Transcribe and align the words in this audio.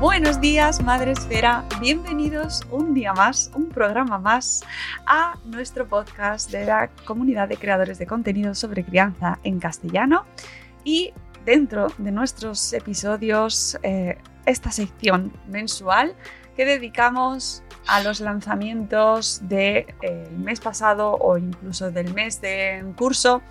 Buenos 0.00 0.40
días, 0.40 0.80
Madre 0.84 1.10
Esfera. 1.10 1.64
Bienvenidos 1.80 2.62
un 2.70 2.94
día 2.94 3.12
más, 3.14 3.50
un 3.56 3.68
programa 3.68 4.20
más 4.20 4.62
a 5.06 5.36
nuestro 5.44 5.88
podcast 5.88 6.52
de 6.52 6.66
la 6.66 6.88
comunidad 7.04 7.48
de 7.48 7.56
creadores 7.56 7.98
de 7.98 8.06
contenido 8.06 8.54
sobre 8.54 8.84
crianza 8.84 9.40
en 9.42 9.58
castellano. 9.58 10.24
Y 10.84 11.12
dentro 11.44 11.88
de 11.98 12.12
nuestros 12.12 12.72
episodios, 12.74 13.76
eh, 13.82 14.18
esta 14.46 14.70
sección 14.70 15.32
mensual 15.48 16.14
que 16.56 16.64
dedicamos 16.64 17.64
a 17.88 18.00
los 18.00 18.20
lanzamientos 18.20 19.40
del 19.48 19.84
de, 20.00 20.30
mes 20.38 20.60
pasado 20.60 21.16
o 21.16 21.38
incluso 21.38 21.90
del 21.90 22.14
mes 22.14 22.40
de 22.40 22.84
curso 22.94 23.42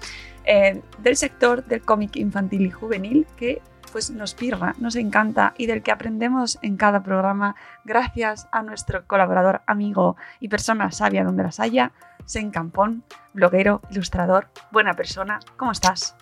eh, 0.45 0.81
del 0.99 1.17
sector 1.17 1.65
del 1.65 1.81
cómic 1.81 2.15
infantil 2.15 2.67
y 2.67 2.71
juvenil 2.71 3.27
que 3.35 3.61
pues 3.91 4.09
nos 4.11 4.33
pirra, 4.33 4.75
nos 4.79 4.95
encanta 4.95 5.53
y 5.57 5.65
del 5.65 5.81
que 5.81 5.91
aprendemos 5.91 6.59
en 6.61 6.77
cada 6.77 7.03
programa 7.03 7.55
gracias 7.85 8.47
a 8.51 8.63
nuestro 8.63 9.05
colaborador, 9.05 9.61
amigo 9.67 10.17
y 10.39 10.49
persona 10.49 10.91
sabia 10.91 11.23
donde 11.23 11.43
las 11.43 11.59
haya, 11.59 11.91
Sen 12.25 12.51
Campón, 12.51 13.03
bloguero, 13.33 13.81
ilustrador, 13.89 14.47
buena 14.71 14.93
persona. 14.93 15.39
¿Cómo 15.55 15.71
estás? 15.71 16.15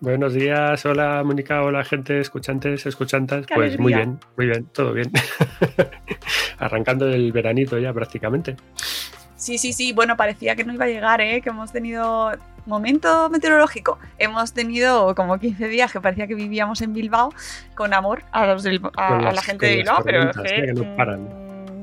Buenos 0.00 0.32
días, 0.32 0.86
hola 0.86 1.22
Mónica, 1.24 1.62
hola 1.62 1.84
gente, 1.84 2.20
escuchantes, 2.20 2.86
escuchantas. 2.86 3.46
Pues 3.46 3.74
alegría. 3.74 3.82
muy 3.82 3.94
bien, 3.94 4.18
muy 4.36 4.46
bien, 4.46 4.64
todo 4.72 4.92
bien. 4.94 5.10
Arrancando 6.58 7.08
el 7.08 7.30
veranito 7.32 7.78
ya 7.78 7.92
prácticamente. 7.92 8.56
Sí, 9.40 9.56
sí, 9.56 9.72
sí, 9.72 9.94
bueno, 9.94 10.18
parecía 10.18 10.54
que 10.54 10.64
no 10.64 10.74
iba 10.74 10.84
a 10.84 10.88
llegar, 10.88 11.22
¿eh? 11.22 11.40
que 11.40 11.48
hemos 11.48 11.72
tenido 11.72 12.30
momento 12.66 13.30
meteorológico. 13.30 13.98
Hemos 14.18 14.52
tenido 14.52 15.14
como 15.14 15.38
15 15.38 15.66
días 15.68 15.90
que 15.90 15.98
parecía 15.98 16.26
que 16.26 16.34
vivíamos 16.34 16.82
en 16.82 16.92
Bilbao 16.92 17.32
con 17.74 17.94
amor 17.94 18.22
a, 18.32 18.44
los 18.44 18.62
del, 18.62 18.82
a, 18.98 19.16
a 19.30 19.32
la 19.32 19.40
gente 19.40 19.64
de 19.64 19.76
Bilbao, 19.76 20.02
pero 20.04 20.28
es 20.28 20.36
que, 20.36 20.66
que 20.66 20.72
no 20.74 20.94
paran 20.94 21.26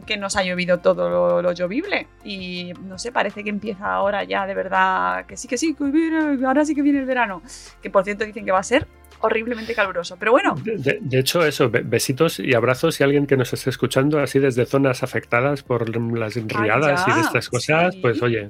que 0.06 0.18
nos 0.18 0.38
ha 0.38 0.44
llovido 0.44 0.78
todo 0.78 1.10
lo, 1.10 1.42
lo, 1.42 1.52
llovible. 1.52 2.08
Y 2.24 2.74
no 2.86 2.98
sé, 3.00 3.12
parece 3.12 3.44
que 3.44 3.50
empieza 3.50 3.92
ahora 3.92 4.24
ya 4.24 4.46
de 4.46 4.54
verdad, 4.54 5.26
que 5.26 5.36
sí, 5.36 5.48
que 5.48 5.58
sí, 5.58 5.74
que 5.74 5.84
viene, 5.86 6.46
ahora 6.46 6.64
sí 6.64 6.76
que 6.76 6.84
viene 6.84 7.00
el 7.00 7.06
verano. 7.06 7.42
Que 7.82 7.90
por 7.90 8.04
cierto 8.04 8.24
dicen 8.24 8.46
que 8.46 8.52
va 8.52 8.60
a 8.60 8.64
ser 8.64 8.88
horriblemente 9.20 9.74
caluroso. 9.74 10.18
Pero 10.18 10.32
bueno. 10.32 10.56
De, 10.64 11.00
de, 11.02 11.20
hecho, 11.20 11.46
eso, 11.46 11.70
besitos 11.70 12.40
y 12.40 12.54
abrazos 12.54 13.00
y 13.00 13.04
alguien 13.04 13.28
que 13.28 13.38
nos 13.38 13.54
esté 13.54 13.70
escuchando 13.70 14.20
así 14.20 14.40
desde 14.40 14.66
zonas 14.66 15.04
afectadas 15.04 15.64
por 15.64 15.96
las 16.18 16.36
riadas 16.36 17.06
y 17.08 17.14
de 17.14 17.22
estas 17.22 17.50
cosas, 17.50 17.94
sí. 17.94 18.00
pues 18.02 18.22
oye, 18.22 18.50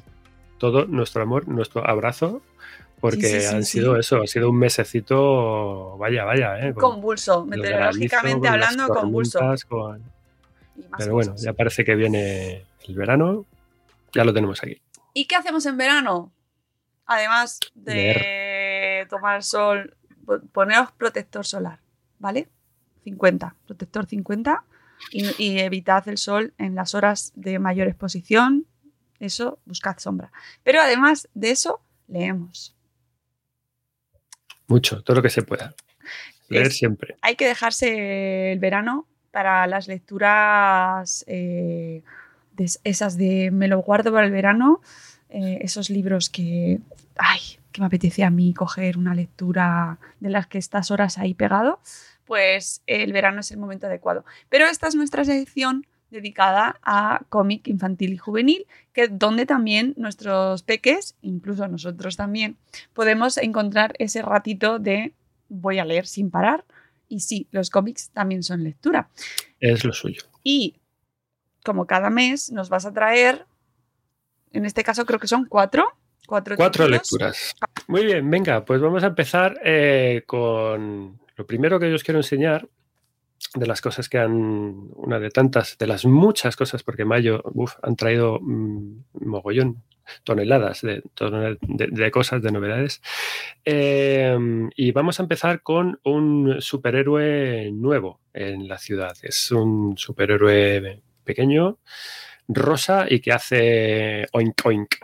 todo 0.57 0.85
nuestro 0.85 1.23
amor, 1.23 1.47
nuestro 1.47 1.87
abrazo 1.87 2.41
porque 2.99 3.27
sí, 3.27 3.41
sí, 3.41 3.41
sí, 3.41 3.55
han 3.55 3.63
sido 3.63 3.97
eso, 3.97 4.23
ha 4.23 4.27
sido 4.27 4.49
un 4.49 4.57
mesecito, 4.57 5.97
vaya, 5.97 6.25
vaya, 6.25 6.59
¿eh? 6.59 6.73
Con, 6.73 6.93
convulso, 6.93 7.45
meteorológicamente 7.45 8.47
hablando, 8.47 8.87
convulso. 8.87 9.39
Con, 9.67 10.03
pero 10.97 11.13
bueno, 11.13 11.33
cosas. 11.33 11.45
ya 11.45 11.53
parece 11.53 11.85
que 11.85 11.95
viene 11.95 12.65
el 12.87 12.95
verano, 12.95 13.45
ya 14.13 14.23
lo 14.23 14.33
tenemos 14.33 14.63
aquí. 14.63 14.81
¿Y 15.13 15.25
qué 15.25 15.35
hacemos 15.35 15.65
en 15.67 15.77
verano? 15.77 16.31
Además 17.05 17.59
de 17.75 19.05
tomar 19.09 19.43
sol, 19.43 19.95
poneros 20.51 20.91
protector 20.91 21.45
solar, 21.45 21.79
¿vale? 22.19 22.49
50, 23.03 23.55
protector 23.65 24.05
50 24.05 24.63
y, 25.11 25.43
y, 25.43 25.59
evitad 25.59 26.07
el 26.09 26.17
sol 26.17 26.53
en 26.57 26.75
las 26.75 26.95
horas 26.95 27.31
de 27.35 27.59
mayor 27.59 27.87
exposición. 27.87 28.65
Eso, 29.19 29.59
buscad 29.65 29.97
sombra. 29.97 30.31
Pero 30.63 30.81
además 30.81 31.27
de 31.33 31.51
eso, 31.51 31.81
leemos. 32.07 32.75
Mucho, 34.67 35.01
todo 35.01 35.17
lo 35.17 35.21
que 35.21 35.29
se 35.29 35.43
pueda. 35.43 35.73
Leer 36.49 36.67
es, 36.67 36.77
siempre. 36.77 37.15
Hay 37.21 37.35
que 37.35 37.47
dejarse 37.47 38.51
el 38.51 38.59
verano 38.59 39.07
para 39.31 39.67
las 39.67 39.87
lecturas 39.87 41.23
eh, 41.27 42.03
de 42.53 42.69
esas 42.83 43.17
de 43.17 43.51
me 43.51 43.67
lo 43.67 43.79
guardo 43.79 44.11
para 44.11 44.25
el 44.25 44.31
verano, 44.31 44.81
eh, 45.29 45.59
esos 45.61 45.89
libros 45.89 46.29
que, 46.29 46.79
ay, 47.17 47.59
que 47.77 47.81
me 47.81 47.87
apetecía 47.87 48.27
a 48.27 48.31
mí 48.31 48.55
coger 48.55 48.97
una 48.97 49.13
lectura 49.13 49.99
de 50.19 50.31
las 50.31 50.47
que 50.47 50.57
estas 50.57 50.89
horas 50.89 51.19
ahí 51.19 51.35
pegado, 51.35 51.79
pues 52.25 52.81
el 52.87 53.13
verano 53.13 53.41
es 53.41 53.51
el 53.51 53.57
momento 53.57 53.85
adecuado. 53.85 54.25
Pero 54.49 54.65
esta 54.65 54.87
es 54.87 54.95
nuestra 54.95 55.23
sección 55.23 55.85
dedicada 56.09 56.79
a 56.81 57.21
cómic 57.29 57.67
infantil 57.67 58.13
y 58.13 58.17
juvenil, 58.17 58.65
que 58.93 59.09
donde 59.09 59.45
también 59.45 59.93
nuestros 59.95 60.63
peques, 60.63 61.15
incluso 61.21 61.67
nosotros 61.67 62.17
también, 62.17 62.57
podemos 62.93 63.37
encontrar 63.37 63.93
ese 63.99 64.23
ratito 64.23 64.79
de 64.79 65.13
voy 65.47 65.77
a 65.77 65.85
leer 65.85 66.07
sin 66.07 66.31
parar 66.31 66.65
y 67.07 67.19
sí, 67.19 67.47
los 67.51 67.69
cómics 67.69 68.09
también 68.09 68.41
son 68.41 68.63
lectura. 68.63 69.09
Es 69.59 69.83
lo 69.83 69.93
suyo. 69.93 70.23
Y 70.41 70.77
como 71.63 71.85
cada 71.85 72.09
mes 72.09 72.51
nos 72.51 72.69
vas 72.69 72.87
a 72.87 72.93
traer, 72.93 73.45
en 74.51 74.65
este 74.65 74.83
caso 74.83 75.05
creo 75.05 75.19
que 75.19 75.27
son 75.27 75.45
cuatro. 75.45 75.85
Cuatro, 76.27 76.57
cuatro 76.57 76.89
lecturas. 76.89 77.55
Muy 77.87 78.03
bien, 78.03 78.29
venga, 78.29 78.65
pues 78.65 78.81
vamos 78.81 79.01
a 79.03 79.07
empezar 79.07 79.61
eh, 79.63 80.23
con 80.25 81.17
lo 81.37 81.47
primero 81.47 81.79
que 81.79 81.89
yo 81.89 81.95
os 81.95 82.03
quiero 82.03 82.19
enseñar 82.19 82.67
de 83.55 83.65
las 83.65 83.79
cosas 83.79 84.09
que 84.09 84.17
han, 84.17 84.89
una 84.95 85.19
de 85.19 85.29
tantas, 85.29 85.77
de 85.77 85.87
las 85.87 86.03
muchas 86.03 86.57
cosas, 86.57 86.83
porque 86.83 87.05
mayo 87.05 87.41
uf, 87.53 87.75
han 87.81 87.95
traído 87.95 88.39
mmm, 88.41 89.03
mogollón, 89.13 89.83
toneladas 90.25 90.81
de, 90.81 91.01
de, 91.61 91.87
de, 91.87 92.11
cosas, 92.11 92.41
de 92.41 92.51
novedades. 92.51 93.01
Eh, 93.63 94.37
y 94.75 94.91
vamos 94.91 95.21
a 95.21 95.23
empezar 95.23 95.61
con 95.61 95.97
un 96.03 96.57
superhéroe 96.59 97.71
nuevo 97.71 98.19
en 98.33 98.67
la 98.67 98.77
ciudad. 98.77 99.15
Es 99.21 99.49
un 99.51 99.97
superhéroe 99.97 101.01
pequeño, 101.23 101.79
rosa 102.49 103.05
y 103.09 103.21
que 103.21 103.31
hace 103.31 104.25
oink 104.33 104.65
oink. 104.65 104.95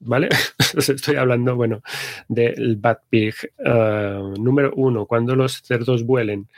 ¿Vale? 0.00 0.28
Estoy 0.76 1.16
hablando, 1.16 1.56
bueno, 1.56 1.82
del 2.28 2.76
Bad 2.76 2.98
Pig 3.08 3.34
uh, 3.58 4.34
número 4.40 4.72
uno, 4.76 5.06
cuando 5.06 5.34
los 5.34 5.62
cerdos 5.62 6.04
vuelen 6.04 6.48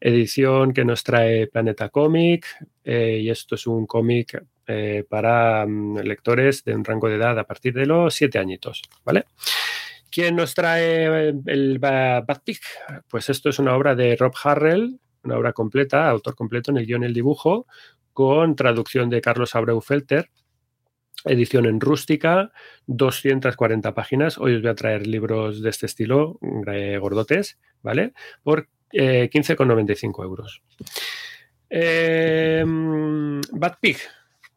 edición 0.00 0.72
que 0.72 0.84
nos 0.84 1.02
trae 1.02 1.46
Planeta 1.46 1.88
Comic 1.88 2.46
eh, 2.84 3.20
y 3.22 3.30
esto 3.30 3.54
es 3.54 3.66
un 3.66 3.86
cómic 3.86 4.42
eh, 4.66 5.04
para 5.08 5.64
um, 5.64 5.96
lectores 5.98 6.64
de 6.64 6.74
un 6.74 6.84
rango 6.84 7.08
de 7.08 7.16
edad 7.16 7.38
a 7.38 7.44
partir 7.44 7.72
de 7.72 7.86
los 7.86 8.14
siete 8.14 8.38
añitos, 8.38 8.82
¿vale? 9.04 9.24
¿Quién 10.10 10.36
nos 10.36 10.54
trae 10.54 11.34
el 11.46 11.78
Batpick? 11.78 12.60
Pues 13.08 13.28
esto 13.28 13.48
es 13.50 13.58
una 13.58 13.74
obra 13.74 13.94
de 13.94 14.16
Rob 14.16 14.32
Harrell, 14.42 14.98
una 15.24 15.36
obra 15.36 15.52
completa, 15.52 16.08
autor 16.08 16.34
completo 16.34 16.70
en 16.70 16.78
el 16.78 16.86
guion 16.86 17.04
el 17.04 17.12
dibujo, 17.12 17.66
con 18.12 18.56
traducción 18.56 19.10
de 19.10 19.20
Carlos 19.20 19.54
Abreu 19.54 19.80
Felter, 19.80 20.30
edición 21.26 21.66
en 21.66 21.80
rústica, 21.80 22.52
240 22.86 23.94
páginas. 23.94 24.38
Hoy 24.38 24.54
os 24.54 24.62
voy 24.62 24.70
a 24.70 24.74
traer 24.74 25.06
libros 25.06 25.62
de 25.62 25.70
este 25.70 25.86
estilo, 25.86 26.38
eh, 26.72 26.98
gordotes, 26.98 27.58
¿vale? 27.82 28.12
Por 28.42 28.68
15,95 28.92 30.24
euros. 30.24 30.62
Eh, 31.68 32.64
Bad 33.52 33.74
Pig. 33.80 33.98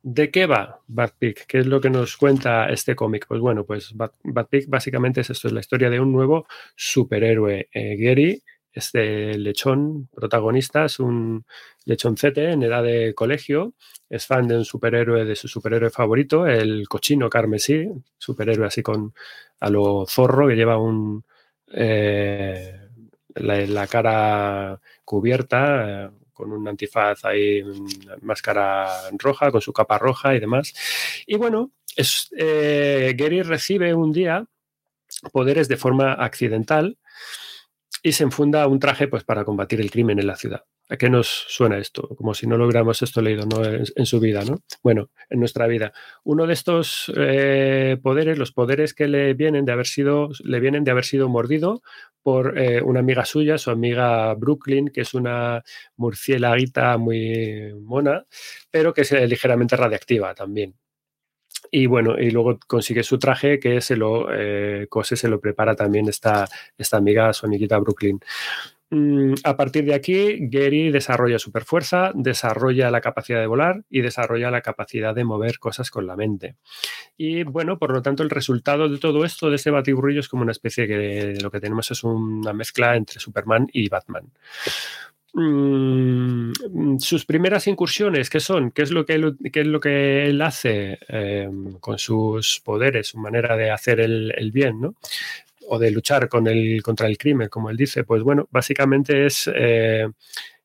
¿De 0.02 0.32
qué 0.32 0.46
va 0.46 0.80
Bad 0.88 1.12
Pig? 1.20 1.46
¿Qué 1.46 1.60
es 1.60 1.66
lo 1.66 1.82
que 1.82 1.90
nos 1.90 2.16
cuenta 2.16 2.70
este 2.70 2.96
cómic? 2.96 3.26
Pues 3.28 3.42
bueno, 3.42 3.66
pues 3.66 3.94
Bad, 3.96 4.48
Pig 4.50 4.68
básicamente 4.68 5.22
es 5.22 5.30
esto, 5.30 5.48
es 5.48 5.54
la 5.54 5.60
historia 5.60 5.90
de 5.90 6.00
un 6.00 6.12
nuevo 6.12 6.48
superhéroe. 6.76 7.68
Eh, 7.74 7.98
Gary, 7.98 8.42
este 8.72 9.38
lechón 9.38 10.10
protagonista, 10.14 10.86
es 10.86 11.00
un 11.00 11.46
lechoncete 11.86 12.52
en 12.52 12.64
edad 12.64 12.84
de 12.84 13.14
colegio, 13.16 13.74
es 14.10 14.26
fan 14.26 14.48
de 14.48 14.58
un 14.58 14.66
superhéroe, 14.66 15.26
de 15.26 15.36
su 15.36 15.48
superhéroe 15.48 15.90
favorito, 15.90 16.48
el 16.48 16.88
cochino 16.88 17.30
carmesí, 17.30 17.88
superhéroe 18.18 18.68
así 18.68 18.82
con 18.82 19.14
a 19.60 19.70
lo 19.70 20.06
zorro 20.08 20.48
que 20.48 20.56
lleva 20.56 20.78
un... 20.78 21.24
Eh, 21.72 22.80
la, 23.36 23.88
cara 23.88 24.80
cubierta, 25.06 26.06
eh, 26.06 26.10
con 26.34 26.52
un 26.52 26.68
antifaz 26.68 27.26
ahí, 27.26 27.64
máscara 28.22 28.88
roja, 29.18 29.52
con 29.52 29.62
su 29.62 29.74
capa 29.74 29.98
roja 29.98 30.36
y 30.36 30.40
demás. 30.40 30.74
Y 31.28 31.36
bueno, 31.36 31.72
es, 31.96 32.30
eh, 32.38 33.14
Gary 33.18 33.42
recibe 33.42 33.94
un 33.94 34.12
día 34.12 34.46
poderes 35.32 35.68
de 35.68 35.78
forma 35.78 36.14
accidental 36.14 36.98
y 38.04 38.12
se 38.14 38.24
enfunda 38.24 38.68
un 38.68 38.80
traje 38.80 39.08
pues, 39.08 39.24
para 39.24 39.46
combatir 39.46 39.82
el 39.82 39.92
crimen 39.92 40.20
en 40.20 40.28
la 40.28 40.36
ciudad. 40.36 40.64
¿A 40.92 40.98
qué 40.98 41.08
nos 41.08 41.28
suena 41.28 41.78
esto? 41.78 42.08
Como 42.18 42.34
si 42.34 42.48
no 42.48 42.58
lo 42.58 42.66
hubiéramos 42.66 43.00
esto 43.04 43.22
leído 43.22 43.46
¿no? 43.46 43.64
en, 43.64 44.06
su 44.08 44.20
vida, 44.20 44.44
¿no? 44.44 44.64
Bueno, 44.82 45.12
en 45.30 45.40
nuestra 45.40 45.68
vida. 45.68 45.94
Uno 46.24 46.48
de 46.48 46.54
estos 46.54 47.14
eh, 47.16 47.98
poderes, 48.02 48.40
los 48.40 48.52
poderes 48.52 48.96
que 48.96 49.08
le 49.08 49.36
vienen 49.36 49.66
de 49.66 49.72
haber 49.72 49.86
sido, 49.86 50.30
le 50.44 50.60
vienen 50.60 50.84
de 50.84 50.90
haber 50.90 51.06
sido 51.06 51.30
mordido 51.30 51.84
por 52.24 52.58
eh, 52.58 52.82
una 52.82 53.02
amiga 53.02 53.24
suya, 53.24 53.60
su 53.60 53.70
amiga 53.70 54.34
Brooklyn, 54.34 54.88
que 54.88 55.02
es 55.02 55.14
una 55.14 55.64
murciélaguita 55.96 56.98
muy 56.98 57.72
mona, 57.84 58.26
pero 58.72 58.92
que 58.92 59.02
es 59.02 59.12
ligeramente 59.12 59.76
radiactiva 59.76 60.34
también. 60.34 60.74
Y 61.72 61.86
bueno, 61.86 62.18
y 62.20 62.32
luego 62.32 62.60
consigue 62.68 63.04
su 63.04 63.20
traje 63.20 63.60
que 63.60 63.82
se 63.82 63.96
lo 63.96 64.28
eh, 64.32 64.88
cose, 64.90 65.16
se 65.16 65.28
lo 65.28 65.40
prepara 65.40 65.76
también 65.76 66.08
esta, 66.08 66.48
esta 66.78 66.98
amiga, 66.98 67.34
su 67.34 67.48
Brooklyn. 67.48 68.20
Mm, 68.92 69.36
a 69.44 69.56
partir 69.56 69.86
de 69.86 69.94
aquí, 69.94 70.38
Gary 70.50 70.90
desarrolla 70.90 71.38
superfuerza, 71.38 72.12
desarrolla 72.16 72.90
la 72.90 73.02
capacidad 73.02 73.40
de 73.40 73.46
volar 73.46 73.84
y 73.88 74.02
desarrolla 74.02 74.50
la 74.50 74.62
capacidad 74.62 75.14
de 75.14 75.24
mover 75.24 75.60
cosas 75.60 75.92
con 75.92 76.08
la 76.08 76.16
mente. 76.16 76.56
Y 77.16 77.44
bueno, 77.44 77.78
por 77.78 77.92
lo 77.94 78.02
tanto, 78.02 78.24
el 78.24 78.32
resultado 78.32 78.90
de 78.90 78.98
todo 78.98 79.26
esto, 79.26 79.50
de 79.50 79.58
ese 79.58 79.70
batiburrillo, 79.70 80.22
es 80.22 80.30
como 80.30 80.42
una 80.42 80.54
especie 80.54 80.88
que 80.88 81.38
lo 81.40 81.52
que 81.52 81.60
tenemos 81.60 81.92
es 81.92 82.04
una 82.04 82.52
mezcla 82.54 82.96
entre 82.96 83.20
Superman 83.20 83.68
y 83.72 83.90
Batman. 83.90 84.32
Mm, 85.34 85.89
sus 87.00 87.26
primeras 87.26 87.68
incursiones, 87.68 88.30
¿qué 88.30 88.40
son? 88.40 88.72
¿Qué 88.72 88.82
es 88.82 88.92
lo 88.92 89.06
que 89.06 89.14
él, 89.14 89.38
es 89.44 89.68
lo 89.68 89.80
que 89.80 90.26
él 90.28 90.42
hace 90.42 91.00
em, 91.08 91.74
con 91.80 91.98
sus 91.98 92.62
poderes, 92.64 93.08
su 93.08 93.18
manera 93.18 93.56
de 93.56 93.72
hacer 93.72 94.00
el, 94.00 94.34
el 94.38 94.52
bien? 94.52 94.82
¿no? 94.82 94.96
o 95.70 95.80
de 95.80 95.92
luchar 95.92 96.28
con 96.28 96.48
el, 96.48 96.82
contra 96.82 97.08
el 97.08 97.18
crimen, 97.18 97.48
como 97.48 97.70
él 97.70 97.78
dice, 97.78 98.04
pues 98.04 98.24
bueno, 98.24 98.48
básicamente 98.52 99.28
es 99.28 99.50
eh, 99.54 100.08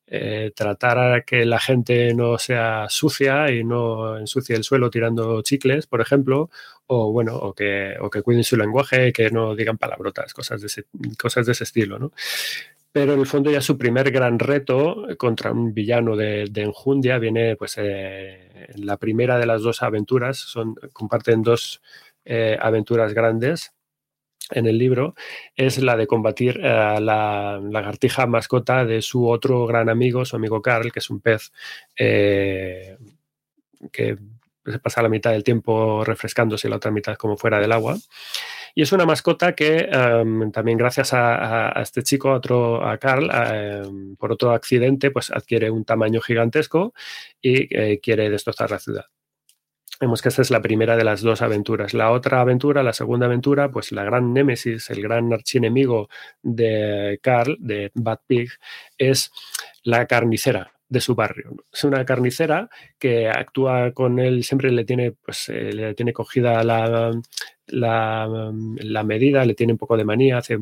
eh, 0.06 0.52
tratar 0.54 0.98
a 0.98 1.20
que 1.22 1.44
la 1.44 1.60
gente 1.60 2.14
no 2.14 2.38
sea 2.38 2.86
sucia 2.88 3.50
y 3.50 3.64
no 3.64 4.18
ensucie 4.18 4.56
el 4.56 4.64
suelo 4.64 4.90
tirando 4.90 5.42
chicles, 5.42 5.86
por 5.86 6.00
ejemplo, 6.00 6.50
o 6.86 7.12
bueno, 7.12 7.36
o 7.36 7.52
que, 7.52 7.94
o 8.00 8.08
que 8.08 8.22
cuiden 8.22 8.44
su 8.44 8.56
lenguaje, 8.56 9.12
que 9.12 9.30
no 9.30 9.54
digan 9.54 9.76
palabrotas, 9.76 10.32
cosas 10.32 10.60
de 10.62 10.68
ese, 10.68 10.84
cosas 11.18 11.46
de 11.46 11.52
ese 11.52 11.64
estilo, 11.64 11.98
¿no? 11.98 12.12
Pero 12.94 13.14
en 13.14 13.20
el 13.20 13.26
fondo 13.26 13.50
ya 13.50 13.60
su 13.60 13.76
primer 13.76 14.10
gran 14.12 14.38
reto 14.38 15.08
contra 15.18 15.50
un 15.50 15.74
villano 15.74 16.16
de, 16.16 16.48
enjundia 16.54 17.18
viene 17.18 17.56
pues 17.56 17.74
eh, 17.76 18.68
la 18.76 18.96
primera 18.98 19.36
de 19.36 19.46
las 19.46 19.62
dos 19.62 19.82
aventuras, 19.82 20.38
son, 20.38 20.76
comparten 20.92 21.42
dos 21.42 21.82
aventuras 22.60 23.12
grandes 23.12 23.74
en 24.50 24.66
el 24.66 24.78
libro 24.78 25.14
es 25.56 25.78
la 25.78 25.96
de 25.96 26.06
combatir 26.06 26.64
a 26.64 27.00
la 27.00 27.60
lagartija 27.62 28.26
mascota 28.26 28.84
de 28.84 29.00
su 29.00 29.28
otro 29.28 29.66
gran 29.66 29.88
amigo, 29.88 30.24
su 30.24 30.36
amigo 30.36 30.60
Carl, 30.60 30.92
que 30.92 30.98
es 30.98 31.10
un 31.10 31.20
pez 31.20 31.52
eh, 31.96 32.98
que 33.90 34.18
se 34.66 34.78
pasa 34.78 35.02
la 35.02 35.08
mitad 35.08 35.30
del 35.30 35.44
tiempo 35.44 36.04
refrescándose 36.04 36.66
y 36.66 36.70
la 36.70 36.76
otra 36.76 36.90
mitad 36.90 37.16
como 37.16 37.36
fuera 37.36 37.58
del 37.58 37.72
agua. 37.72 37.96
Y 38.74 38.82
es 38.82 38.92
una 38.92 39.06
mascota 39.06 39.54
que 39.54 39.88
em, 39.90 40.50
también 40.50 40.76
gracias 40.76 41.12
a, 41.12 41.72
este 41.80 42.02
chico, 42.02 42.30
a, 42.30 42.34
otro, 42.34 42.86
a 42.86 42.98
Carl, 42.98 43.30
em, 43.32 44.16
por 44.16 44.32
otro 44.32 44.50
accidente, 44.52 45.10
pues 45.10 45.30
adquiere 45.30 45.70
un 45.70 45.84
tamaño 45.84 46.20
gigantesco 46.20 46.92
y 47.40 47.74
eh, 47.74 48.00
quiere 48.00 48.30
destrozar 48.30 48.70
la 48.70 48.80
ciudad. 48.80 49.04
Vemos 50.00 50.22
que 50.22 50.28
esta 50.28 50.42
es 50.42 50.50
la 50.50 50.60
primera 50.60 50.96
de 50.96 51.04
las 51.04 51.22
dos 51.22 51.40
aventuras. 51.40 51.94
La 51.94 52.10
otra 52.10 52.40
aventura, 52.40 52.82
la 52.82 52.92
segunda 52.92 53.26
aventura, 53.26 53.70
pues 53.70 53.92
la 53.92 54.02
gran 54.02 54.32
némesis, 54.32 54.90
el 54.90 55.00
gran 55.00 55.32
archienemigo 55.32 56.08
de 56.42 57.20
Carl, 57.22 57.56
de 57.60 57.92
Bad 57.94 58.18
Pig, 58.26 58.50
es 58.98 59.30
la 59.84 60.06
carnicera 60.06 60.72
de 60.88 61.00
su 61.00 61.14
barrio. 61.14 61.54
Es 61.72 61.84
una 61.84 62.04
carnicera 62.04 62.68
que 62.98 63.28
actúa 63.28 63.92
con 63.92 64.18
él, 64.18 64.42
siempre 64.42 64.70
le 64.72 64.84
tiene, 64.84 65.12
pues, 65.12 65.48
eh, 65.48 65.72
le 65.72 65.94
tiene 65.94 66.12
cogida 66.12 66.62
la, 66.64 67.12
la, 67.66 69.02
medida, 69.04 69.44
le 69.44 69.54
tiene 69.54 69.72
un 69.72 69.78
poco 69.78 69.96
de 69.96 70.04
manía, 70.04 70.38
hace 70.38 70.58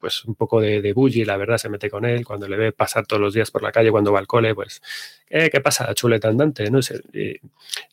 pues 0.00 0.24
un 0.24 0.34
poco 0.34 0.60
de, 0.60 0.82
de 0.82 0.92
bully, 0.92 1.24
la 1.24 1.36
verdad, 1.36 1.58
se 1.58 1.68
mete 1.68 1.88
con 1.88 2.04
él, 2.04 2.24
cuando 2.24 2.48
le 2.48 2.56
ve 2.56 2.72
pasar 2.72 3.06
todos 3.06 3.20
los 3.20 3.34
días 3.34 3.50
por 3.50 3.62
la 3.62 3.72
calle, 3.72 3.90
cuando 3.90 4.12
va 4.12 4.18
al 4.18 4.26
cole, 4.26 4.54
pues, 4.54 4.82
eh, 5.30 5.50
¿qué 5.50 5.60
pasa, 5.60 5.94
chuleta 5.94 6.28
andante? 6.28 6.70
¿no? 6.70 6.80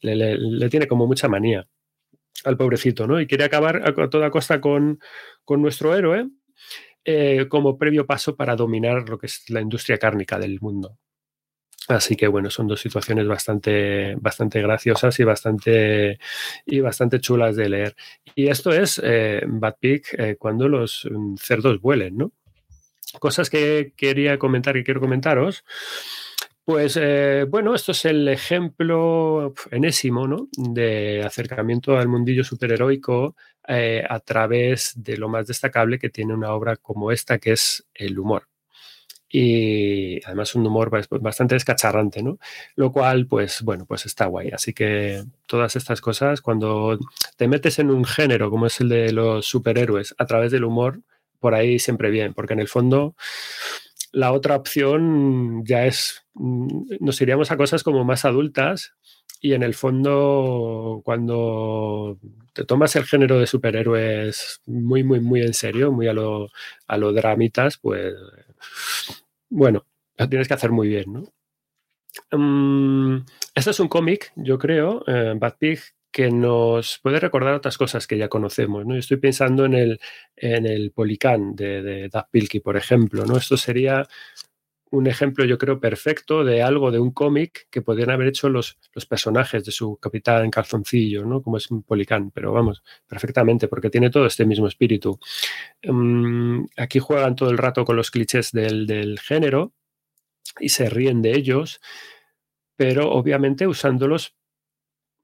le, 0.01 0.69
tiene 0.69 0.87
como 0.87 1.07
mucha 1.07 1.27
manía 1.27 1.67
al 2.43 2.57
pobrecito, 2.57 3.05
¿no? 3.05 3.21
Y 3.21 3.27
quiere 3.27 3.43
acabar 3.43 3.83
a 3.85 4.09
toda 4.09 4.31
costa 4.31 4.59
con, 4.59 4.99
con 5.45 5.61
nuestro 5.61 5.95
héroe 5.95 6.27
eh, 7.03 7.47
como 7.49 7.77
previo 7.77 8.05
paso 8.05 8.35
para 8.35 8.55
dominar 8.55 9.09
lo 9.09 9.17
que 9.17 9.25
es 9.25 9.49
la 9.49 9.61
industria 9.61 9.97
cárnica 9.97 10.37
del 10.37 10.59
mundo. 10.61 10.97
Así 11.91 12.15
que 12.15 12.27
bueno, 12.27 12.49
son 12.49 12.67
dos 12.67 12.79
situaciones 12.79 13.27
bastante, 13.27 14.15
bastante 14.15 14.61
graciosas 14.61 15.19
y 15.19 15.23
bastante, 15.23 16.19
y 16.65 16.79
bastante 16.79 17.19
chulas 17.19 17.55
de 17.55 17.69
leer. 17.69 17.95
Y 18.35 18.47
esto 18.47 18.71
es 18.71 18.99
eh, 19.03 19.43
Bad 19.47 19.75
Pig 19.79 20.03
eh, 20.17 20.35
cuando 20.39 20.67
los 20.69 21.07
mm, 21.09 21.35
cerdos 21.35 21.81
vuelen, 21.81 22.17
¿no? 22.17 22.31
Cosas 23.19 23.49
que 23.49 23.93
quería 23.97 24.39
comentar 24.39 24.77
y 24.77 24.83
quiero 24.83 25.01
comentaros. 25.01 25.65
Pues 26.63 26.97
eh, 27.01 27.45
bueno, 27.49 27.75
esto 27.75 27.91
es 27.91 28.05
el 28.05 28.27
ejemplo 28.27 29.53
enésimo 29.71 30.27
¿no? 30.27 30.47
de 30.55 31.21
acercamiento 31.25 31.97
al 31.97 32.07
mundillo 32.07 32.43
superheroico 32.43 33.35
a 33.67 34.19
través 34.19 34.93
de 34.95 35.17
lo 35.17 35.29
más 35.29 35.47
destacable 35.47 35.97
que 35.99 36.09
tiene 36.09 36.33
una 36.33 36.53
obra 36.53 36.77
como 36.77 37.11
esta, 37.11 37.39
que 37.39 37.53
es 37.53 37.85
el 37.93 38.19
humor 38.19 38.50
y 39.31 40.23
además 40.25 40.55
un 40.55 40.67
humor 40.67 40.91
bastante 41.21 41.55
descacharrante, 41.55 42.21
¿no? 42.21 42.37
Lo 42.75 42.91
cual, 42.91 43.27
pues 43.27 43.61
bueno, 43.61 43.85
pues 43.85 44.05
está 44.05 44.25
guay. 44.25 44.49
Así 44.49 44.73
que 44.73 45.23
todas 45.47 45.75
estas 45.75 46.01
cosas, 46.01 46.41
cuando 46.41 46.99
te 47.37 47.47
metes 47.47 47.79
en 47.79 47.89
un 47.91 48.03
género 48.05 48.49
como 48.49 48.65
es 48.65 48.81
el 48.81 48.89
de 48.89 49.11
los 49.13 49.45
superhéroes 49.45 50.15
a 50.17 50.25
través 50.25 50.51
del 50.51 50.65
humor, 50.65 50.99
por 51.39 51.55
ahí 51.55 51.79
siempre 51.79 52.11
bien, 52.11 52.33
porque 52.33 52.53
en 52.53 52.59
el 52.59 52.67
fondo 52.67 53.15
la 54.11 54.33
otra 54.33 54.55
opción 54.57 55.63
ya 55.65 55.85
es, 55.85 56.23
mm, 56.33 56.97
nos 56.99 57.21
iríamos 57.21 57.51
a 57.51 57.57
cosas 57.57 57.83
como 57.83 58.03
más 58.03 58.25
adultas 58.25 58.93
y 59.39 59.53
en 59.53 59.63
el 59.63 59.73
fondo 59.73 61.01
cuando 61.03 62.19
te 62.53 62.65
tomas 62.65 62.95
el 62.95 63.05
género 63.05 63.39
de 63.39 63.47
superhéroes 63.47 64.61
muy, 64.65 65.03
muy, 65.03 65.19
muy 65.19 65.41
en 65.41 65.53
serio, 65.53 65.91
muy 65.91 66.07
a 66.07 66.13
lo, 66.13 66.49
a 66.87 66.97
lo 66.97 67.13
dramitas, 67.13 67.77
pues 67.77 68.13
bueno, 69.49 69.85
lo 70.17 70.29
tienes 70.29 70.47
que 70.47 70.53
hacer 70.53 70.71
muy 70.71 70.87
bien, 70.87 71.13
¿no? 71.13 71.23
Mm, 72.37 73.25
este 73.55 73.71
es 73.71 73.79
un 73.79 73.87
cómic, 73.87 74.31
yo 74.35 74.57
creo, 74.57 75.03
eh, 75.07 75.33
Bad 75.35 75.57
Pig, 75.57 75.79
que 76.11 76.29
nos 76.29 76.99
puede 77.01 77.19
recordar 77.19 77.53
otras 77.53 77.77
cosas 77.77 78.05
que 78.05 78.17
ya 78.17 78.27
conocemos. 78.27 78.85
¿no? 78.85 78.95
estoy 78.95 79.17
pensando 79.17 79.65
en 79.65 79.73
el, 79.73 79.99
en 80.35 80.65
el 80.65 80.91
Policán 80.91 81.55
de, 81.55 81.81
de 81.81 82.09
Pilkey, 82.29 82.59
por 82.59 82.75
ejemplo. 82.75 83.25
¿no? 83.25 83.37
Esto 83.37 83.55
sería 83.55 84.05
un 84.91 85.07
ejemplo, 85.07 85.45
yo 85.45 85.57
creo, 85.57 85.79
perfecto 85.79 86.43
de 86.43 86.61
algo 86.61 86.91
de 86.91 86.99
un 86.99 87.11
cómic 87.11 87.67
que 87.69 87.81
podrían 87.81 88.11
haber 88.11 88.27
hecho 88.27 88.49
los, 88.49 88.77
los 88.93 89.05
personajes 89.05 89.63
de 89.63 89.71
su 89.71 89.95
capitán 89.97 90.43
en 90.43 90.51
calzoncillo, 90.51 91.25
¿no? 91.25 91.41
Como 91.41 91.57
es 91.57 91.69
policán, 91.87 92.29
pero 92.31 92.51
vamos, 92.51 92.83
perfectamente, 93.07 93.69
porque 93.69 93.89
tiene 93.89 94.09
todo 94.09 94.25
este 94.25 94.45
mismo 94.45 94.67
espíritu. 94.67 95.17
Um, 95.87 96.67
aquí 96.75 96.99
juegan 96.99 97.35
todo 97.35 97.49
el 97.49 97.57
rato 97.57 97.85
con 97.85 97.95
los 97.95 98.11
clichés 98.11 98.51
del, 98.51 98.85
del 98.85 99.17
género 99.19 99.73
y 100.59 100.69
se 100.69 100.89
ríen 100.89 101.21
de 101.21 101.37
ellos, 101.37 101.79
pero 102.75 103.11
obviamente 103.11 103.67
usándolos 103.67 104.35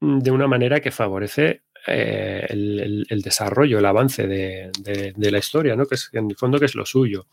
de 0.00 0.30
una 0.30 0.46
manera 0.46 0.80
que 0.80 0.90
favorece 0.90 1.64
eh, 1.86 2.46
el, 2.48 2.80
el, 2.80 3.06
el, 3.10 3.20
desarrollo, 3.20 3.78
el 3.78 3.86
avance 3.86 4.26
de, 4.26 4.70
de, 4.80 5.12
de, 5.14 5.30
la 5.30 5.38
historia, 5.38 5.76
¿no? 5.76 5.86
que 5.86 5.96
es 5.96 6.08
en 6.12 6.30
el 6.30 6.36
fondo 6.36 6.58
que 6.58 6.66
es 6.66 6.74
lo 6.74 6.86
suyo 6.86 7.26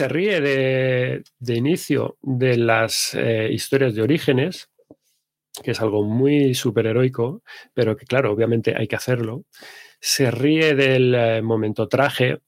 se 0.00 0.08
ríe 0.08 0.40
de, 0.40 1.54
inicio 1.54 2.16
de 2.22 2.56
las 2.56 3.14
eh, 3.14 3.50
historias 3.52 3.94
de 3.94 4.00
orígenes, 4.00 4.70
que 5.62 5.72
es 5.72 5.80
algo 5.82 6.04
muy 6.04 6.54
superheroico, 6.54 7.42
pero 7.74 7.98
que 7.98 8.06
claro, 8.06 8.32
obviamente 8.32 8.74
hay 8.74 8.88
que 8.88 8.96
hacerlo. 8.96 9.44
Se 10.00 10.30
ríe 10.30 10.74
del 10.74 11.14
eh, 11.14 11.42
momento 11.42 11.86
traje, 11.86 12.38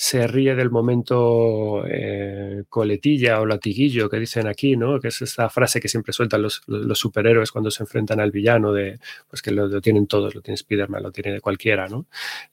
se 0.00 0.28
ríe 0.28 0.54
del 0.54 0.70
momento 0.70 1.84
eh, 1.84 2.62
coletilla 2.68 3.40
o 3.40 3.46
latiguillo 3.46 4.08
que 4.08 4.20
dicen 4.20 4.46
aquí, 4.46 4.76
¿no? 4.76 5.00
Que 5.00 5.08
es 5.08 5.22
esta 5.22 5.50
frase 5.50 5.80
que 5.80 5.88
siempre 5.88 6.12
sueltan 6.12 6.40
los, 6.40 6.62
superhéroes 6.94 7.50
cuando 7.50 7.72
se 7.72 7.82
enfrentan 7.82 8.20
al 8.20 8.30
villano, 8.30 8.72
de 8.72 9.00
pues 9.28 9.42
que 9.42 9.50
lo, 9.50 9.80
tienen 9.80 10.06
todos, 10.06 10.36
lo 10.36 10.40
tiene 10.40 10.54
Spider-Man, 10.54 11.02
lo 11.02 11.10
tiene 11.10 11.40
cualquiera, 11.40 11.88
¿no? 11.88 12.06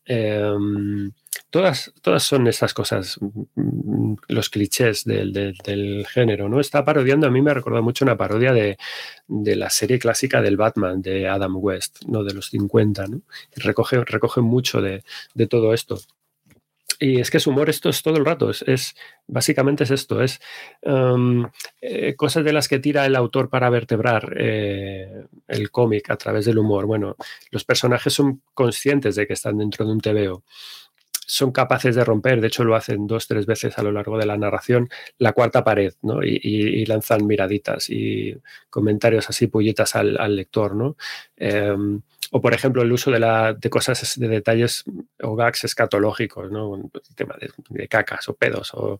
Eh, 0.07 0.55
todas, 1.51 1.93
todas 2.01 2.23
son 2.23 2.47
estas 2.47 2.73
cosas, 2.73 3.19
mm, 3.21 4.15
los 4.27 4.49
clichés 4.49 5.03
del, 5.05 6.03
género, 6.09 6.49
¿no? 6.49 6.59
Está 6.59 6.83
parodiando, 6.83 7.27
a 7.27 7.29
mí 7.29 7.43
me 7.43 7.51
ha 7.51 7.53
recordado 7.53 7.83
mucho 7.83 8.05
una 8.05 8.17
parodia 8.17 8.53
de, 8.53 8.79
de, 9.27 9.55
la 9.55 9.69
serie 9.69 9.99
clásica 9.99 10.41
del 10.41 10.57
Batman 10.57 10.99
de 10.99 11.27
Adam 11.27 11.57
West, 11.57 12.05
¿no? 12.07 12.23
De 12.23 12.33
los 12.33 12.49
50, 12.49 13.05
¿no? 13.05 13.21
Recoge, 13.55 14.03
recoge 14.03 14.41
mucho 14.41 14.81
de, 14.81 15.03
de 15.35 15.45
todo 15.45 15.75
esto. 15.75 15.99
Y 16.99 17.19
es 17.19 17.29
que 17.29 17.39
su 17.39 17.49
humor 17.49 17.69
esto 17.69 17.89
es 17.89 18.01
todo 18.01 18.17
el 18.17 18.25
rato, 18.25 18.49
es, 18.49 18.95
básicamente 19.27 19.83
es 19.83 19.91
esto, 19.91 20.21
es 20.21 20.39
um, 20.81 21.45
eh, 21.81 22.15
cosas 22.15 22.43
de 22.45 22.53
las 22.53 22.67
que 22.67 22.79
tira 22.79 23.05
el 23.05 23.15
autor 23.15 23.49
para 23.49 23.69
vertebrar 23.69 24.35
eh, 24.37 25.25
el 25.47 25.71
cómic 25.71 26.09
a 26.09 26.17
través 26.17 26.45
del 26.45 26.57
humor. 26.57 26.85
Bueno, 26.85 27.15
los 27.51 27.63
personajes 27.63 28.13
son 28.13 28.41
conscientes 28.53 29.15
de 29.15 29.27
que 29.27 29.33
están 29.33 29.57
dentro 29.57 29.85
de 29.85 29.91
un 29.91 30.01
TVO 30.01 30.43
son 31.25 31.51
capaces 31.51 31.95
de 31.95 32.03
romper, 32.03 32.39
de 32.39 32.47
hecho 32.47 32.63
lo 32.63 32.75
hacen 32.75 33.07
dos, 33.07 33.27
tres 33.27 33.45
veces 33.45 33.77
a 33.77 33.83
lo 33.83 33.91
largo 33.91 34.17
de 34.17 34.25
la 34.25 34.37
narración, 34.37 34.89
la 35.17 35.33
cuarta 35.33 35.63
pared, 35.63 35.93
¿no? 36.01 36.23
Y, 36.23 36.85
lanzan 36.85 37.25
miraditas 37.25 37.89
y 37.89 38.37
comentarios 38.69 39.27
así, 39.29 39.47
pullitas 39.47 39.95
al, 39.95 40.35
lector, 40.35 40.75
¿no? 40.75 40.97
Eh, 41.35 41.75
o, 42.31 42.41
por 42.41 42.53
ejemplo, 42.53 42.81
el 42.81 42.91
uso 42.91 43.11
de, 43.11 43.69
cosas, 43.69 44.19
de 44.19 44.27
detalles 44.27 44.83
o 45.21 45.35
gags 45.35 45.63
escatológicos, 45.63 46.51
¿no? 46.51 46.75
El 46.75 47.15
tema 47.15 47.35
de, 47.69 47.87
cacas 47.87 48.27
o 48.29 48.33
pedos 48.33 48.73
o, 48.73 48.99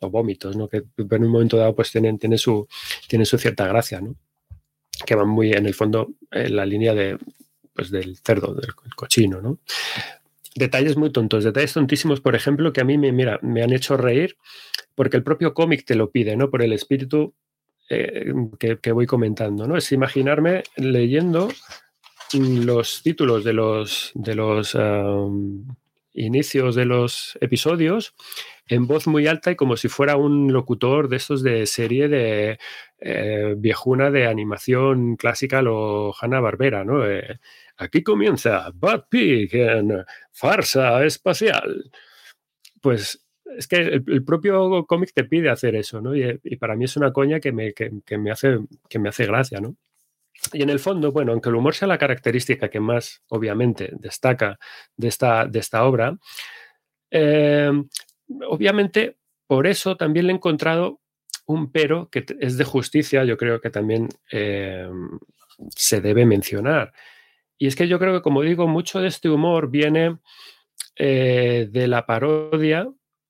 o, 0.00 0.10
vómitos, 0.10 0.56
¿no? 0.56 0.68
Que 0.68 0.84
en 0.96 1.24
un 1.24 1.30
momento 1.30 1.56
dado 1.56 1.74
pues 1.74 1.90
tienen, 1.90 2.18
tiene 2.18 2.38
su, 2.38 2.68
tienen 3.08 3.26
su 3.26 3.38
cierta 3.38 3.66
gracia, 3.66 4.00
¿no? 4.00 4.14
Que 5.04 5.14
van 5.14 5.28
muy, 5.28 5.52
en 5.52 5.66
el 5.66 5.74
fondo, 5.74 6.08
en 6.30 6.56
la 6.56 6.66
línea 6.66 6.94
de, 6.94 7.18
pues, 7.74 7.90
del 7.90 8.16
cerdo, 8.18 8.54
del 8.54 8.74
cochino, 8.74 9.40
¿no? 9.40 9.58
detalles 10.56 10.96
muy 10.96 11.10
tontos, 11.10 11.44
detalles 11.44 11.74
tontísimos, 11.74 12.20
por 12.20 12.34
ejemplo, 12.34 12.72
que 12.72 12.80
a 12.80 12.84
mí 12.84 12.96
me, 12.96 13.12
mira, 13.12 13.38
me 13.42 13.62
han 13.62 13.72
hecho 13.72 13.96
reír 13.96 14.36
porque 14.94 15.18
el 15.18 15.22
propio 15.22 15.52
cómic 15.52 15.84
te 15.84 15.94
lo 15.94 16.10
pide, 16.10 16.34
¿no? 16.34 16.50
Por 16.50 16.62
el 16.62 16.72
espíritu 16.72 17.34
eh, 17.90 18.32
que, 18.58 18.78
que, 18.78 18.92
voy 18.92 19.06
comentando, 19.06 19.68
¿no? 19.68 19.76
Es 19.76 19.92
imaginarme 19.92 20.64
leyendo 20.76 21.50
los 22.34 23.02
títulos 23.02 23.44
de 23.44 23.52
los, 23.52 24.12
de 24.14 24.34
los 24.34 24.74
um, 24.74 25.66
inicios 26.14 26.74
de 26.74 26.84
los 26.84 27.38
episodios 27.40 28.14
en 28.68 28.86
voz 28.86 29.06
muy 29.06 29.26
alta 29.26 29.52
y 29.52 29.56
como 29.56 29.76
si 29.76 29.88
fuera 29.88 30.16
un 30.16 30.52
locutor 30.52 31.08
de 31.08 31.16
estos 31.16 31.42
de 31.42 31.66
serie 31.66 32.08
de 32.08 32.58
eh, 32.98 33.54
viejuna 33.56 34.10
de 34.10 34.26
animación 34.26 35.16
clásica 35.16 35.62
o 35.66 36.14
Hanna 36.20 36.40
Barbera, 36.40 36.84
¿no? 36.84 37.06
Eh, 37.08 37.38
Aquí 37.78 38.02
comienza 38.02 38.70
Bad 38.74 39.06
Pig 39.08 39.54
en 39.54 40.04
farsa 40.32 41.04
espacial. 41.04 41.90
Pues 42.80 43.26
es 43.56 43.68
que 43.68 43.76
el, 43.76 44.24
propio 44.24 44.86
cómic 44.86 45.12
te 45.14 45.24
pide 45.24 45.50
hacer 45.50 45.76
eso, 45.76 46.00
¿no? 46.00 46.16
Y, 46.16 46.56
para 46.56 46.76
mí 46.76 46.86
es 46.86 46.96
una 46.96 47.12
coña 47.12 47.40
que 47.40 47.52
me, 47.52 47.72
que, 47.74 47.90
me 48.18 48.30
hace, 48.30 48.58
que 48.88 48.98
me 48.98 49.10
hace 49.10 49.26
gracia, 49.26 49.60
¿no? 49.60 49.76
Y 50.52 50.62
en 50.62 50.70
el 50.70 50.78
fondo, 50.78 51.12
bueno, 51.12 51.32
aunque 51.32 51.48
el 51.48 51.56
humor 51.56 51.74
sea 51.74 51.88
la 51.88 51.98
característica 51.98 52.68
que 52.68 52.80
más, 52.80 53.22
obviamente, 53.28 53.90
destaca 53.98 54.58
de 54.96 55.08
esta, 55.08 55.46
de 55.46 55.58
esta 55.58 55.84
obra, 55.84 56.16
eh, 57.10 57.70
obviamente, 58.48 59.16
por 59.46 59.66
eso 59.66 59.96
también 59.96 60.26
le 60.26 60.32
he 60.32 60.36
encontrado 60.36 61.00
un 61.46 61.70
pero 61.70 62.08
que 62.10 62.24
es 62.40 62.56
de 62.58 62.64
justicia, 62.64 63.24
yo 63.24 63.36
creo 63.36 63.60
que 63.60 63.70
también 63.70 64.08
eh, 64.32 64.88
se 65.70 66.00
debe 66.00 66.26
mencionar. 66.26 66.92
Y 67.58 67.68
es 67.68 67.76
que 67.76 67.88
yo 67.88 67.98
creo 67.98 68.14
que, 68.14 68.22
como 68.22 68.42
digo, 68.42 68.66
mucho 68.66 69.00
de 69.00 69.08
este 69.08 69.28
humor 69.28 69.70
viene 69.70 70.18
eh, 70.96 71.68
de 71.70 71.88
la 71.88 72.04
parodia 72.04 72.88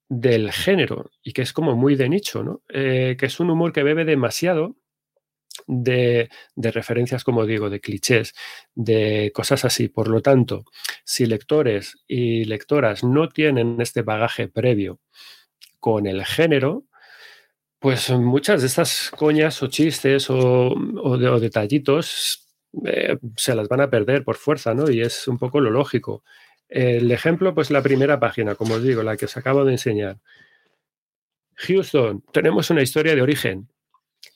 del 0.08 0.50
género 0.52 1.10
y 1.22 1.32
que 1.32 1.42
es 1.42 1.52
como 1.52 1.76
muy 1.76 1.94
de 1.96 2.08
nicho, 2.08 2.42
¿no? 2.42 2.62
Que 2.68 3.16
es 3.18 3.40
un 3.40 3.50
humor 3.50 3.72
que 3.72 3.82
bebe 3.82 4.04
demasiado 4.04 4.76
de, 5.66 6.28
referencias, 6.56 7.24
como 7.24 7.46
digo, 7.46 7.70
de 7.70 7.80
clichés, 7.80 8.34
de 8.74 9.32
cosas 9.34 9.64
así. 9.64 9.88
Por 9.88 10.08
lo 10.08 10.22
tanto, 10.22 10.64
si 11.04 11.26
lectores 11.26 11.98
y 12.06 12.44
lectoras 12.44 13.04
no 13.04 13.28
tienen 13.28 13.80
este 13.80 14.02
bagaje 14.02 14.48
previo 14.48 15.00
con 15.78 16.06
el 16.06 16.24
género, 16.24 16.84
pues 17.78 18.10
muchas 18.10 18.62
de 18.62 18.68
estas 18.68 19.10
coñas 19.10 19.62
o 19.62 19.68
chistes 19.68 20.28
o, 20.30 20.74
de, 21.18 21.40
detallitos 21.40 22.48
eh, 22.84 23.18
se 23.36 23.54
las 23.54 23.68
van 23.68 23.82
a 23.82 23.90
perder 23.90 24.24
por 24.24 24.36
fuerza, 24.36 24.74
¿no? 24.74 24.90
Y 24.90 25.02
es 25.02 25.28
un 25.28 25.38
poco 25.38 25.60
lo 25.60 25.70
lógico. 25.70 26.24
El 26.68 27.10
ejemplo, 27.12 27.54
pues 27.54 27.70
la 27.70 27.82
primera 27.82 28.18
página, 28.18 28.54
como 28.54 28.74
os 28.74 28.82
digo, 28.82 29.02
la 29.02 29.16
que 29.16 29.26
os 29.26 29.36
acabo 29.36 29.64
de 29.64 29.72
enseñar. 29.72 30.18
Houston, 31.56 32.22
tenemos 32.32 32.70
una 32.70 32.82
historia 32.82 33.14
de 33.14 33.22
origen. 33.22 33.68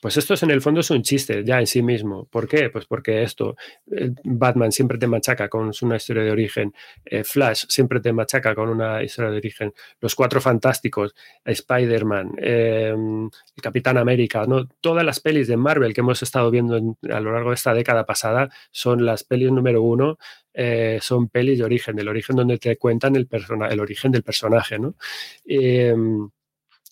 Pues 0.00 0.16
esto 0.16 0.34
es 0.34 0.42
en 0.42 0.50
el 0.50 0.62
fondo 0.62 0.80
es 0.80 0.90
un 0.90 1.02
chiste 1.02 1.44
ya 1.44 1.60
en 1.60 1.66
sí 1.66 1.82
mismo. 1.82 2.24
¿Por 2.26 2.48
qué? 2.48 2.70
Pues 2.70 2.86
porque 2.86 3.22
esto, 3.22 3.56
eh, 3.90 4.10
Batman 4.24 4.72
siempre 4.72 4.98
te 4.98 5.06
machaca 5.06 5.48
con 5.48 5.70
una 5.82 5.96
historia 5.96 6.22
de 6.22 6.30
origen, 6.30 6.74
eh, 7.04 7.22
Flash 7.22 7.64
siempre 7.68 8.00
te 8.00 8.12
machaca 8.12 8.54
con 8.54 8.70
una 8.70 9.02
historia 9.02 9.30
de 9.30 9.36
origen, 9.36 9.74
Los 10.00 10.14
Cuatro 10.14 10.40
Fantásticos, 10.40 11.14
Spider-Man, 11.44 12.32
el 12.38 13.28
Capitán 13.62 13.98
América, 13.98 14.44
¿no? 14.46 14.66
todas 14.80 15.04
las 15.04 15.20
pelis 15.20 15.48
de 15.48 15.56
Marvel 15.56 15.92
que 15.92 16.00
hemos 16.00 16.22
estado 16.22 16.50
viendo 16.50 16.76
en, 16.76 16.96
a 17.10 17.20
lo 17.20 17.32
largo 17.32 17.50
de 17.50 17.56
esta 17.56 17.74
década 17.74 18.06
pasada 18.06 18.48
son 18.70 19.04
las 19.04 19.24
pelis 19.24 19.50
número 19.50 19.82
uno, 19.82 20.18
eh, 20.54 20.98
son 21.00 21.28
pelis 21.28 21.58
de 21.58 21.64
origen, 21.64 21.96
del 21.96 22.08
origen 22.08 22.36
donde 22.36 22.58
te 22.58 22.76
cuentan 22.76 23.16
el, 23.16 23.28
el 23.70 23.80
origen 23.80 24.12
del 24.12 24.22
personaje. 24.22 24.78
¿no? 24.78 24.94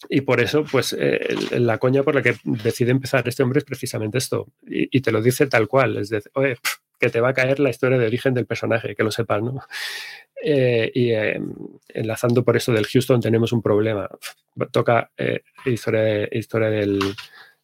Y 0.09 0.21
por 0.21 0.41
eso, 0.41 0.65
pues, 0.65 0.97
eh, 0.99 1.35
la 1.59 1.79
coña 1.79 2.03
por 2.03 2.15
la 2.15 2.23
que 2.23 2.37
decide 2.45 2.93
empezar 2.93 3.27
este 3.27 3.43
hombre 3.43 3.59
es 3.59 3.65
precisamente 3.65 4.19
esto. 4.19 4.47
Y, 4.67 4.97
y 4.97 5.01
te 5.01 5.13
lo 5.13 5.21
dice 5.21 5.47
tal 5.47 5.67
cual. 5.69 5.97
Es 5.97 6.09
decir, 6.11 6.31
oye, 6.35 6.55
pff, 6.55 6.79
que 6.99 7.11
te 7.11 7.21
va 7.21 7.31
a 7.31 7.35
caer 7.35 7.61
la 7.61 7.71
historia 7.71 7.99
de 7.99 8.07
origen 8.07 8.35
del 8.35 8.47
personaje, 8.47 8.95
que 8.95 9.05
lo 9.05 9.11
sepas, 9.11 9.43
¿no? 9.43 9.61
Eh, 10.43 10.91
y 10.95 11.11
eh, 11.11 11.41
enlazando 11.89 12.45
por 12.45 12.57
eso 12.57 12.73
del 12.73 12.87
Houston 12.87 13.21
tenemos 13.21 13.53
un 13.53 13.63
problema. 13.63 14.09
Toca 14.73 15.11
eh, 15.17 15.43
historia, 15.65 16.01
de, 16.01 16.29
historia 16.33 16.71
del, 16.71 16.99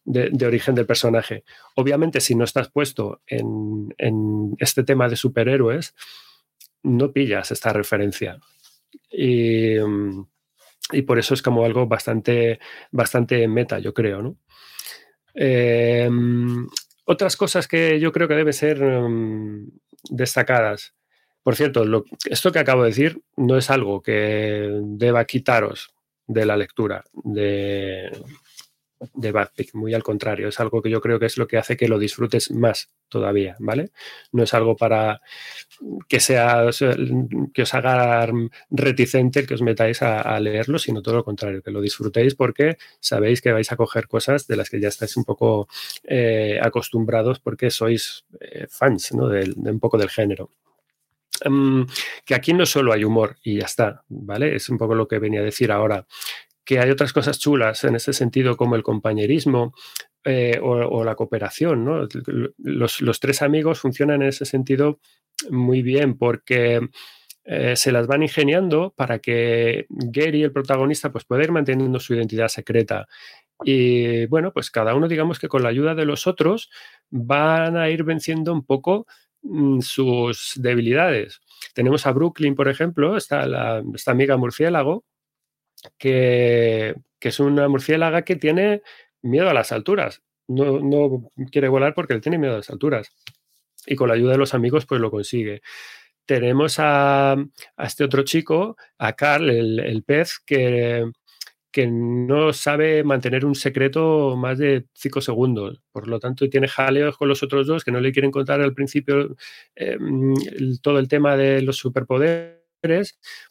de, 0.03 0.29
de, 0.31 0.45
origen 0.45 0.75
del 0.75 0.85
personaje. 0.85 1.43
Obviamente, 1.75 2.21
si 2.21 2.35
no 2.35 2.45
estás 2.45 2.69
puesto 2.69 3.21
en, 3.27 3.93
en 3.97 4.55
este 4.59 4.83
tema 4.83 5.09
de 5.09 5.15
superhéroes, 5.15 5.95
no 6.83 7.11
pillas 7.11 7.51
esta 7.51 7.73
referencia. 7.73 8.39
Y. 9.09 9.77
Um, 9.77 10.27
y 10.91 11.03
por 11.03 11.19
eso 11.19 11.33
es 11.33 11.41
como 11.41 11.65
algo 11.65 11.87
bastante, 11.87 12.59
bastante 12.91 13.47
meta, 13.47 13.79
yo 13.79 13.93
creo, 13.93 14.21
¿no? 14.21 14.37
Eh, 15.33 16.09
otras 17.05 17.37
cosas 17.37 17.67
que 17.67 17.99
yo 17.99 18.11
creo 18.11 18.27
que 18.27 18.35
deben 18.35 18.53
ser 18.53 18.81
um, 18.83 19.69
destacadas. 20.09 20.95
Por 21.43 21.55
cierto, 21.55 21.85
lo, 21.85 22.05
esto 22.25 22.51
que 22.51 22.59
acabo 22.59 22.83
de 22.83 22.89
decir 22.89 23.21
no 23.37 23.57
es 23.57 23.69
algo 23.69 24.01
que 24.01 24.69
deba 24.81 25.25
quitaros 25.25 25.93
de 26.27 26.45
la 26.45 26.57
lectura 26.57 27.03
de, 27.13 28.09
de 29.13 29.31
Backpick, 29.31 29.73
muy 29.73 29.93
al 29.93 30.03
contrario, 30.03 30.47
es 30.47 30.59
algo 30.59 30.81
que 30.81 30.89
yo 30.89 31.01
creo 31.01 31.19
que 31.19 31.25
es 31.25 31.37
lo 31.37 31.47
que 31.47 31.57
hace 31.57 31.75
que 31.75 31.87
lo 31.87 31.99
disfrutes 31.99 32.51
más 32.51 32.91
todavía, 33.09 33.55
¿vale? 33.59 33.91
No 34.31 34.43
es 34.43 34.53
algo 34.53 34.75
para 34.75 35.21
que 36.07 36.19
sea 36.19 36.69
que 37.53 37.61
os 37.61 37.73
haga 37.73 38.27
reticente 38.69 39.41
el 39.41 39.47
que 39.47 39.53
os 39.53 39.61
metáis 39.61 40.01
a, 40.01 40.39
leerlo, 40.39 40.79
sino 40.79 41.01
todo 41.01 41.15
lo 41.15 41.23
contrario, 41.23 41.61
que 41.61 41.71
lo 41.71 41.81
disfrutéis 41.81 42.35
porque 42.35 42.77
sabéis 42.99 43.41
que 43.41 43.51
vais 43.51 43.71
a 43.71 43.75
coger 43.75 44.07
cosas 44.07 44.47
de 44.47 44.55
las 44.55 44.69
que 44.69 44.79
ya 44.79 44.87
estáis 44.87 45.15
un 45.17 45.25
poco 45.25 45.67
eh, 46.03 46.59
acostumbrados 46.61 47.39
porque 47.39 47.69
sois 47.69 48.25
eh, 48.39 48.67
fans 48.69 49.13
¿no? 49.13 49.27
de, 49.27 49.53
un 49.55 49.79
poco 49.79 49.97
del 49.97 50.09
género. 50.09 50.51
Em, 51.41 51.85
que 52.25 52.33
aquí 52.33 52.53
no 52.53 52.65
solo 52.65 52.93
hay 52.93 53.03
humor 53.03 53.37
y 53.43 53.59
ya 53.59 53.65
está, 53.65 54.03
¿vale? 54.07 54.55
Es 54.55 54.69
un 54.69 54.77
poco 54.77 54.95
lo 54.95 55.07
que 55.07 55.19
venía 55.19 55.41
a 55.41 55.43
decir 55.43 55.71
ahora 55.71 56.05
que 56.65 56.79
hay 56.79 56.89
otras 56.89 57.13
cosas 57.13 57.39
chulas 57.39 57.83
en 57.83 57.95
ese 57.95 58.11
sentido 58.11 58.57
como 58.57 58.75
el 58.75 58.83
compañerismo 58.83 59.73
eh, 60.23 60.59
o, 60.61 61.03
la 61.03 61.15
cooperación. 61.15 61.85
¿no? 61.85 62.07
Los, 62.57 63.19
tres 63.19 63.41
amigos 63.43 63.79
funcionan 63.79 64.23
en 64.23 64.29
ese 64.29 64.45
sentido 64.45 64.99
muy 65.51 65.83
bien 65.83 66.17
porque 66.17 66.89
eh, 67.43 67.75
se 67.75 67.91
las 67.91 68.07
van 68.07 68.23
ingeniando 68.23 68.93
para 68.97 69.19
que 69.19 69.85
Gary, 69.89 70.41
el 70.41 70.51
protagonista, 70.51 71.11
pues 71.11 71.25
pueda 71.25 71.43
ir 71.43 71.51
manteniendo 71.51 71.99
su 71.99 72.15
identidad 72.15 72.47
secreta. 72.47 73.07
Y 73.63 74.25
bueno, 74.25 74.51
pues 74.51 74.71
cada 74.71 74.95
uno, 74.95 75.07
digamos 75.07 75.39
que 75.39 75.47
con 75.47 75.61
la 75.63 75.69
ayuda 75.69 75.93
de 75.93 76.05
los 76.05 76.25
otros, 76.25 76.71
van 77.11 77.77
a 77.77 77.89
ir 77.89 78.03
venciendo 78.03 78.51
un 78.51 78.65
poco 78.65 79.05
mm, 79.43 79.81
sus 79.81 80.53
debilidades. 80.57 81.39
Tenemos 81.75 82.07
a 82.07 82.11
Brooklyn, 82.11 82.55
por 82.55 82.67
ejemplo, 82.67 83.15
está 83.15 83.81
esta 83.93 84.11
amiga 84.11 84.37
murciélago, 84.37 85.05
que, 85.97 86.95
es 87.19 87.39
una 87.39 87.67
murciélaga 87.67 88.21
que 88.21 88.35
tiene 88.35 88.83
miedo 89.23 89.49
a 89.49 89.53
las 89.53 89.71
alturas. 89.71 90.21
No, 90.47 91.31
quiere 91.51 91.69
volar 91.69 91.95
porque 91.95 92.13
él 92.13 92.21
tiene 92.21 92.37
miedo 92.37 92.53
a 92.53 92.57
las 92.57 92.69
alturas. 92.69 93.09
Y 93.87 93.95
con 93.95 94.09
la 94.09 94.15
ayuda 94.15 94.33
de 94.33 94.37
los 94.37 94.53
amigos, 94.53 94.85
pues 94.85 95.01
lo 95.01 95.09
consigue. 95.11 95.61
Tenemos 96.25 96.75
a, 96.79 97.35
este 97.77 98.03
otro 98.03 98.23
chico, 98.23 98.77
a 98.97 99.13
Carl, 99.13 99.49
el, 99.49 100.03
pez, 100.03 100.39
que, 100.45 101.05
que 101.71 101.87
no 101.87 102.53
sabe 102.53 103.03
mantener 103.03 103.45
un 103.45 103.55
secreto 103.55 104.35
más 104.35 104.57
de 104.59 104.85
cinco 104.93 105.21
segundos. 105.21 105.81
Por 105.91 106.07
lo 106.07 106.19
tanto, 106.19 106.49
tiene 106.49 106.67
jaleos 106.67 107.17
con 107.17 107.27
los 107.27 107.43
otros 107.43 107.67
dos 107.67 107.83
que 107.83 107.91
no 107.91 107.99
le 107.99 108.11
quieren 108.11 108.31
contar 108.31 108.61
al 108.61 108.73
principio 108.73 109.35
eh, 109.75 109.97
todo 110.81 110.99
el 110.99 111.07
tema 111.07 111.35
de 111.37 111.61
los 111.61 111.77
superpoderes 111.77 112.64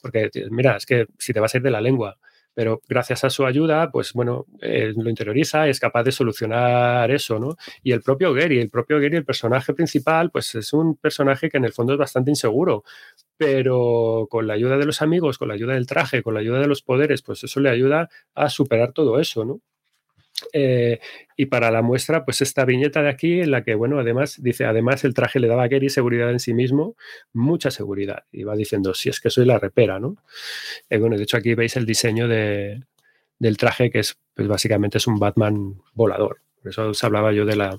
porque 0.00 0.30
mira, 0.50 0.76
es 0.76 0.86
que 0.86 1.06
si 1.18 1.32
te 1.32 1.40
vas 1.40 1.54
a 1.54 1.58
ir 1.58 1.62
de 1.62 1.70
la 1.70 1.80
lengua, 1.80 2.16
pero 2.54 2.80
gracias 2.88 3.24
a 3.24 3.30
su 3.30 3.44
ayuda, 3.44 3.90
pues 3.90 4.12
bueno, 4.12 4.46
eh, 4.60 4.92
lo 4.96 5.10
interioriza, 5.10 5.68
es 5.68 5.80
capaz 5.80 6.04
de 6.04 6.12
solucionar 6.12 7.10
eso, 7.10 7.38
¿no? 7.38 7.56
Y 7.82 7.92
el 7.92 8.00
propio 8.00 8.32
Gary, 8.32 8.60
el 8.60 8.70
propio 8.70 9.00
Gary, 9.00 9.16
el 9.16 9.24
personaje 9.24 9.74
principal, 9.74 10.30
pues 10.30 10.54
es 10.54 10.72
un 10.72 10.96
personaje 10.96 11.50
que 11.50 11.56
en 11.56 11.64
el 11.64 11.72
fondo 11.72 11.92
es 11.94 11.98
bastante 11.98 12.30
inseguro, 12.30 12.84
pero 13.36 14.28
con 14.30 14.46
la 14.46 14.54
ayuda 14.54 14.78
de 14.78 14.86
los 14.86 15.02
amigos, 15.02 15.36
con 15.38 15.48
la 15.48 15.54
ayuda 15.54 15.74
del 15.74 15.86
traje, 15.86 16.22
con 16.22 16.34
la 16.34 16.40
ayuda 16.40 16.60
de 16.60 16.68
los 16.68 16.82
poderes, 16.82 17.22
pues 17.22 17.42
eso 17.44 17.60
le 17.60 17.70
ayuda 17.70 18.08
a 18.34 18.48
superar 18.48 18.92
todo 18.92 19.18
eso, 19.18 19.44
¿no? 19.44 19.60
Eh, 20.52 21.00
y 21.36 21.46
para 21.46 21.70
la 21.70 21.82
muestra, 21.82 22.24
pues 22.24 22.40
esta 22.40 22.64
viñeta 22.64 23.02
de 23.02 23.08
aquí 23.08 23.40
en 23.40 23.50
la 23.50 23.62
que, 23.62 23.74
bueno, 23.74 23.98
además 23.98 24.42
dice, 24.42 24.64
además 24.64 25.04
el 25.04 25.14
traje 25.14 25.40
le 25.40 25.48
daba 25.48 25.64
a 25.64 25.68
Gary 25.68 25.88
seguridad 25.88 26.30
en 26.30 26.40
sí 26.40 26.54
mismo, 26.54 26.96
mucha 27.32 27.70
seguridad. 27.70 28.24
Y 28.32 28.44
va 28.44 28.56
diciendo, 28.56 28.94
si 28.94 29.08
es 29.08 29.20
que 29.20 29.30
soy 29.30 29.44
la 29.46 29.58
repera, 29.58 29.98
¿no? 30.00 30.16
Eh, 30.90 30.98
bueno, 30.98 31.16
de 31.16 31.24
hecho 31.24 31.36
aquí 31.36 31.54
veis 31.54 31.76
el 31.76 31.86
diseño 31.86 32.28
de, 32.28 32.82
del 33.38 33.56
traje 33.56 33.90
que 33.90 34.00
es, 34.00 34.16
pues 34.34 34.48
básicamente 34.48 34.98
es 34.98 35.06
un 35.06 35.18
Batman 35.18 35.80
volador. 35.94 36.40
Por 36.62 36.70
eso 36.70 36.88
os 36.88 37.04
hablaba 37.04 37.32
yo 37.32 37.44
de, 37.44 37.56
la, 37.56 37.78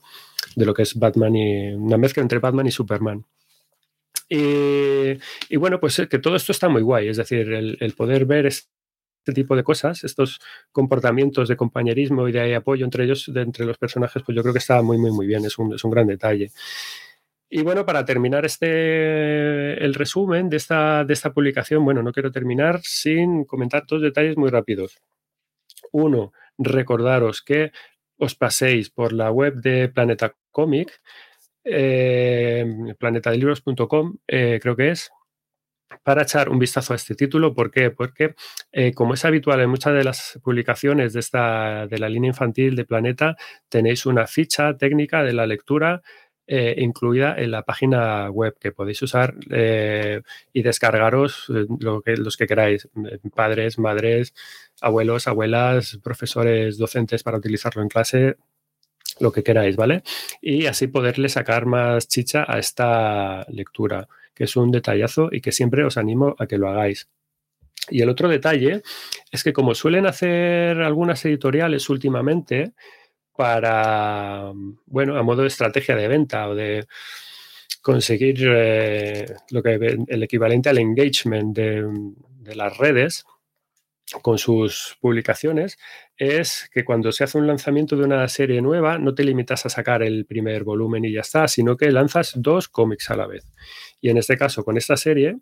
de 0.56 0.66
lo 0.66 0.74
que 0.74 0.84
es 0.84 0.96
Batman 0.96 1.36
y 1.36 1.74
una 1.74 1.98
mezcla 1.98 2.22
entre 2.22 2.40
Batman 2.40 2.68
y 2.68 2.72
Superman. 2.72 3.26
Y, 4.28 5.56
bueno, 5.58 5.80
pues 5.80 6.02
que 6.10 6.20
todo 6.20 6.36
esto 6.36 6.52
está 6.52 6.68
muy 6.68 6.82
guay, 6.82 7.10
es 7.10 7.18
decir, 7.18 7.52
el, 7.54 7.78
el 7.80 7.94
poder 7.94 8.26
ver 8.26 8.48
es, 8.48 8.70
este 9.25 9.34
tipo 9.34 9.55
de 9.55 9.63
cosas, 9.63 10.03
estos 10.03 10.39
comportamientos 10.72 11.48
de 11.48 11.58
compañerismo 11.58 12.27
y 12.27 12.32
de 12.32 12.53
apoyo 12.53 12.86
entre 12.86 13.05
ellos, 13.05 13.32
de, 13.34 13.41
entre 13.41 13.65
los 13.65 13.79
personajes, 13.79 14.22
pues 14.24 14.36
yo 14.36 14.44
creo 14.44 14.53
que 14.53 14.60
está 14.60 14.84
muy, 14.84 15.00
muy, 15.00 15.10
muy 15.12 15.25
bien, 15.25 15.44
es 15.46 15.58
un, 15.58 15.74
es 15.74 15.84
un 15.84 15.89
gran 15.89 16.05
detalle. 16.05 16.51
Y 17.50 17.63
bueno, 17.63 17.86
para 17.86 18.05
terminar 18.05 18.46
este, 18.46 19.84
el 19.84 19.96
resumen 19.96 20.48
de 20.48 20.58
esta, 20.58 21.03
de 21.03 21.13
esta 21.13 21.34
publicación, 21.34 21.84
bueno, 21.84 22.03
no 22.03 22.12
quiero 22.12 22.32
terminar 22.32 22.82
sin 22.84 23.46
comentar 23.46 23.84
dos 23.88 24.01
detalles 24.03 24.38
muy 24.38 24.50
rápidos. 24.50 25.00
Uno, 25.91 26.32
recordaros 26.60 27.41
que 27.41 27.72
os 28.17 28.36
paséis 28.36 28.91
por 28.91 29.12
la 29.12 29.32
web 29.32 29.55
de 29.55 29.89
Planeta 29.89 30.36
Comic, 30.51 31.01
eh, 31.64 32.94
planetadelibros.com, 33.00 34.18
eh, 34.27 34.59
creo 34.61 34.75
que 34.75 34.92
es, 34.92 35.09
para 36.03 36.24
echar 36.24 36.50
un 36.50 36.60
vistazo 36.60 36.94
a 36.94 36.96
este 36.96 37.16
título. 37.16 37.53
¿Por 37.53 37.72
qué? 37.72 37.92
Porque, 37.92 38.36
eh, 38.72 38.94
como 38.94 39.14
es 39.14 39.25
habitual 39.25 39.62
en 39.62 39.70
muchas 39.70 39.94
de 39.94 40.03
las 40.03 40.40
publicaciones 40.44 41.14
de, 41.14 41.20
esta, 41.20 41.88
de 41.88 41.98
la 41.98 42.10
línea 42.10 42.29
infantil 42.29 42.75
de 42.75 42.86
Planeta, 42.86 43.38
tenéis 43.70 44.05
una 44.05 44.27
ficha 44.27 44.77
técnica 44.77 45.24
de 45.24 45.34
la 45.34 45.46
lectura 45.48 46.01
eh, 46.48 46.75
incluida 46.77 47.36
en 47.38 47.50
la 47.50 47.64
página 47.64 48.29
web 48.29 48.55
que 48.60 48.72
podéis 48.72 49.01
usar 49.01 49.34
eh, 49.50 50.22
y 50.53 50.62
descargaros 50.62 51.48
lo 51.79 52.03
que, 52.03 52.18
los 52.18 52.38
que 52.38 52.46
queráis, 52.46 52.88
padres, 53.34 53.79
madres, 53.79 54.34
abuelos, 54.79 55.27
abuelas, 55.27 55.98
profesores, 56.03 56.77
docentes 56.77 57.24
para 57.24 57.38
utilizarlo 57.38 57.81
en 57.81 57.90
clase, 57.90 58.36
lo 59.20 59.31
que 59.31 59.44
queráis, 59.44 59.75
¿vale? 59.75 60.03
Y 60.40 60.68
así 60.68 60.88
poderle 60.88 61.29
sacar 61.29 61.66
más 61.66 62.08
chicha 62.08 62.46
a 62.48 62.60
esta 62.60 63.46
lectura 63.50 64.08
que 64.36 64.44
es 64.44 64.56
un 64.56 64.70
detallazo 64.72 65.30
y 65.32 65.42
que 65.42 65.52
siempre 65.52 65.84
os 65.84 65.98
animo 65.98 66.36
a 66.38 66.46
que 66.46 66.58
lo 66.58 66.70
hagáis. 66.70 67.10
Y 67.90 68.02
el 68.02 68.10
otro 68.10 68.28
detalle 68.28 68.82
es 69.32 69.44
que 69.44 69.54
como 69.54 69.74
suelen 69.74 70.06
hacer 70.06 70.82
algunas 70.82 71.24
editoriales 71.26 71.90
últimamente 71.90 72.74
para, 73.36 74.52
bueno, 74.86 75.18
a 75.18 75.24
modo 75.24 75.42
de 75.42 75.48
estrategia 75.48 75.96
de 75.96 76.08
venta 76.08 76.50
o 76.50 76.56
de 76.56 76.88
conseguir 77.82 78.38
eh, 78.42 79.26
lo 79.52 79.62
que 79.62 79.98
el 80.08 80.24
equivalente 80.24 80.70
al 80.70 80.80
engagement 80.80 81.56
de, 81.56 81.86
de 82.40 82.56
las 82.56 82.78
redes, 82.78 83.26
con 84.22 84.38
sus 84.38 84.98
publicaciones 85.02 85.78
es 86.18 86.70
que 86.74 86.86
cuando 86.86 87.12
se 87.12 87.24
hace 87.24 87.38
un 87.38 87.48
lanzamiento 87.48 87.96
de 87.96 88.06
una 88.06 88.28
serie 88.28 88.62
nueva 88.62 88.98
no 88.98 89.14
te 89.14 89.24
limitas 89.24 89.66
a 89.66 89.70
sacar 89.70 90.01
el 90.04 90.25
primer 90.25 90.64
volumen 90.64 91.04
y 91.06 91.12
ya 91.12 91.22
está, 91.22 91.48
sino 91.48 91.75
que 91.75 91.92
lanzas 91.92 92.34
dos 92.38 92.70
cómics 92.70 93.10
a 93.10 93.18
la 93.18 93.28
vez. 93.28 93.46
Y 94.00 94.10
en 94.10 94.18
este 94.18 94.38
caso, 94.38 94.64
con 94.64 94.78
esta 94.78 94.96
serie, 94.96 95.38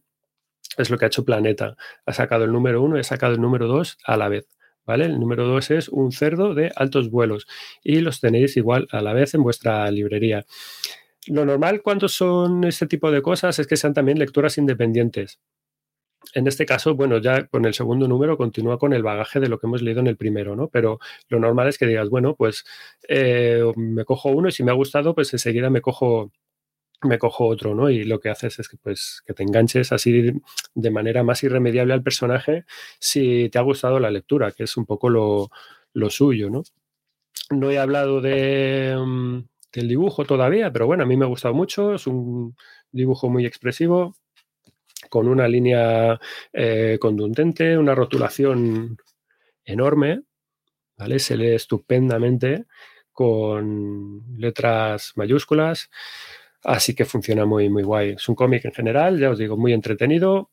es 0.78 0.90
lo 0.90 0.98
que 0.98 1.06
ha 1.06 1.08
hecho 1.08 1.26
Planeta. 1.26 1.76
Ha 2.06 2.14
sacado 2.14 2.46
el 2.46 2.52
número 2.52 2.82
uno 2.82 2.98
y 2.98 3.02
ha 3.02 3.04
sacado 3.04 3.34
el 3.34 3.42
número 3.42 3.68
dos 3.68 3.98
a 4.06 4.18
la 4.18 4.30
vez. 4.30 4.48
¿Vale? 4.86 5.06
El 5.06 5.18
número 5.18 5.48
dos 5.48 5.72
es 5.72 5.88
un 5.88 6.12
cerdo 6.12 6.54
de 6.54 6.70
altos 6.76 7.10
vuelos 7.10 7.48
y 7.84 8.02
los 8.02 8.20
tenéis 8.20 8.58
igual 8.58 8.86
a 8.92 9.02
la 9.02 9.14
vez 9.14 9.34
en 9.34 9.42
vuestra 9.42 9.90
librería. 9.92 10.46
Lo 11.28 11.46
normal 11.46 11.82
cuando 11.82 12.10
son 12.10 12.66
este 12.66 12.86
tipo 12.88 13.10
de 13.10 13.22
cosas 13.22 13.58
es 13.60 13.68
que 13.68 13.78
sean 13.78 13.94
también 13.94 14.20
lecturas 14.20 14.58
independientes 14.58 15.40
en 16.34 16.48
este 16.48 16.66
caso, 16.66 16.96
bueno, 16.96 17.18
ya 17.20 17.48
con 17.48 17.66
el 17.66 17.74
segundo 17.74 18.08
número 18.08 18.38
continúa 18.38 18.80
con 18.80 18.94
el 18.94 19.04
bagaje 19.04 19.40
de 19.40 19.50
lo 19.50 19.60
que 19.60 19.68
hemos 19.68 19.82
leído 19.82 20.00
en 20.00 20.08
el 20.08 20.18
primero, 20.18 20.56
¿no? 20.56 20.68
Pero 20.70 21.00
lo 21.30 21.40
normal 21.40 21.68
es 21.68 21.78
que 21.78 21.86
digas, 21.86 22.10
bueno, 22.10 22.36
pues 22.36 22.66
eh, 23.08 23.62
me 23.76 24.06
cojo 24.06 24.30
uno 24.30 24.48
y 24.50 24.52
si 24.52 24.64
me 24.64 24.72
ha 24.72 24.76
gustado, 24.76 25.14
pues 25.16 25.34
enseguida 25.34 25.70
me 25.70 25.82
cojo 25.82 26.32
me 27.08 27.20
cojo 27.20 27.48
otro, 27.48 27.76
¿no? 27.76 27.90
Y 27.90 28.04
lo 28.06 28.20
que 28.20 28.30
haces 28.30 28.60
es 28.60 28.70
que, 28.70 28.78
pues, 28.78 29.22
que 29.26 29.34
te 29.34 29.44
enganches 29.44 29.92
así 29.92 30.32
de 30.74 30.92
manera 30.92 31.24
más 31.24 31.44
irremediable 31.44 31.94
al 31.94 32.04
personaje 32.04 32.66
si 33.00 33.50
te 33.50 33.60
ha 33.60 33.62
gustado 33.62 34.00
la 34.00 34.12
lectura, 34.12 34.52
que 34.52 34.64
es 34.64 34.78
un 34.78 34.86
poco 34.86 35.10
lo, 35.10 35.50
suyo, 36.10 36.50
¿no? 36.50 36.64
No 37.52 37.72
he 37.72 37.80
hablado 37.80 38.22
de, 38.22 38.96
mm, 38.98 39.40
del 39.74 39.88
dibujo 39.88 40.26
todavía, 40.26 40.72
pero 40.72 40.88
bueno, 40.88 41.04
a 41.04 41.06
mí 41.06 41.18
me 41.18 41.26
ha 41.26 41.28
gustado 41.28 41.54
mucho, 41.54 41.94
es 41.96 42.08
un 42.08 42.56
dibujo 42.92 43.30
muy 43.30 43.46
expresivo, 43.46 44.16
con 45.14 45.28
una 45.28 45.48
línea 45.48 46.20
eh, 46.52 46.98
contundente, 47.00 47.78
una 47.78 47.94
rotulación 47.94 48.98
enorme, 49.64 50.24
¿vale? 50.98 51.20
Se 51.20 51.38
lee 51.38 51.54
estupendamente 51.54 52.66
con 53.12 54.24
letras 54.40 55.14
mayúsculas, 55.16 55.92
así 56.64 56.96
que 56.96 57.06
funciona 57.06 57.46
muy, 57.46 57.70
muy 57.70 57.84
guay. 57.84 58.16
Es 58.18 58.28
un 58.28 58.34
cómic 58.34 58.66
en 58.66 58.72
general, 58.72 59.20
ya 59.20 59.30
os 59.30 59.38
digo, 59.38 59.56
muy 59.56 59.74
entretenido, 59.74 60.50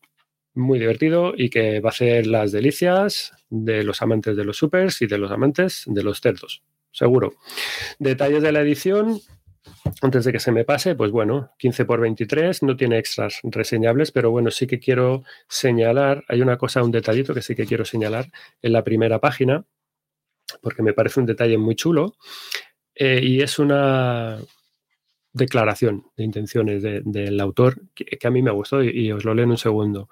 muy 0.52 0.78
divertido 0.78 1.32
y 1.34 1.48
que 1.48 1.80
va 1.80 1.88
a 1.88 1.92
hacer 1.92 2.26
las 2.26 2.52
delicias 2.52 3.32
de 3.48 3.82
los 3.82 4.02
amantes 4.02 4.36
de 4.36 4.44
los 4.44 4.58
supers 4.58 5.00
y 5.00 5.06
de 5.06 5.16
los 5.16 5.30
amantes 5.30 5.84
de 5.86 6.02
los 6.02 6.20
cerdos, 6.20 6.62
seguro. 6.92 7.32
Detalles 7.98 8.42
de 8.42 8.52
la 8.52 8.60
edición, 8.60 9.22
antes 10.02 10.24
de 10.24 10.32
que 10.32 10.40
se 10.40 10.52
me 10.52 10.64
pase, 10.64 10.94
pues 10.94 11.10
bueno, 11.10 11.52
15 11.58 11.84
por 11.84 12.00
23, 12.00 12.62
no 12.62 12.76
tiene 12.76 12.98
extras 12.98 13.40
reseñables, 13.42 14.12
pero 14.12 14.30
bueno, 14.30 14.50
sí 14.50 14.66
que 14.66 14.78
quiero 14.78 15.24
señalar, 15.48 16.24
hay 16.28 16.40
una 16.40 16.56
cosa, 16.56 16.82
un 16.82 16.90
detallito 16.90 17.34
que 17.34 17.42
sí 17.42 17.54
que 17.54 17.66
quiero 17.66 17.84
señalar 17.84 18.30
en 18.62 18.72
la 18.72 18.84
primera 18.84 19.20
página, 19.20 19.64
porque 20.62 20.82
me 20.82 20.92
parece 20.92 21.20
un 21.20 21.26
detalle 21.26 21.58
muy 21.58 21.74
chulo 21.74 22.14
eh, 22.94 23.20
y 23.22 23.42
es 23.42 23.58
una 23.58 24.38
declaración 25.32 26.06
de 26.16 26.24
intenciones 26.24 26.82
del 26.82 27.40
autor 27.40 27.80
que, 27.94 28.18
a 28.26 28.30
mí 28.30 28.42
me 28.42 28.50
gustó 28.50 28.82
y, 28.82 28.90
y 28.90 29.12
os 29.12 29.24
lo 29.24 29.34
leo 29.34 29.44
en 29.44 29.52
un 29.52 29.58
segundo. 29.58 30.08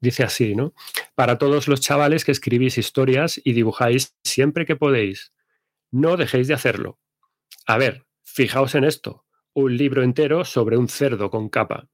Dice 0.00 0.24
así, 0.24 0.54
¿no? 0.54 0.74
Para 1.14 1.38
todos 1.38 1.68
los 1.68 1.80
chavales 1.80 2.24
que 2.24 2.32
escribís 2.32 2.78
historias 2.78 3.40
y 3.42 3.52
dibujáis 3.52 4.16
siempre 4.24 4.66
que 4.66 4.76
podéis, 4.76 5.32
no 5.90 6.16
dejéis 6.16 6.48
de 6.48 6.54
hacerlo. 6.54 6.98
A 7.66 7.78
ver, 7.78 8.06
fijaos 8.32 8.74
en 8.74 8.84
esto, 8.84 9.24
un 9.54 9.76
libro 9.76 10.02
entero 10.02 10.44
sobre 10.44 10.76
un 10.76 10.88
cerdo 10.88 11.30
con 11.30 11.48
capa. 11.48 11.88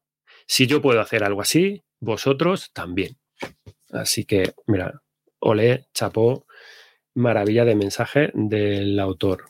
Si 0.47 0.67
yo 0.67 0.81
puedo 0.83 1.01
hacer 1.01 1.25
algo 1.25 1.41
así, 1.41 1.85
vosotros 2.01 2.73
también. 2.73 3.19
Así 3.91 4.25
que, 4.25 4.55
mira, 4.67 5.03
olé, 5.39 5.87
chapó, 5.95 6.47
maravilla 7.15 7.65
de 7.65 7.75
mensaje 7.75 8.31
del 8.35 8.99
autor. 9.01 9.47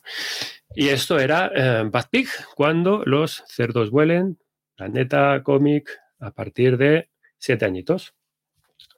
Y 0.74 0.88
esto 0.88 1.18
era 1.18 1.50
eh, 1.54 1.88
Bad 1.90 2.08
Pig, 2.10 2.28
cuando 2.54 3.02
los 3.04 3.42
cerdos 3.46 3.90
vuelen, 3.90 4.38
Planeta 4.76 5.42
Cómic, 5.42 5.90
a 6.18 6.32
partir 6.32 6.76
de 6.76 7.10
siete 7.38 7.64
añitos. 7.64 8.14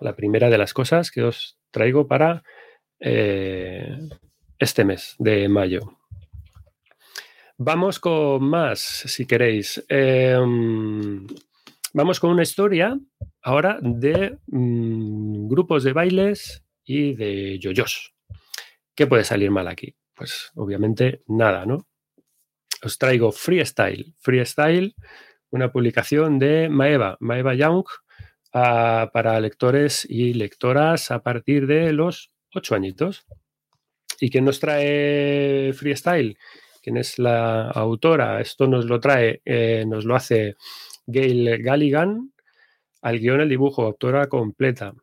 La 0.00 0.14
primera 0.14 0.50
de 0.50 0.58
las 0.58 0.74
cosas 0.74 1.10
que 1.10 1.22
os 1.22 1.58
traigo 1.70 2.06
para 2.06 2.42
eh, 3.00 3.96
este 4.58 4.84
mes 4.84 5.14
de 5.18 5.48
mayo. 5.48 5.97
Vamos 7.60 7.98
con 7.98 8.44
más, 8.44 8.78
si 8.78 9.26
queréis. 9.26 9.84
Em, 9.88 11.26
vamos 11.92 12.20
con 12.20 12.30
una 12.30 12.44
historia 12.44 12.96
ahora 13.42 13.80
de 13.82 14.38
mm, 14.46 15.48
grupos 15.48 15.82
de 15.82 15.92
bailes 15.92 16.64
y 16.84 17.14
de 17.16 17.58
yoyos. 17.58 18.14
¿Qué 18.94 19.08
puede 19.08 19.24
salir 19.24 19.50
mal 19.50 19.66
aquí? 19.66 19.96
Pues 20.14 20.52
obviamente 20.54 21.24
nada, 21.26 21.66
¿no? 21.66 21.88
Os 22.84 22.96
traigo 22.96 23.32
Freestyle. 23.32 24.14
Freestyle, 24.20 24.94
una 25.50 25.72
publicación 25.72 26.38
de 26.38 26.68
Maeva, 26.68 27.16
Maeva 27.18 27.54
Young, 27.56 27.86
ah, 28.52 29.10
para 29.12 29.40
lectores 29.40 30.06
y 30.08 30.32
lectoras 30.34 31.10
a 31.10 31.24
partir 31.24 31.66
de 31.66 31.92
los 31.92 32.30
ocho 32.54 32.76
añitos. 32.76 33.26
¿Y 34.20 34.30
quién 34.30 34.44
nos 34.44 34.60
trae 34.60 35.72
Freestyle? 35.72 36.38
¿Quién 36.82 36.96
es 36.96 37.18
la 37.18 37.70
autora? 37.70 38.40
Esto 38.40 38.66
nos 38.66 38.86
lo 38.86 39.00
trae, 39.00 39.40
eh, 39.44 39.84
nos 39.86 40.04
lo 40.04 40.14
hace 40.14 40.56
Gail 41.06 41.62
Galligan, 41.62 42.32
al 43.02 43.18
guion 43.18 43.40
el 43.40 43.48
dibujo, 43.48 43.82
autora 43.82 44.28
completa. 44.28 44.94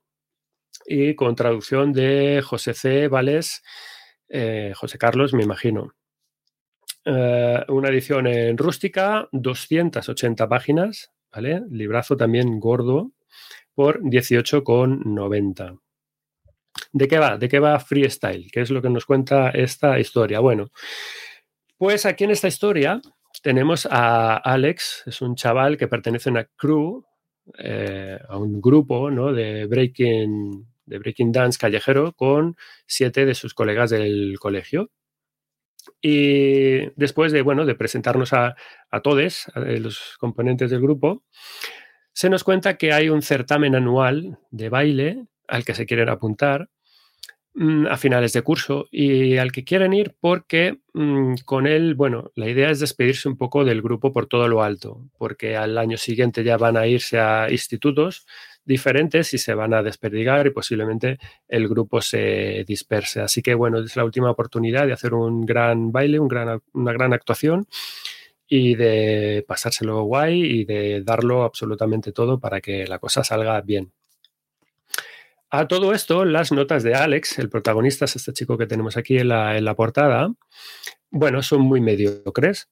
Y 0.85 1.15
con 1.15 1.35
traducción 1.35 1.93
de 1.93 2.41
José 2.43 2.73
C. 2.73 3.07
Vales, 3.07 3.63
eh, 4.29 4.73
José 4.75 4.97
Carlos, 4.97 5.33
me 5.33 5.43
imagino. 5.43 5.93
Eh, 7.05 7.63
una 7.69 7.89
edición 7.89 8.27
en 8.27 8.57
rústica, 8.57 9.27
280 9.31 10.47
páginas, 10.47 11.11
¿vale? 11.31 11.61
Librazo 11.69 12.17
también 12.17 12.59
gordo, 12.59 13.11
por 13.73 14.01
18,90. 14.01 15.79
¿De 16.91 17.07
qué 17.07 17.19
va? 17.19 17.38
¿De 17.38 17.49
qué 17.49 17.59
va 17.59 17.79
Freestyle? 17.79 18.49
¿Qué 18.51 18.61
es 18.61 18.71
lo 18.71 18.81
que 18.81 18.89
nos 18.89 19.05
cuenta 19.05 19.49
esta 19.49 19.99
historia? 19.99 20.39
Bueno, 20.39 20.71
pues 21.77 22.05
aquí 22.05 22.23
en 22.23 22.31
esta 22.31 22.47
historia 22.47 23.01
tenemos 23.41 23.88
a 23.89 24.38
Alex, 24.38 25.03
es 25.05 25.21
un 25.21 25.35
chaval 25.35 25.77
que 25.77 25.88
pertenece 25.88 26.29
a 26.29 26.31
una 26.31 26.45
crew, 26.45 27.05
eh, 27.57 28.17
a 28.27 28.38
un 28.38 28.61
grupo 28.61 29.11
¿no? 29.11 29.33
de, 29.33 29.65
breaking, 29.65 30.65
de 30.85 30.99
breaking 30.99 31.31
dance 31.31 31.59
callejero 31.59 32.13
con 32.13 32.55
siete 32.88 33.25
de 33.25 33.35
sus 33.35 33.53
colegas 33.53 33.89
del 33.89 34.38
colegio. 34.39 34.89
Y 36.01 36.89
después 36.95 37.31
de, 37.31 37.41
bueno, 37.41 37.65
de 37.65 37.75
presentarnos 37.75 38.33
a, 38.33 38.55
a 38.89 39.01
todos, 39.01 39.47
a 39.53 39.59
los 39.59 40.17
componentes 40.17 40.71
del 40.71 40.81
grupo, 40.81 41.23
se 42.13 42.29
nos 42.29 42.43
cuenta 42.43 42.77
que 42.77 42.93
hay 42.93 43.09
un 43.09 43.21
certamen 43.21 43.75
anual 43.75 44.39
de 44.49 44.69
baile 44.69 45.27
al 45.47 45.63
que 45.63 45.75
se 45.75 45.85
quieren 45.85 46.09
apuntar 46.09 46.69
a 47.89 47.95
finales 47.95 48.33
de 48.33 48.41
curso 48.41 48.87
y 48.91 49.37
al 49.37 49.53
que 49.53 49.63
quieren 49.63 49.93
ir 49.93 50.15
porque 50.19 50.79
mm, 50.93 51.35
con 51.45 51.67
él, 51.67 51.95
bueno, 51.95 52.31
la 52.35 52.49
idea 52.49 52.69
es 52.69 52.81
despedirse 52.81 53.29
un 53.29 53.37
poco 53.37 53.63
del 53.63 53.81
grupo 53.81 54.11
por 54.11 54.27
todo 54.27 54.49
lo 54.49 54.61
alto, 54.61 55.09
porque 55.17 55.55
al 55.55 55.77
año 55.77 55.97
siguiente 55.97 56.43
ya 56.43 56.57
van 56.57 56.75
a 56.75 56.85
irse 56.85 57.17
a 57.19 57.49
institutos 57.49 58.25
diferentes 58.65 59.33
y 59.33 59.37
se 59.37 59.53
van 59.53 59.73
a 59.73 59.83
desperdigar 59.83 60.47
y 60.47 60.49
posiblemente 60.49 61.17
el 61.47 61.69
grupo 61.69 62.01
se 62.01 62.65
disperse. 62.67 63.21
Así 63.21 63.41
que 63.41 63.53
bueno, 63.53 63.79
es 63.79 63.95
la 63.95 64.03
última 64.03 64.31
oportunidad 64.31 64.85
de 64.85 64.93
hacer 64.93 65.13
un 65.13 65.45
gran 65.45 65.91
baile, 65.93 66.19
una 66.19 66.59
gran 66.73 67.13
actuación 67.13 67.67
y 68.47 68.75
de 68.75 69.45
pasárselo 69.47 70.03
guay 70.03 70.41
y 70.41 70.65
de 70.65 71.01
darlo 71.03 71.43
absolutamente 71.43 72.11
todo 72.11 72.39
para 72.39 72.61
que 72.61 72.85
la 72.85 72.99
cosa 72.99 73.23
salga 73.23 73.61
bien. 73.61 73.93
A 75.57 75.69
todo 75.69 75.93
esto, 75.93 76.25
las 76.25 76.51
notas 76.51 76.83
de 76.83 76.95
Alex, 76.95 77.39
el 77.39 77.49
protagonista 77.49 78.03
es 78.03 78.17
este 78.17 78.33
chico 78.33 78.57
que 78.57 78.67
tenemos 78.67 78.97
aquí 78.97 79.17
en 79.19 79.29
la, 79.29 79.73
portada, 79.73 80.33
bueno, 81.09 81.41
son 81.43 81.61
muy 81.61 81.79
mediocres 81.79 82.69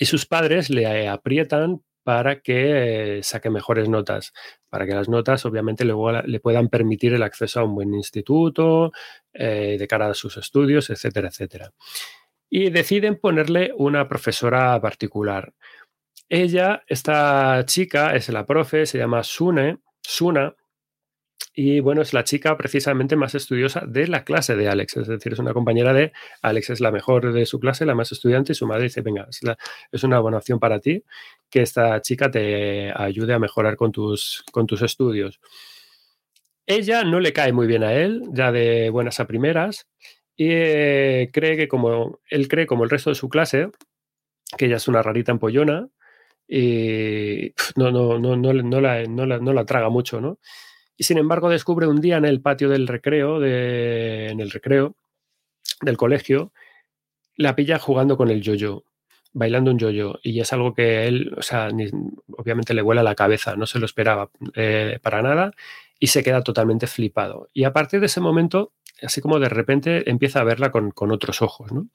y 0.00 0.06
sus 0.06 0.26
padres 0.26 0.68
le 0.68 1.06
aprietan 1.06 1.84
para 2.02 2.40
que 2.40 3.18
eh, 3.18 3.22
saque 3.22 3.50
mejores 3.50 3.88
notas, 3.88 4.32
para 4.68 4.84
que 4.84 4.94
las 4.94 5.08
notas 5.08 5.46
obviamente 5.46 5.84
luego 5.84 6.10
le 6.10 6.40
puedan 6.40 6.68
permitir 6.70 7.14
el 7.14 7.22
acceso 7.22 7.60
a 7.60 7.64
un 7.64 7.76
buen 7.76 7.94
instituto, 7.94 8.90
eh, 9.32 9.76
de 9.78 9.86
cara 9.86 10.08
a 10.08 10.14
sus 10.14 10.36
estudios, 10.38 10.90
etcétera, 10.90 11.28
etcétera. 11.28 11.72
Y 12.50 12.70
deciden 12.70 13.20
ponerle 13.20 13.72
una 13.76 14.08
profesora 14.08 14.80
particular. 14.80 15.54
Ella, 16.28 16.82
esta 16.88 17.64
chica, 17.64 18.16
es 18.16 18.28
la 18.30 18.44
profe, 18.44 18.86
se 18.86 18.98
llama 18.98 19.22
Sune, 19.22 19.78
Suna, 20.00 20.56
y 21.54 21.80
bueno, 21.80 22.00
es 22.00 22.14
la 22.14 22.24
chica 22.24 22.56
precisamente 22.56 23.14
más 23.14 23.34
estudiosa 23.34 23.82
de 23.86 24.08
la 24.08 24.24
clase 24.24 24.56
de 24.56 24.68
Alex, 24.68 24.96
es 24.96 25.06
decir, 25.06 25.34
es 25.34 25.38
una 25.38 25.52
compañera 25.52 25.92
de 25.92 26.12
Alex, 26.40 26.70
es 26.70 26.80
la 26.80 26.90
mejor 26.90 27.32
de 27.32 27.44
su 27.44 27.60
clase, 27.60 27.84
la 27.84 27.94
más 27.94 28.10
estudiante, 28.10 28.52
y 28.52 28.54
su 28.54 28.66
madre 28.66 28.84
dice, 28.84 29.02
venga, 29.02 29.28
es, 29.92 30.04
una 30.04 30.18
buena 30.20 30.38
opción 30.38 30.58
para 30.58 30.80
ti 30.80 31.04
que 31.50 31.60
esta 31.60 32.00
chica 32.00 32.30
te 32.30 32.90
ayude 32.94 33.34
a 33.34 33.38
mejorar 33.38 33.76
con 33.76 33.92
tus, 33.92 34.44
con 34.50 34.66
tus 34.66 34.80
estudios. 34.80 35.40
Ella 36.66 37.04
no 37.04 37.20
le 37.20 37.34
cae 37.34 37.52
muy 37.52 37.66
bien 37.66 37.82
a 37.82 37.92
él, 37.92 38.22
ya 38.32 38.50
de 38.50 38.88
buenas 38.88 39.20
a 39.20 39.26
primeras, 39.26 39.88
y 40.36 40.48
eh, 40.50 41.30
cree 41.32 41.56
que 41.58 41.68
como 41.68 42.20
él 42.30 42.48
cree 42.48 42.66
como 42.66 42.84
el 42.84 42.90
resto 42.90 43.10
de 43.10 43.16
su 43.16 43.28
clase, 43.28 43.68
que 44.56 44.66
ella 44.66 44.76
es 44.76 44.88
una 44.88 45.02
rarita 45.02 45.32
empollona, 45.32 45.88
y 46.48 47.52
no, 47.76 47.90
no, 47.90 48.18
no, 48.18 48.36
no, 48.36 48.52
no, 48.54 48.80
la, 48.80 49.04
no, 49.04 49.26
la, 49.26 49.38
no 49.38 49.52
la 49.52 49.66
traga 49.66 49.90
mucho, 49.90 50.20
¿no? 50.20 50.38
Y 50.96 51.04
sin 51.04 51.18
embargo 51.18 51.48
descubre 51.48 51.86
un 51.86 52.00
día 52.00 52.16
en 52.16 52.24
el 52.24 52.40
patio 52.40 52.68
del 52.68 52.86
recreo, 52.86 53.44
en 53.44 54.40
el 54.40 54.50
recreo 54.50 54.96
del 55.80 55.96
colegio, 55.96 56.52
la 57.36 57.56
pilla 57.56 57.78
jugando 57.78 58.16
con 58.16 58.30
el 58.30 58.42
yo-yo, 58.42 58.84
bailando 59.32 59.70
un 59.70 59.78
yo-yo, 59.78 60.18
y 60.22 60.40
es 60.40 60.52
algo 60.52 60.74
que 60.74 61.06
él, 61.06 61.34
o 61.36 61.42
sea, 61.42 61.70
obviamente 62.36 62.74
le 62.74 62.82
vuela 62.82 63.02
la 63.02 63.14
cabeza, 63.14 63.56
no 63.56 63.66
se 63.66 63.78
lo 63.78 63.86
esperaba 63.86 64.30
eh, 64.54 64.98
para 65.02 65.22
nada 65.22 65.52
y 65.98 66.08
se 66.08 66.22
queda 66.22 66.42
totalmente 66.42 66.86
flipado. 66.86 67.48
Y 67.52 67.64
a 67.64 67.72
partir 67.72 68.00
de 68.00 68.06
ese 68.06 68.20
momento, 68.20 68.72
así 69.02 69.20
como 69.20 69.38
de 69.38 69.48
repente 69.48 70.08
empieza 70.10 70.40
a 70.40 70.44
verla 70.44 70.70
con, 70.70 70.90
con 70.90 71.10
otros 71.10 71.42
ojos, 71.42 71.72
¿no? 71.72 71.88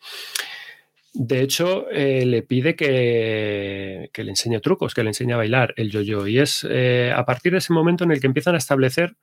De 1.20 1.42
hecho, 1.42 1.90
eh, 1.90 2.28
le 2.28 2.44
pide 2.44 2.76
que, 2.76 4.12
le 4.16 4.30
enseñe 4.30 4.60
trucos, 4.60 4.94
que 4.94 5.02
le 5.02 5.10
enseñe 5.10 5.34
a 5.34 5.38
bailar 5.38 5.74
el 5.76 5.90
yo-yo. 5.90 6.28
Y 6.28 6.38
es 6.38 6.66
eh, 6.70 7.12
a 7.16 7.26
partir 7.26 7.54
de 7.54 7.58
ese 7.58 7.74
momento 7.74 8.04
en 8.04 8.12
el 8.12 8.22
que 8.22 8.28
empiezan 8.28 8.54
a 8.54 8.60
establecer 8.60 9.16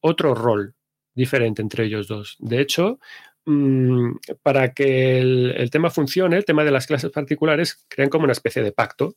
otro 0.00 0.36
rol 0.36 0.76
diferente 1.14 1.60
entre 1.60 1.86
ellos 1.86 2.06
dos. 2.06 2.36
De 2.38 2.60
hecho, 2.60 3.00
mm, 3.46 4.18
para 4.40 4.72
que 4.72 5.18
el, 5.18 5.68
tema 5.72 5.90
funcione, 5.90 6.36
el 6.36 6.44
tema 6.44 6.62
de 6.62 6.70
las 6.70 6.86
clases 6.86 7.10
particulares, 7.10 7.84
crean 7.88 8.08
como 8.08 8.22
una 8.22 8.34
especie 8.34 8.62
de 8.62 8.70
pacto. 8.70 9.16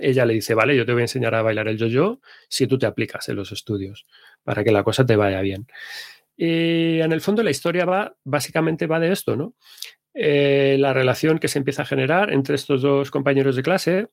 Ella 0.00 0.24
le 0.24 0.32
dice, 0.32 0.54
vale, 0.54 0.74
yo 0.74 0.86
te 0.86 0.92
voy 0.92 1.02
a 1.02 1.04
enseñar 1.04 1.34
a 1.34 1.42
bailar 1.42 1.68
el 1.68 1.76
yo-yo 1.76 2.20
si 2.48 2.66
tú 2.66 2.78
te 2.78 2.86
aplicas 2.86 3.28
en 3.28 3.36
los 3.36 3.52
estudios, 3.52 4.06
para 4.44 4.64
que 4.64 4.72
la 4.72 4.82
cosa 4.82 5.04
te 5.04 5.16
vaya 5.16 5.42
bien. 5.42 5.66
Y 6.38 7.00
en 7.00 7.12
el 7.12 7.20
fondo 7.20 7.42
la 7.42 7.50
historia 7.50 7.84
va, 7.84 8.16
básicamente 8.24 8.86
va 8.86 8.98
de 8.98 9.12
esto, 9.12 9.36
¿no? 9.36 9.54
Eh, 10.14 10.76
la 10.78 10.92
relación 10.92 11.38
que 11.38 11.48
se 11.48 11.58
empieza 11.58 11.82
a 11.82 11.86
generar 11.86 12.32
entre 12.32 12.54
estos 12.54 12.82
dos 12.82 13.10
compañeros 13.10 13.56
de 13.56 13.64
clase 13.64 14.08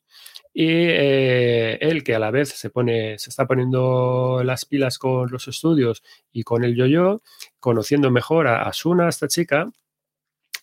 y 0.54 0.66
eh, 0.68 1.78
él 1.80 2.04
que 2.04 2.16
a 2.16 2.20
la 2.20 2.32
vez 2.32 2.50
se 2.50 2.72
pone, 2.72 3.20
se 3.20 3.30
está 3.30 3.46
poniendo 3.46 4.42
las 4.44 4.66
pilas 4.66 4.98
con 4.98 5.30
los 5.32 5.48
estudios 5.48 6.04
y 6.32 6.44
con 6.44 6.64
el 6.64 6.76
yo-yo, 6.76 7.22
conociendo 7.60 8.10
mejor 8.12 8.48
a, 8.48 8.64
a 8.64 8.74
Suna, 8.74 9.08
esta 9.08 9.28
chica, 9.28 9.70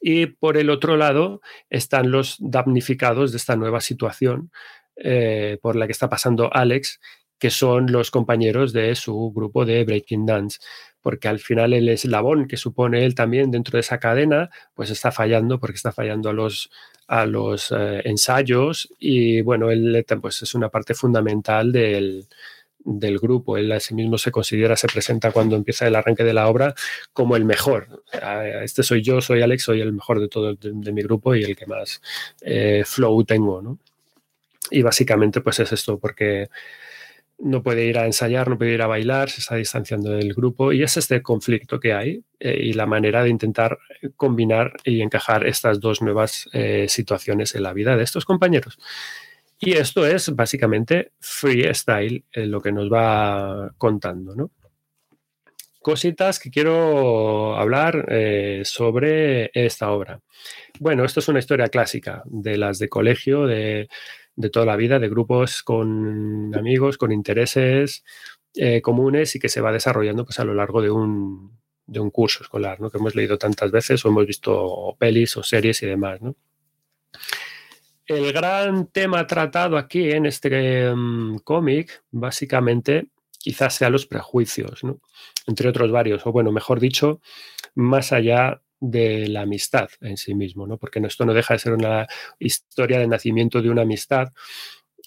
y 0.01 0.27
por 0.27 0.57
el 0.57 0.71
otro 0.71 0.97
lado 0.97 1.41
están 1.71 2.11
los 2.11 2.37
damnificados 2.39 3.33
de 3.33 3.39
esta 3.39 3.57
nueva 3.57 3.81
situación 3.81 4.51
eh, 4.97 5.59
por 5.63 5.77
la 5.77 5.87
que 5.87 5.93
está 5.93 6.09
pasando 6.09 6.51
Alex, 6.53 7.01
que 7.39 7.51
son 7.51 7.93
los 7.93 8.11
compañeros 8.11 8.73
de 8.73 8.95
su 8.95 9.33
grupo 9.33 9.65
de 9.65 9.85
Breaking 9.85 10.27
Dance. 10.27 10.59
Porque 11.03 11.29
al 11.29 11.39
final 11.39 11.73
el 11.73 11.89
eslabón 11.89 12.49
que 12.49 12.57
supone 12.57 13.05
él 13.05 13.15
también 13.15 13.51
dentro 13.51 13.77
de 13.77 13.81
esa 13.81 13.99
cadena, 13.99 14.51
pues 14.75 14.91
está 14.91 15.13
fallando, 15.13 15.59
porque 15.59 15.77
está 15.77 15.93
fallando 15.93 16.31
a 16.31 16.33
los, 16.33 16.71
a 17.07 17.27
los 17.27 17.73
eh, 17.73 18.03
ensayos 18.05 18.93
y 18.99 19.41
bueno, 19.41 19.71
él 19.71 20.05
pues 20.21 20.43
es 20.43 20.55
una 20.55 20.69
parte 20.69 20.95
fundamental 20.95 21.73
del, 21.73 22.27
del 22.89 23.19
grupo. 23.19 23.57
Él 23.57 23.71
a 23.73 23.81
sí 23.81 23.95
mismo 23.95 24.19
se 24.19 24.31
considera, 24.31 24.77
se 24.77 24.89
presenta 24.89 25.31
cuando 25.33 25.57
empieza 25.57 25.87
el 25.87 25.95
arranque 25.95 26.25
de 26.25 26.35
la 26.35 26.49
obra 26.49 26.75
como 27.13 27.37
el 27.37 27.45
mejor. 27.45 28.03
Este 28.63 28.83
soy 28.83 29.03
yo, 29.03 29.21
soy 29.21 29.43
Alex, 29.43 29.65
soy 29.65 29.81
el 29.81 29.93
mejor 29.93 30.21
de 30.21 30.29
todo 30.29 30.55
de, 30.55 30.93
mi 30.93 31.03
grupo 31.03 31.35
y 31.35 31.45
el 31.45 31.57
que 31.57 31.67
más 31.67 32.01
eh, 32.41 32.83
flow 32.85 33.25
tengo, 33.25 33.63
¿no? 33.63 33.79
Y 34.71 34.83
básicamente 34.83 35.41
pues 35.41 35.61
es 35.61 35.73
esto, 35.73 35.99
porque 35.99 36.49
no 37.39 37.63
puede 37.63 37.87
ir 37.87 37.99
a 37.99 38.07
ensayar, 38.07 38.49
no 38.49 38.59
puede 38.59 38.73
ir 38.73 38.83
a 38.83 38.87
bailar, 38.87 39.31
se 39.31 39.41
está 39.41 39.55
distanciando 39.55 40.11
del 40.11 40.35
grupo 40.35 40.73
y 40.73 40.83
es 40.83 40.97
este 40.97 41.23
conflicto 41.23 41.79
que 41.79 41.93
hay 41.93 42.25
eh, 42.41 42.59
y 42.61 42.73
la 42.73 42.87
manera 42.87 43.23
de 43.23 43.31
intentar 43.31 43.79
combinar 44.17 44.73
y 44.85 45.01
encajar 45.03 45.47
estas 45.47 45.81
dos 45.81 46.03
nuevas 46.03 46.49
eh, 46.53 46.87
situaciones 46.89 47.55
en 47.55 47.63
la 47.63 47.73
vida 47.73 47.97
de 47.97 48.03
estos 48.03 48.25
compañeros. 48.25 48.79
Y 49.61 49.73
esto 49.73 50.07
es 50.07 50.35
básicamente 50.35 51.13
freestyle, 51.21 52.25
eh, 52.33 52.47
lo 52.47 52.61
que 52.61 52.73
nos 52.73 52.93
va 52.93 53.73
contando, 53.79 54.35
¿no? 54.35 54.51
Cositas 55.81 56.39
que 56.39 56.51
quiero 56.51 57.57
hablar 57.57 58.05
sobre 58.65 59.51
esta 59.55 59.91
obra. 59.91 60.21
Bueno, 60.81 61.05
esto 61.05 61.21
es 61.21 61.29
una 61.29 61.39
historia 61.39 61.69
clásica 61.69 62.23
de 62.27 62.59
las 62.59 62.79
de 62.79 62.89
colegio, 62.91 63.47
de, 63.47 63.89
toda 64.51 64.67
la 64.67 64.77
vida, 64.77 64.99
de 64.99 65.09
grupos 65.09 65.63
con 65.63 66.55
amigos, 66.55 66.99
con 66.99 67.13
intereses 67.13 68.05
eh, 68.55 68.81
comunes 68.81 69.35
y 69.35 69.39
que 69.39 69.49
se 69.49 69.61
va 69.61 69.73
desarrollando 69.73 70.25
pues, 70.25 70.39
a 70.41 70.45
lo 70.45 70.55
largo 70.55 70.81
de 70.81 70.91
un, 70.91 71.59
de 71.87 72.01
un 72.01 72.11
curso 72.11 72.43
escolar, 72.43 72.81
¿no? 72.81 72.91
que 72.91 72.99
hemos 72.99 73.15
leído 73.15 73.39
tantas 73.39 73.71
veces 73.71 74.05
o 74.05 74.09
hemos 74.09 74.27
visto 74.27 74.97
pelis 74.99 75.37
o 75.37 75.43
series 75.43 75.83
y 75.83 75.87
demás. 75.87 76.21
¿no? 76.23 76.37
el 78.09 78.33
gran 78.33 78.87
tema 78.87 79.27
tratado 79.27 79.77
aquí 79.77 80.11
en 80.11 80.27
este 80.27 80.91
mm, 80.95 81.39
cómic, 81.45 82.03
básicamente, 82.11 83.09
quizás 83.39 83.75
sea 83.75 83.91
los 83.91 84.07
prejuicios, 84.07 84.83
¿no? 84.83 85.01
entre 85.47 85.69
otros 85.69 85.93
varios, 85.93 86.27
o 86.27 86.33
bueno, 86.33 86.51
mejor 86.51 86.81
dicho, 86.81 87.21
más 87.75 88.13
allá 88.13 88.63
de 88.81 89.29
la 89.29 89.43
amistad 89.43 89.89
en 90.01 90.17
sí 90.17 90.35
mismo, 90.35 90.67
¿no? 90.67 90.79
porque 90.79 91.01
esto 91.01 91.25
no 91.25 91.35
deja 91.35 91.55
de 91.55 91.61
ser 91.61 91.73
una 91.73 92.07
historia 92.39 92.99
de 92.99 93.09
nacimiento 93.09 93.61
de 93.61 93.71
una 93.71 93.83
amistad 93.83 94.29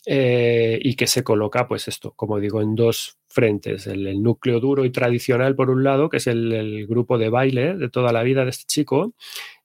eh, 0.05 0.79
y 0.81 0.95
que 0.95 1.05
se 1.05 1.23
coloca, 1.23 1.67
pues 1.67 1.87
esto, 1.87 2.13
como 2.15 2.39
digo, 2.39 2.61
en 2.61 2.73
dos 2.73 3.19
frentes, 3.27 3.85
el, 3.85 4.21
núcleo 4.21 4.59
duro 4.59 4.83
y 4.83 4.89
tradicional 4.89 5.55
por 5.55 5.69
un 5.69 5.83
lado, 5.83 6.09
que 6.09 6.17
es 6.17 6.25
el, 6.25 6.87
grupo 6.87 7.19
de 7.19 7.29
baile 7.29 7.75
de 7.75 7.89
toda 7.89 8.11
la 8.11 8.23
vida 8.23 8.43
de 8.43 8.49
este 8.49 8.65
chico, 8.65 9.13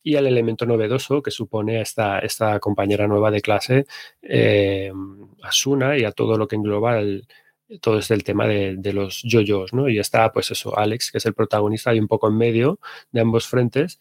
y 0.03 0.17
el 0.17 0.27
elemento 0.27 0.67
novedoso 0.67 1.23
que 1.23 1.31
supone 1.31 1.81
esta, 1.81 2.19
esta 2.19 2.61
compañera 2.61 3.09
nueva 3.09 3.31
de 3.31 3.41
clase, 3.41 3.87
eh, 4.23 4.93
Asuna, 5.43 5.97
y 5.97 6.05
a 6.05 6.13
todo 6.13 6.37
lo 6.37 6.47
que 6.47 6.57
engloba 6.57 7.01
todo 7.81 7.99
este 7.99 8.15
el 8.15 8.25
tema 8.25 8.47
de, 8.47 8.93
los 8.93 9.23
yoyos, 9.23 9.73
¿no? 9.73 9.89
Y 9.89 9.99
está, 9.99 10.33
pues 10.33 10.51
eso, 10.51 10.79
Alex, 10.79 11.11
que 11.11 11.19
es 11.19 11.27
el 11.27 11.35
protagonista 11.35 11.95
y 11.95 12.01
un 12.01 12.09
poco 12.09 12.29
en 12.29 12.37
medio 12.37 12.79
de 13.13 13.21
ambos 13.21 13.47
frentes, 13.49 13.99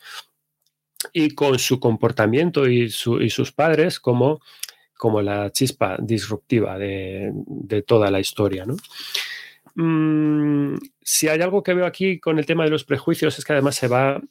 y 1.13 1.36
con 1.36 1.60
su 1.60 1.80
comportamiento 1.80 2.67
y, 2.67 2.84
y 2.86 3.30
sus 3.30 3.51
padres 3.51 3.99
como, 3.99 4.41
como 4.97 5.21
la 5.21 5.51
chispa 5.51 5.97
disruptiva 5.99 6.78
de, 6.78 7.32
de 7.34 7.82
toda 7.82 8.10
la 8.12 8.19
historia, 8.19 8.65
¿no? 8.65 8.75
Mm, 9.75 10.78
si 11.01 11.28
hay 11.28 11.41
algo 11.41 11.62
que 11.62 11.73
veo 11.73 11.86
aquí 11.86 12.19
con 12.19 12.39
el 12.39 12.45
tema 12.45 12.63
de 12.63 12.69
los 12.69 12.86
prejuicios 12.86 13.38
es 13.38 13.43
que 13.43 13.54
además 13.54 13.75
se 13.75 13.89
va, 13.89 14.21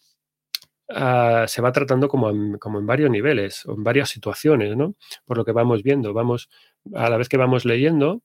se 1.47 1.62
va 1.62 1.73
tratando 1.73 2.09
como 2.09 2.31
en, 2.31 2.59
como 2.59 2.79
en 2.79 2.87
varios 2.87 3.11
niveles 3.11 3.64
en 3.66 3.85
varias 3.85 4.09
situaciones, 4.09 4.77
¿no? 4.77 4.94
Por 5.27 5.37
lo 5.37 5.44
que 5.44 5.53
vamos 5.53 5.83
viendo, 5.83 6.12
vamos, 6.14 6.49
a 6.94 7.11
la 7.11 7.18
vez 7.18 7.29
que 7.29 7.37
vamos 7.37 7.64
leyendo, 7.64 8.23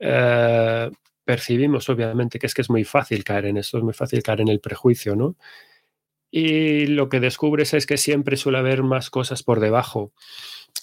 eh, 0.00 0.90
percibimos 1.24 1.88
obviamente 1.90 2.38
que 2.38 2.46
es 2.46 2.54
que 2.54 2.62
es 2.62 2.70
muy 2.70 2.84
fácil 2.84 3.22
caer 3.22 3.46
en 3.46 3.58
esto, 3.58 3.78
es 3.78 3.84
muy 3.84 3.92
fácil 3.92 4.22
caer 4.22 4.40
en 4.40 4.48
el 4.48 4.60
prejuicio, 4.60 5.14
¿no? 5.14 5.36
Y 6.32 6.86
lo 6.86 7.08
que 7.08 7.20
descubres 7.20 7.74
es 7.74 7.86
que 7.86 7.96
siempre 7.96 8.36
suele 8.36 8.58
haber 8.58 8.82
más 8.82 9.10
cosas 9.10 9.42
por 9.42 9.60
debajo 9.60 10.12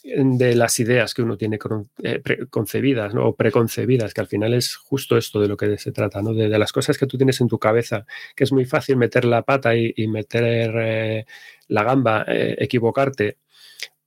de 0.04 0.56
las 0.56 0.80
ideas 0.80 1.14
que 1.14 1.22
uno 1.22 1.38
tiene 1.38 1.58
eh, 2.04 2.22
concebidas 2.50 3.14
o 3.16 3.36
preconcebidas, 3.36 4.14
que 4.14 4.22
al 4.22 4.28
final 4.28 4.54
es 4.54 4.76
justo 4.76 5.18
esto 5.18 5.40
de 5.40 5.48
lo 5.48 5.58
que 5.58 5.78
se 5.78 5.92
trata, 5.92 6.22
¿no? 6.22 6.34
de, 6.34 6.50
las 6.50 6.72
cosas 6.74 6.98
que 6.98 7.08
tú 7.08 7.18
tienes 7.18 7.42
en 7.42 7.48
tu 7.48 7.58
cabeza, 7.60 8.06
que 8.36 8.44
es 8.44 8.52
muy 8.52 8.66
fácil 8.66 8.98
meter 8.98 9.26
la 9.26 9.44
pata 9.44 9.76
y, 9.76 10.08
meter 10.08 10.74
eh, 10.78 11.26
la 11.68 11.84
gamba, 11.84 12.26
equivocarte, 12.28 13.38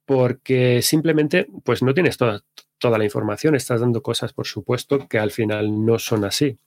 porque 0.04 0.82
simplemente 0.82 1.46
pues 1.64 1.82
no 1.82 1.94
tienes 1.94 2.16
toda, 2.16 2.42
toda 2.80 2.98
la 2.98 3.04
información, 3.04 3.54
estás 3.54 3.80
dando 3.80 4.02
cosas, 4.02 4.32
por 4.32 4.46
supuesto, 4.46 5.06
que 5.06 5.20
al 5.20 5.30
final 5.30 5.84
no 5.84 6.00
son 6.00 6.24
así. 6.24 6.58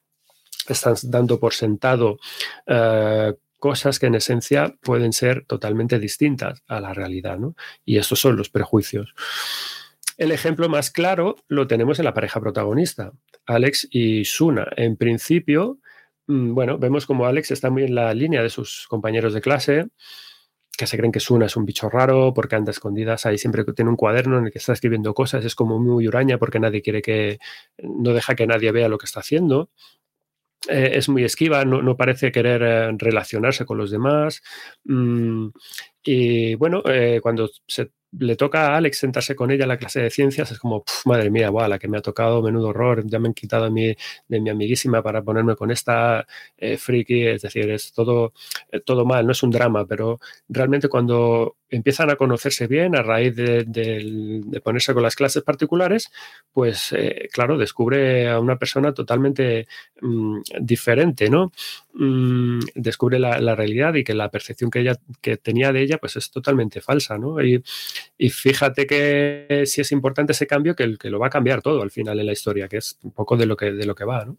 Estás 0.70 1.12
dando 1.12 1.40
por 1.40 1.54
sentado 1.54 2.18
cosas 3.64 3.98
que 3.98 4.08
en 4.08 4.16
esencia 4.16 4.76
pueden 4.82 5.14
ser 5.14 5.46
totalmente 5.46 5.98
distintas 5.98 6.62
a 6.68 6.82
la 6.82 6.94
realidad, 6.94 7.38
¿no? 7.38 7.56
Y 7.86 7.98
estos 7.98 8.20
son 8.20 8.36
los 8.36 8.50
prejuicios. 8.50 9.14
El 10.18 10.32
ejemplo 10.32 10.68
más 10.68 10.92
claro 10.92 11.38
lo 11.48 11.66
tenemos 11.66 11.98
en 11.98 12.04
la 12.04 12.14
pareja 12.14 12.42
protagonista, 12.42 13.14
Alex 13.46 13.88
y 13.90 14.26
Suna. 14.26 14.68
En 14.76 14.98
principio, 14.98 15.80
mm, 16.28 16.54
bueno, 16.54 16.78
vemos 16.78 17.06
como 17.06 17.26
Alex 17.26 17.52
está 17.52 17.70
muy 17.70 17.84
en 17.84 17.96
la 17.96 18.14
línea 18.14 18.44
de 18.44 18.50
sus 18.50 18.86
compañeros 18.90 19.34
de 19.34 19.40
clase, 19.40 19.88
que 20.78 20.88
se 20.88 20.98
creen 20.98 21.12
que 21.12 21.20
Suna 21.20 21.46
es 21.46 21.56
un 21.56 21.66
bicho 21.66 21.90
raro 21.90 22.34
porque 22.34 22.56
anda 22.56 22.72
escondidas 22.72 23.26
ahí 23.26 23.38
siempre 23.38 23.64
tiene 23.76 23.92
un 23.92 23.98
cuaderno 23.98 24.40
en 24.40 24.46
el 24.46 24.52
que 24.52 24.58
está 24.58 24.74
escribiendo 24.74 25.14
cosas, 25.14 25.46
es 25.46 25.56
como 25.56 25.80
muy 25.80 26.08
huraña 26.08 26.38
porque 26.38 26.60
nadie 26.60 26.82
quiere 26.82 27.02
que, 27.02 27.40
no 27.78 28.14
deja 28.14 28.36
que 28.36 28.48
nadie 28.48 28.72
vea 28.72 28.90
lo 28.90 28.98
que 28.98 29.06
está 29.06 29.20
haciendo. 29.20 29.70
Eh, 30.70 30.92
es 30.94 31.10
muy 31.10 31.26
esquiva, 31.26 31.66
no, 31.66 31.98
parece 31.98 32.32
querer 32.32 32.62
eh, 32.64 32.92
relacionarse 32.98 33.66
con 33.66 33.78
los 33.78 33.92
demás. 33.92 34.42
Mm, 34.86 35.50
y 36.04 36.56
bueno, 36.56 36.82
eh, 36.86 37.20
cuando 37.22 37.50
se 37.68 37.92
le 38.20 38.36
toca 38.36 38.68
a 38.68 38.78
Alex 38.78 39.00
sentarse 39.00 39.36
con 39.36 39.52
ella 39.52 39.64
en 39.64 39.70
la 39.70 39.78
clase 39.78 40.02
de 40.02 40.10
ciencias, 40.10 40.52
es 40.52 40.60
como, 40.60 40.84
madre 41.06 41.30
mía, 41.30 41.50
wow, 41.50 41.68
la 41.68 41.80
que 41.80 41.88
me 41.88 41.98
ha 41.98 42.02
tocado, 42.02 42.42
menudo 42.42 42.70
horror, 42.70 43.04
ya 43.06 43.20
me 43.20 43.28
han 43.28 43.34
quitado 43.34 43.66
a 43.66 43.70
mí, 43.70 43.96
de 44.28 44.40
mi 44.42 44.50
amiguísima 44.50 45.02
para 45.02 45.22
ponerme 45.22 45.56
con 45.56 45.72
esta 45.72 46.26
friki, 46.78 47.28
es 47.28 47.42
decir, 47.42 47.70
es 47.70 47.94
todo, 47.94 48.34
todo 48.86 49.06
mal, 49.06 49.26
no 49.26 49.32
es 49.32 49.44
un 49.44 49.52
drama, 49.52 49.86
pero 49.86 50.20
realmente 50.50 50.90
cuando 50.90 51.58
empiezan 51.76 52.10
a 52.10 52.16
conocerse 52.16 52.68
bien 52.68 52.96
a 52.96 53.02
raíz 53.02 53.36
de, 53.36 54.62
ponerse 54.64 54.94
con 54.94 55.04
las 55.04 55.16
clases 55.16 55.44
particulares, 55.44 56.12
pues 56.52 56.96
claro, 57.32 57.58
descubre 57.58 58.30
a 58.30 58.40
una 58.40 58.58
persona 58.58 58.94
totalmente 58.94 59.68
mm, 60.02 60.40
diferente, 60.62 61.30
¿no? 61.30 61.52
Mm, 61.94 62.60
descubre 62.76 63.20
la, 63.20 63.56
realidad 63.56 63.94
y 63.96 64.04
que 64.04 64.14
la 64.14 64.30
percepción 64.30 64.72
que 64.72 64.80
ella 64.80 64.96
que 65.22 65.38
tenía 65.38 65.72
de 65.72 65.82
ella 65.82 65.98
pues 66.00 66.16
es 66.16 66.32
totalmente 66.32 66.82
falsa, 66.82 67.18
¿no? 67.18 67.42
Y, 67.44 67.64
fíjate 68.30 68.88
que 68.88 69.64
si 69.66 69.82
es 69.82 69.92
importante 69.92 70.32
ese 70.34 70.48
cambio 70.48 70.76
que, 70.76 70.98
que 70.98 71.10
lo 71.10 71.20
va 71.20 71.28
a 71.28 71.30
cambiar 71.30 71.62
todo 71.62 71.82
al 71.82 71.92
final 71.92 72.20
en 72.20 72.26
la 72.26 72.32
historia, 72.34 72.68
que 72.68 72.78
es 72.78 72.98
un 73.04 73.12
poco 73.12 73.38
de 73.38 73.46
lo 73.46 73.56
que, 73.58 73.72
de 73.72 73.86
lo 73.86 73.96
que 73.96 74.06
va, 74.06 74.26
¿no? 74.26 74.38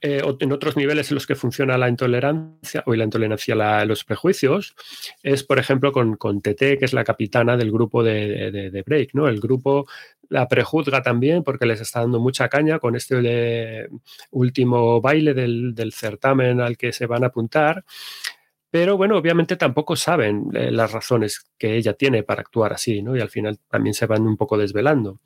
Eh, 0.00 0.22
en 0.40 0.52
otros 0.52 0.76
niveles 0.76 1.10
en 1.10 1.16
los 1.16 1.26
que 1.26 1.34
funciona 1.34 1.76
la 1.76 1.88
intolerancia 1.88 2.82
o 2.86 2.94
la 2.94 3.04
intolerancia 3.04 3.80
a 3.80 3.84
los 3.84 4.04
prejuicios 4.04 4.74
es, 5.22 5.42
por 5.42 5.58
ejemplo, 5.58 5.92
con, 5.92 6.16
con 6.16 6.40
TT, 6.40 6.78
que 6.78 6.84
es 6.84 6.92
la 6.92 7.04
capitana 7.04 7.56
del 7.56 7.72
grupo 7.72 8.02
de, 8.02 8.82
Break. 8.86 9.10
¿no? 9.14 9.28
El 9.28 9.40
grupo 9.40 9.86
la 10.28 10.46
prejuzga 10.46 11.02
también 11.02 11.42
porque 11.42 11.66
les 11.66 11.80
está 11.80 12.00
dando 12.00 12.20
mucha 12.20 12.48
caña 12.48 12.78
con 12.78 12.94
este 12.96 13.88
último 14.30 15.00
baile 15.00 15.34
del, 15.34 15.92
certamen 15.92 16.60
al 16.60 16.76
que 16.76 16.92
se 16.92 17.06
van 17.06 17.24
a 17.24 17.28
apuntar. 17.28 17.84
Pero 18.70 18.98
bueno, 18.98 19.16
obviamente 19.16 19.56
tampoco 19.56 19.96
saben 19.96 20.50
eh, 20.52 20.70
las 20.70 20.92
razones 20.92 21.46
que 21.56 21.76
ella 21.76 21.94
tiene 21.94 22.22
para 22.22 22.42
actuar 22.42 22.74
así, 22.74 23.00
¿no? 23.00 23.16
Y 23.16 23.20
al 23.20 23.30
final 23.30 23.58
también 23.66 23.94
se 23.94 24.04
van 24.04 24.26
un 24.26 24.36
poco 24.36 24.58
desvelando. 24.58 25.20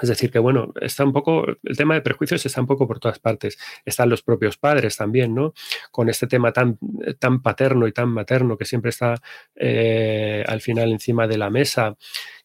Es 0.00 0.08
decir, 0.08 0.30
que 0.30 0.38
bueno, 0.38 0.72
está 0.80 1.04
un 1.04 1.12
poco, 1.12 1.44
el 1.62 1.76
tema 1.76 1.94
de 1.94 2.02
prejuicios 2.02 2.44
está 2.46 2.60
un 2.60 2.66
poco 2.66 2.86
por 2.86 3.00
todas 3.00 3.18
partes. 3.18 3.58
Están 3.84 4.08
los 4.08 4.22
propios 4.22 4.56
padres 4.56 4.96
también, 4.96 5.34
¿no? 5.34 5.54
Con 5.90 6.08
este 6.08 6.26
tema 6.26 6.52
tan, 6.52 6.78
tan 7.18 7.42
paterno 7.42 7.86
y 7.86 7.92
tan 7.92 8.08
materno 8.08 8.56
que 8.56 8.64
siempre 8.64 8.90
está 8.90 9.16
eh, 9.56 10.44
al 10.46 10.60
final 10.60 10.92
encima 10.92 11.26
de 11.26 11.38
la 11.38 11.50
mesa, 11.50 11.96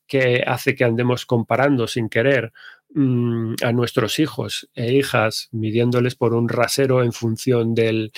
que 0.08 0.44
hace 0.46 0.76
que 0.76 0.84
andemos 0.84 1.26
comparando 1.26 1.88
sin 1.88 2.10
querer 2.10 2.54
mm, 2.94 3.56
a 3.64 3.72
nuestros 3.72 4.20
hijos 4.20 4.70
e 4.76 4.94
hijas, 4.94 5.50
midiéndoles 5.52 6.16
por 6.16 6.34
un 6.34 6.50
rasero 6.50 7.04
en 7.04 7.14
función 7.14 7.74
del, 7.76 8.12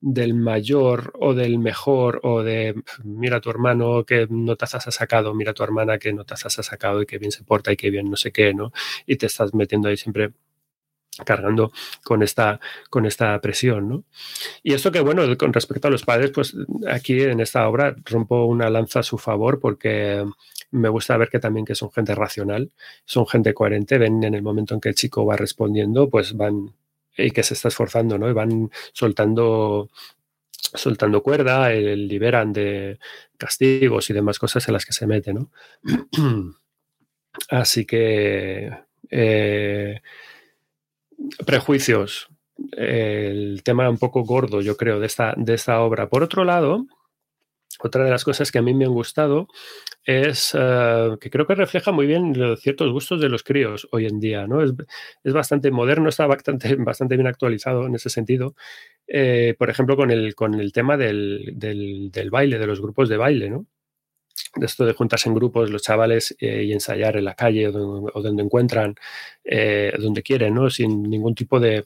del 0.00 0.34
mayor 0.34 1.12
o 1.18 1.34
del 1.34 1.58
mejor 1.58 2.20
o 2.22 2.42
de 2.42 2.82
mira 3.04 3.36
a 3.38 3.40
tu 3.40 3.50
hermano 3.50 4.04
que 4.04 4.26
notas 4.30 4.74
has 4.74 4.94
sacado, 4.94 5.34
mira 5.34 5.50
a 5.52 5.54
tu 5.54 5.62
hermana 5.62 5.98
que 5.98 6.12
notas 6.12 6.46
has 6.46 6.54
sacado 6.54 7.02
y 7.02 7.06
que 7.06 7.18
bien 7.18 7.32
se 7.32 7.44
porta 7.44 7.72
y 7.72 7.76
que 7.76 7.90
bien 7.90 8.10
no 8.10 8.16
sé 8.16 8.32
qué, 8.32 8.54
¿no? 8.54 8.72
Y 9.06 9.16
te 9.16 9.26
estás 9.26 9.54
metiendo 9.54 9.88
ahí 9.88 9.96
siempre 9.96 10.32
cargando 11.24 11.72
con 12.04 12.22
esta, 12.22 12.60
con 12.88 13.06
esta 13.06 13.38
presión. 13.40 13.88
¿no? 13.88 14.04
Y 14.62 14.74
esto 14.74 14.90
que, 14.92 15.00
bueno, 15.00 15.22
con 15.36 15.52
respecto 15.52 15.88
a 15.88 15.90
los 15.90 16.04
padres, 16.04 16.30
pues 16.30 16.56
aquí 16.88 17.20
en 17.22 17.40
esta 17.40 17.68
obra 17.68 17.94
rompo 18.04 18.44
una 18.44 18.70
lanza 18.70 19.00
a 19.00 19.02
su 19.02 19.18
favor 19.18 19.60
porque 19.60 20.24
me 20.70 20.88
gusta 20.88 21.16
ver 21.16 21.28
que 21.28 21.40
también 21.40 21.66
que 21.66 21.74
son 21.74 21.90
gente 21.90 22.14
racional, 22.14 22.70
son 23.04 23.26
gente 23.26 23.54
coherente, 23.54 23.98
ven 23.98 24.22
en 24.22 24.34
el 24.34 24.42
momento 24.42 24.74
en 24.74 24.80
que 24.80 24.90
el 24.90 24.94
chico 24.94 25.26
va 25.26 25.36
respondiendo, 25.36 26.08
pues 26.08 26.36
van 26.36 26.72
y 27.24 27.30
que 27.30 27.42
se 27.42 27.54
está 27.54 27.68
esforzando, 27.68 28.18
¿no? 28.18 28.28
Y 28.28 28.32
van 28.32 28.70
soltando 28.92 29.90
soltando 30.74 31.22
cuerda, 31.22 31.72
eh, 31.72 31.96
liberan 31.96 32.52
de 32.52 32.98
castigos 33.36 34.10
y 34.10 34.12
demás 34.12 34.38
cosas 34.38 34.66
en 34.68 34.74
las 34.74 34.84
que 34.84 34.92
se 34.92 35.06
mete, 35.06 35.32
¿no? 35.32 35.50
Así 37.48 37.84
que 37.86 38.70
eh, 39.10 40.00
prejuicios, 41.46 42.28
el 42.72 43.62
tema 43.64 43.88
un 43.88 43.98
poco 43.98 44.22
gordo, 44.22 44.60
yo 44.60 44.76
creo, 44.76 45.00
de 45.00 45.06
esta, 45.06 45.34
de 45.36 45.54
esta 45.54 45.80
obra. 45.80 46.08
Por 46.08 46.22
otro 46.22 46.44
lado, 46.44 46.86
otra 47.80 48.04
de 48.04 48.10
las 48.10 48.24
cosas 48.24 48.52
que 48.52 48.58
a 48.58 48.62
mí 48.62 48.74
me 48.74 48.84
han 48.84 48.92
gustado 48.92 49.48
es 50.04 50.56
eh, 50.58 51.16
que 51.20 51.30
creo 51.30 51.46
que 51.46 51.54
refleja 51.54 51.92
muy 51.92 52.06
bien 52.06 52.34
ciertos 52.58 52.90
gustos 52.92 53.20
de 53.20 53.28
los 53.28 53.42
críos 53.42 53.88
hoy 53.92 54.06
en 54.06 54.20
día. 54.20 54.46
¿no? 54.46 54.62
Es, 54.62 54.72
bastante 55.32 55.70
moderno, 55.70 56.08
está 56.08 56.26
bastante, 56.26 56.74
bastante 56.78 57.16
bien 57.16 57.26
actualizado 57.26 57.86
en 57.86 57.94
ese 57.94 58.10
sentido. 58.10 58.54
Eh, 59.06 59.54
por 59.58 59.70
ejemplo, 59.70 59.96
con 59.96 60.10
el, 60.10 60.34
con 60.34 60.54
el 60.54 60.72
tema 60.72 60.96
del, 60.96 61.52
del, 61.54 62.30
baile, 62.30 62.58
de 62.58 62.66
los 62.66 62.80
grupos 62.80 63.08
de 63.08 63.16
baile. 63.16 63.50
¿no? 63.50 63.66
De 64.56 64.66
esto 64.66 64.84
de 64.84 64.94
juntarse 64.94 65.28
en 65.28 65.34
grupos 65.34 65.70
los 65.70 65.82
chavales 65.82 66.36
eh, 66.40 66.64
y 66.64 66.72
ensayar 66.72 67.16
en 67.16 67.24
la 67.24 67.34
calle 67.34 67.68
o 67.68 67.72
donde, 67.72 68.42
encuentran, 68.42 68.96
eh, 69.44 69.92
donde 69.98 70.22
quieren, 70.22 70.54
¿no? 70.54 70.70
Sin 70.70 71.02
ningún 71.04 71.34
tipo 71.34 71.60
de, 71.60 71.84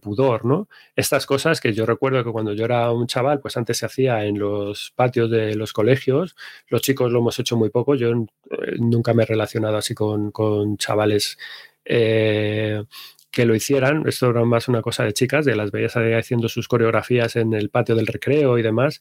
pudor, 0.00 0.44
¿no? 0.44 0.68
Estas 0.96 1.26
cosas 1.26 1.60
que 1.60 1.72
yo 1.72 1.84
recuerdo 1.86 2.24
que 2.24 2.32
cuando 2.32 2.52
yo 2.54 2.64
era 2.64 2.90
un 2.90 3.06
chaval, 3.06 3.40
pues 3.40 3.56
antes 3.56 3.78
se 3.78 3.86
hacía 3.86 4.24
en 4.24 4.38
los 4.38 4.92
patios 4.94 5.30
de 5.30 5.54
los 5.54 5.72
colegios, 5.72 6.36
los 6.68 6.80
chicos 6.82 7.12
lo 7.12 7.18
hemos 7.20 7.38
hecho 7.38 7.56
muy 7.56 7.70
poco, 7.70 7.94
yo 7.94 8.10
eh, 8.10 8.76
nunca 8.78 9.12
me 9.14 9.22
he 9.24 9.26
relacionado 9.26 9.76
así 9.76 9.94
con, 9.94 10.32
chavales 10.78 11.36
que 11.84 13.44
lo 13.46 13.54
hicieran. 13.54 14.04
Esto 14.06 14.30
era 14.30 14.44
más 14.44 14.68
una 14.68 14.82
cosa 14.82 15.04
de 15.04 15.12
chicas, 15.12 15.44
de 15.44 15.56
las 15.56 15.70
veías 15.70 15.94
haciendo 15.96 16.48
sus 16.48 16.68
coreografías 16.68 17.36
en 17.36 17.52
el 17.52 17.70
patio 17.70 17.94
del 17.94 18.06
recreo 18.06 18.58
y 18.58 18.62
demás. 18.62 19.00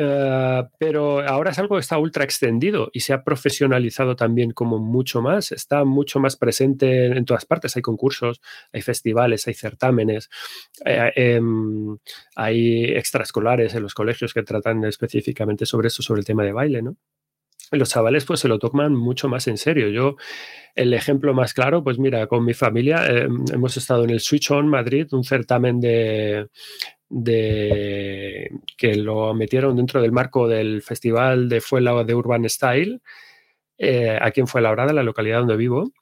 Eh, 0.00 0.62
pero 0.78 1.26
ahora 1.26 1.50
es 1.50 1.58
algo 1.58 1.74
que 1.74 1.80
está 1.80 1.98
ultra 1.98 2.22
extendido 2.22 2.88
y 2.92 3.00
se 3.00 3.12
ha 3.12 3.24
profesionalizado 3.24 4.14
también 4.14 4.52
como 4.52 4.78
mucho 4.78 5.20
más, 5.20 5.50
está 5.50 5.84
mucho 5.84 6.20
más 6.20 6.36
presente 6.36 7.06
en, 7.06 7.24
todas 7.24 7.44
partes. 7.46 7.74
Hay 7.74 7.82
concursos, 7.82 8.40
hay 8.72 8.80
festivales, 8.80 9.48
hay 9.48 9.54
certámenes, 9.54 10.30
eh, 10.84 11.12
em, 11.16 11.98
hay 12.36 12.84
extraescolares 12.84 13.74
en 13.74 13.82
los 13.82 13.94
colegios 13.94 14.32
que 14.32 14.44
tratan 14.44 14.84
específicamente 14.84 15.66
sobre 15.66 15.88
eso, 15.88 16.00
sobre 16.00 16.20
el 16.20 16.26
tema 16.26 16.44
de 16.44 16.52
baile, 16.52 16.80
¿no? 16.80 16.96
los 17.70 17.90
chavales 17.90 18.24
pues 18.24 18.40
se 18.40 18.48
lo 18.48 18.58
toman 18.58 18.94
mucho 18.94 19.28
más 19.28 19.46
en 19.46 19.58
serio. 19.58 19.90
Yo, 19.90 20.16
el 20.74 20.94
ejemplo 20.94 21.34
más 21.34 21.52
claro, 21.52 21.84
pues 21.84 21.98
mira, 21.98 22.26
con 22.26 22.42
mi 22.42 22.54
familia 22.54 23.06
em, 23.06 23.44
hemos 23.52 23.76
estado 23.76 24.04
en 24.04 24.10
el 24.10 24.20
Switch 24.20 24.50
On 24.50 24.66
Madrid, 24.66 25.06
un 25.12 25.22
certamen 25.22 25.78
de, 25.78 26.48
de 27.08 28.50
que 28.76 28.94
lo 28.96 29.34
metieron 29.34 29.76
dentro 29.76 30.00
del 30.02 30.12
marco 30.12 30.48
del 30.48 30.82
festival 30.82 31.48
de 31.48 31.60
Fuela 31.60 32.04
de 32.04 32.14
Urban 32.14 32.48
Style, 32.48 33.00
eh, 33.78 34.18
aquí 34.20 34.40
en 34.40 34.46
Fuenlabrada, 34.46 34.92
la 34.92 35.02
localidad 35.02 35.40
donde 35.40 35.56
vivo, 35.56 35.92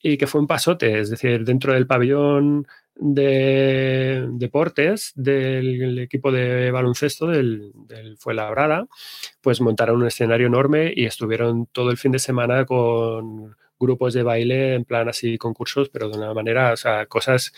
y 0.00 0.16
que 0.16 0.26
fue 0.26 0.40
un 0.40 0.46
pasote, 0.46 1.00
es 1.00 1.10
decir, 1.10 1.44
dentro 1.44 1.72
del 1.74 1.86
pabellón 1.86 2.66
de 2.94 4.26
deportes 4.32 5.12
del 5.14 5.98
equipo 5.98 6.32
de 6.32 6.70
baloncesto 6.70 7.26
del, 7.26 7.72
del 7.86 8.16
Fuenlabrada, 8.18 8.86
pues 9.40 9.60
montaron 9.60 10.00
un 10.00 10.06
escenario 10.06 10.46
enorme 10.46 10.92
y 10.94 11.04
estuvieron 11.04 11.66
todo 11.66 11.90
el 11.90 11.96
fin 11.96 12.12
de 12.12 12.18
semana 12.18 12.64
con 12.64 13.56
grupos 13.78 14.14
de 14.14 14.22
baile 14.22 14.74
en 14.74 14.84
plan 14.84 15.08
así 15.08 15.38
concursos, 15.38 15.88
pero 15.90 16.08
de 16.08 16.18
una 16.18 16.34
manera, 16.34 16.72
o 16.72 16.76
sea, 16.76 17.06
cosas 17.06 17.52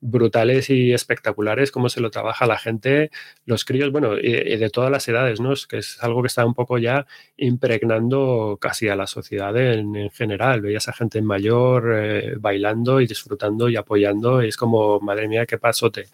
brutales 0.00 0.70
y 0.70 0.92
espectaculares 0.92 1.72
cómo 1.72 1.88
se 1.88 2.00
lo 2.00 2.10
trabaja 2.10 2.46
la 2.46 2.58
gente, 2.58 3.10
los 3.44 3.64
críos, 3.64 3.90
bueno, 3.90 4.14
de 4.14 4.70
todas 4.72 4.90
las 4.90 5.08
edades, 5.08 5.40
¿no? 5.40 5.52
Es 5.52 5.66
que 5.66 5.78
es 5.78 6.02
algo 6.02 6.22
que 6.22 6.28
está 6.28 6.44
un 6.44 6.54
poco 6.54 6.78
ya 6.78 7.06
impregnando 7.36 8.58
casi 8.60 8.88
a 8.88 8.96
la 8.96 9.06
sociedad 9.06 9.56
en, 9.56 10.10
general. 10.10 10.60
Veías 10.60 10.88
a 10.88 10.92
gente 10.92 11.20
mayor 11.22 11.92
eh, 11.96 12.34
bailando 12.38 13.00
y 13.00 13.06
disfrutando 13.06 13.68
y 13.68 13.76
apoyando 13.76 14.42
y 14.42 14.48
es 14.48 14.56
como, 14.56 15.00
madre 15.00 15.28
mía, 15.28 15.46
qué 15.46 15.58
pasote. 15.58 16.06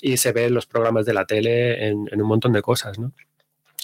Y 0.00 0.16
se 0.16 0.32
ve 0.32 0.46
en 0.46 0.54
los 0.54 0.66
programas 0.66 1.06
de 1.06 1.14
la 1.14 1.24
tele 1.24 1.88
en, 1.88 2.08
un 2.12 2.28
montón 2.28 2.52
de 2.52 2.62
cosas, 2.62 2.98
¿no? 2.98 3.12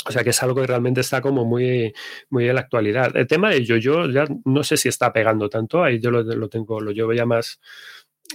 O 0.07 0.13
sea 0.13 0.23
que 0.23 0.31
es 0.31 0.43
algo 0.43 0.61
que 0.61 0.67
realmente 0.67 1.01
está 1.01 1.21
como 1.21 1.45
muy, 1.45 1.93
muy 2.31 2.49
en 2.49 2.55
la 2.55 2.61
actualidad. 2.63 3.15
El 3.17 3.27
tema 3.27 3.51
de 3.51 3.65
yo-yo 3.65 4.09
ya 4.09 4.25
no 4.45 4.63
sé 4.63 4.77
si 4.77 4.89
está 4.89 5.13
pegando 5.13 5.49
tanto, 5.49 5.83
ahí 5.83 6.01
yo 6.01 6.11
lo, 6.11 6.23
lo 6.23 6.49
tengo, 6.49 6.81
lo 6.81 6.93
llevo 6.93 7.13
ya 7.13 7.27
más 7.27 7.61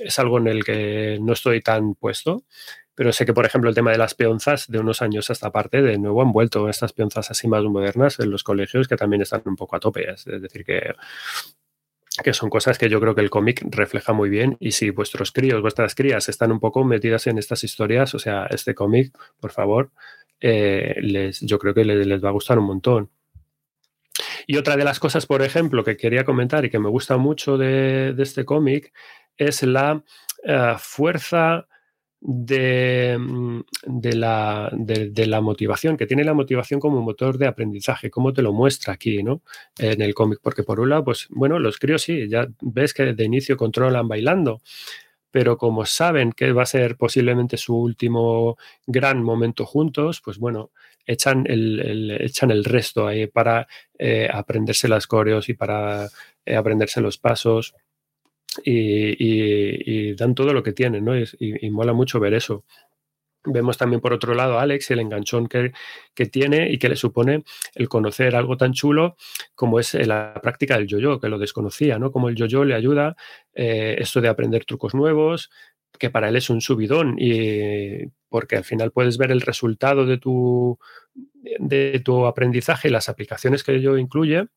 es 0.01 0.19
algo 0.19 0.37
en 0.37 0.47
el 0.47 0.63
que 0.63 1.17
no 1.21 1.33
estoy 1.33 1.61
tan 1.61 1.95
puesto, 1.95 2.43
pero 2.95 3.11
sé 3.11 3.25
que, 3.25 3.33
por 3.33 3.45
ejemplo, 3.45 3.69
el 3.69 3.75
tema 3.75 3.91
de 3.91 3.97
las 3.97 4.13
peonzas 4.13 4.67
de 4.67 4.79
unos 4.79 5.01
años 5.01 5.29
a 5.29 5.33
esta 5.33 5.51
parte, 5.51 5.81
de 5.81 5.97
nuevo 5.97 6.21
han 6.21 6.31
vuelto 6.31 6.69
estas 6.69 6.93
peonzas 6.93 7.31
así 7.31 7.47
más 7.47 7.63
modernas 7.63 8.19
en 8.19 8.29
los 8.29 8.43
colegios 8.43 8.87
que 8.87 8.95
también 8.95 9.21
están 9.21 9.41
un 9.45 9.55
poco 9.55 9.75
a 9.75 9.79
tope. 9.79 10.11
Es 10.11 10.25
decir, 10.25 10.63
que, 10.63 10.93
que 12.23 12.33
son 12.33 12.49
cosas 12.49 12.77
que 12.77 12.89
yo 12.89 12.99
creo 12.99 13.15
que 13.15 13.21
el 13.21 13.31
cómic 13.31 13.63
refleja 13.69 14.13
muy 14.13 14.29
bien 14.29 14.57
y 14.59 14.73
si 14.73 14.91
vuestros 14.91 15.31
críos, 15.31 15.61
vuestras 15.61 15.95
crías 15.95 16.29
están 16.29 16.51
un 16.51 16.59
poco 16.59 16.83
metidas 16.83 17.25
en 17.27 17.39
estas 17.39 17.63
historias, 17.63 18.13
o 18.13 18.19
sea, 18.19 18.45
este 18.45 18.75
cómic, 18.75 19.17
por 19.39 19.51
favor, 19.51 19.91
eh, 20.39 20.95
les, 21.01 21.39
yo 21.41 21.57
creo 21.57 21.73
que 21.73 21.85
les, 21.85 22.05
les 22.05 22.23
va 22.23 22.29
a 22.29 22.33
gustar 22.33 22.59
un 22.59 22.65
montón. 22.65 23.09
Y 24.47 24.57
otra 24.57 24.77
de 24.77 24.83
las 24.83 24.99
cosas, 24.99 25.25
por 25.25 25.41
ejemplo, 25.41 25.83
que 25.83 25.97
quería 25.97 26.25
comentar 26.25 26.65
y 26.65 26.69
que 26.69 26.79
me 26.79 26.89
gusta 26.89 27.17
mucho 27.17 27.57
de, 27.57 28.15
este 28.17 28.45
cómic 28.45 28.93
es 29.37 29.63
la 29.63 30.03
eh, 30.43 30.75
fuerza 30.77 31.67
de, 32.25 33.17
mm, 33.19 33.59
de, 33.85 34.15
la, 34.15 35.41
motivación, 35.41 35.97
que 35.97 36.05
tiene 36.07 36.23
la 36.23 36.33
motivación 36.33 36.79
como 36.79 37.01
motor 37.01 37.37
de 37.37 37.47
aprendizaje, 37.47 38.09
como 38.09 38.31
te 38.31 38.41
lo 38.41 38.53
muestra 38.53 38.93
aquí, 38.93 39.21
¿no? 39.23 39.41
En 39.77 40.01
el 40.01 40.13
cómic, 40.13 40.39
porque 40.41 40.63
por 40.63 40.79
un 40.79 40.89
lado, 40.89 41.03
pues 41.03 41.27
bueno, 41.29 41.59
los 41.59 41.77
críos 41.77 42.01
sí, 42.01 42.29
ya 42.29 42.47
ves 42.61 42.93
que 42.93 43.13
de 43.13 43.25
inicio 43.25 43.57
controlan 43.57 44.07
bailando, 44.07 44.61
pero 45.33 45.57
como 45.57 45.83
saben 45.87 46.31
que 46.31 46.51
va 46.51 46.61
a 46.61 46.67
ser 46.67 46.95
posiblemente 46.95 47.57
su 47.57 47.75
último 47.75 48.55
gran 48.85 49.23
momento 49.23 49.65
juntos, 49.65 50.21
pues 50.23 50.37
bueno, 50.37 50.69
echan 51.07 51.45
el, 51.49 52.11
echan 52.21 52.51
el 52.51 52.63
resto 52.63 53.07
ahí 53.07 53.25
para 53.25 53.67
eh, 53.97 54.29
aprenderse 54.31 54.87
las 54.87 55.07
coreos 55.07 55.49
y 55.49 55.55
para 55.55 56.07
eh, 56.45 56.55
aprenderse 56.55 57.01
los 57.01 57.17
pasos 57.17 57.73
y, 58.63 60.13
dan 60.13 60.35
todo 60.35 60.53
lo 60.53 60.61
que 60.61 60.73
tienen, 60.73 61.03
¿no? 61.03 61.17
Y, 61.17 61.67
mola 61.71 61.93
mucho 61.93 62.19
ver 62.19 62.35
eso. 62.35 62.63
Vemos 63.45 63.77
también 63.77 63.99
por 63.99 64.13
otro 64.13 64.33
lado 64.33 64.57
a 64.57 64.61
Alex 64.61 64.91
el 64.91 64.99
enganchón 64.99 65.47
que, 65.47 65.73
que, 66.13 66.25
tiene 66.27 66.71
y 66.71 66.77
que 66.77 66.89
le 66.89 66.95
supone 66.95 67.43
el 67.75 67.89
conocer 67.89 68.35
algo 68.35 68.55
tan 68.55 68.73
chulo 68.73 69.17
como 69.55 69.79
es 69.79 69.95
eh, 69.95 70.05
la 70.05 70.39
práctica 70.41 70.77
del 70.77 70.87
yo-yo, 70.87 71.19
que 71.19 71.29
lo 71.29 71.37
desconocía, 71.37 71.99
¿no? 71.99 72.11
Como 72.11 72.29
el 72.29 72.35
yo-yo 72.35 72.63
le 72.63 72.75
ayuda 72.75 73.15
eh, 73.53 73.95
esto 73.99 74.21
de 74.21 74.29
aprender 74.29 74.65
trucos 74.65 74.93
nuevos, 74.93 75.51
que 75.99 76.09
para 76.09 76.29
él 76.29 76.35
es 76.35 76.49
un 76.49 76.61
subidón 76.61 77.15
y 77.19 78.07
porque 78.29 78.55
al 78.55 78.63
final 78.63 78.91
puedes 78.91 79.17
ver 79.17 79.31
el 79.31 79.41
resultado 79.41 80.05
de 80.05 80.17
tu, 80.17 80.79
de 81.59 82.01
tu 82.03 82.25
aprendizaje 82.25 82.87
y 82.87 82.91
las 82.91 83.09
aplicaciones 83.09 83.63
que 83.63 83.75
ello 83.75 83.97
incluye 83.97 84.47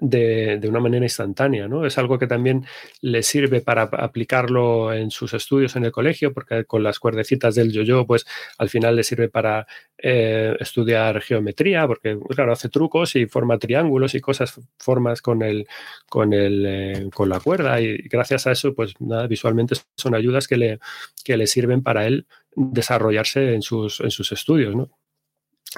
de, 0.00 0.60
una 0.68 0.80
manera 0.80 1.04
instantánea. 1.04 1.68
¿no? 1.68 1.86
Es 1.86 1.98
algo 1.98 2.18
que 2.18 2.26
también 2.26 2.64
le 3.00 3.22
sirve 3.22 3.60
para 3.60 3.82
aplicarlo 3.82 4.92
en 4.92 5.10
sus 5.10 5.34
estudios 5.34 5.76
en 5.76 5.84
el 5.84 5.92
colegio, 5.92 6.32
porque 6.32 6.64
con 6.64 6.82
las 6.82 6.98
cuerdecitas 6.98 7.54
del 7.54 7.72
yo-yo, 7.72 8.06
pues 8.06 8.26
al 8.58 8.68
final 8.68 8.96
le 8.96 9.04
sirve 9.04 9.28
para 9.28 9.66
eh, 9.98 10.56
estudiar 10.60 11.20
geometría, 11.20 11.86
porque 11.86 12.18
claro, 12.30 12.52
hace 12.52 12.68
trucos 12.68 13.16
y 13.16 13.26
forma 13.26 13.58
triángulos 13.58 14.14
y 14.14 14.20
cosas, 14.20 14.60
formas 14.78 15.20
con, 15.22 15.42
el, 15.42 15.66
con, 16.08 16.32
el, 16.32 16.64
eh, 16.66 17.10
con 17.14 17.28
la 17.28 17.40
cuerda, 17.40 17.80
y 17.80 17.98
gracias 18.08 18.46
a 18.46 18.52
eso, 18.52 18.74
pues 18.74 18.94
nada, 19.00 19.26
visualmente 19.26 19.74
son 19.96 20.14
ayudas 20.14 20.48
que 20.48 20.56
le, 20.56 20.78
que 21.24 21.36
le 21.36 21.46
sirven 21.46 21.82
para 21.82 22.06
él 22.06 22.26
desarrollarse 22.56 23.54
en 23.54 23.62
sus, 23.62 24.00
en 24.00 24.10
sus 24.10 24.32
estudios. 24.32 24.74
¿no? 24.74 24.90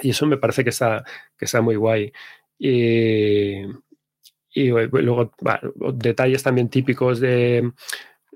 Y 0.02 0.10
eso 0.10 0.26
me 0.26 0.36
parece 0.36 0.62
que 0.62 0.70
está, 0.70 1.04
que 1.38 1.46
está 1.46 1.60
muy 1.60 1.76
guay. 1.76 2.12
Y, 2.58 3.62
y 4.56 4.70
luego 4.70 5.32
detalles 5.92 6.42
también 6.42 6.70
típicos 6.70 7.20
de, 7.20 7.72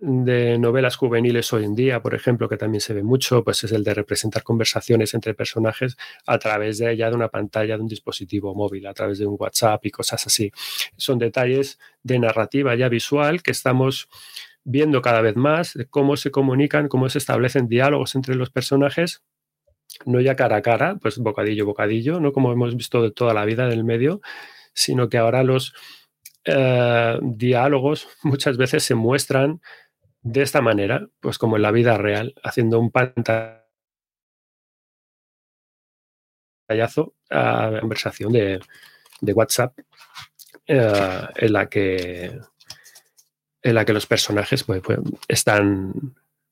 novelas 0.03 0.97
juveniles 0.97 1.51
hoy 1.55 1.65
en 1.65 1.75
día, 1.75 2.03
por 2.03 2.15
ejemplo, 2.15 2.47
que 2.47 2.59
también 2.59 2.83
se 2.83 2.93
ve 2.93 3.03
mucho, 3.03 3.43
pues 3.43 3.65
es 3.65 3.73
el 3.73 3.83
de 3.85 3.95
representar 3.95 4.43
conversaciones 4.43 5.15
entre 5.15 5.33
personajes 5.33 5.97
a 6.27 6.39
través 6.39 6.77
de 6.77 6.95
ya 6.95 7.09
de 7.09 7.17
una 7.17 7.29
pantalla 7.29 7.79
de 7.79 7.83
un 7.83 7.89
dispositivo 7.89 8.55
móvil, 8.55 8.87
a 8.87 8.93
través 8.93 9.19
de 9.19 9.27
un 9.27 9.37
WhatsApp 9.39 9.87
y 9.87 9.91
cosas 9.91 10.27
así. 10.27 10.53
Son 10.99 11.19
detalles 11.19 11.79
de 12.03 12.19
narrativa 12.19 12.75
ya 12.75 12.91
visual 12.91 13.43
que 13.43 13.53
estamos 13.53 14.11
viendo 14.63 15.01
cada 15.01 15.23
vez 15.23 15.37
más 15.37 15.73
de 15.73 15.87
cómo 15.87 16.19
se 16.19 16.31
comunican, 16.31 16.89
cómo 16.89 17.09
se 17.09 17.17
establecen 17.17 17.67
diálogos 17.67 18.15
entre 18.15 18.35
los 18.35 18.51
personajes, 18.51 19.23
no 20.05 20.21
ya 20.21 20.37
cara 20.37 20.57
a 20.57 20.63
cara, 20.63 20.99
pues 21.01 21.17
bocadillo, 21.17 21.65
bocadillo, 21.65 22.21
no 22.21 22.33
como 22.33 22.53
hemos 22.53 22.77
visto 22.77 23.03
de 23.03 23.11
toda 23.11 23.33
la 23.33 23.47
vida 23.47 23.65
en 23.65 23.73
el 23.73 23.85
medio, 23.85 24.21
sino 24.75 25.09
que 25.09 25.17
ahora 25.17 25.43
los 25.45 25.73
eh, 26.45 27.19
diálogos 27.23 28.09
muchas 28.23 28.57
veces 28.57 28.83
se 28.83 28.95
muestran 28.95 29.61
de 30.23 30.43
esta 30.43 30.61
manera, 30.61 31.07
pues 31.21 31.39
como 31.39 31.57
en 31.57 31.63
la 31.63 31.71
vida 31.71 31.97
real, 31.97 32.35
haciendo 32.43 32.79
un 32.79 32.91
pantallazo 32.91 33.35
a 37.31 37.79
conversación 37.81 38.33
de, 38.33 38.61
WhatsApp 39.33 39.79
eh, 40.67 41.27
en 41.37 41.53
la 41.53 41.69
que 41.69 42.39
en 43.63 43.75
la 43.75 43.85
que 43.85 43.93
los 43.93 44.07
personajes 44.07 44.65
pues, 44.65 44.81
pues, 44.83 44.99
están 45.29 45.93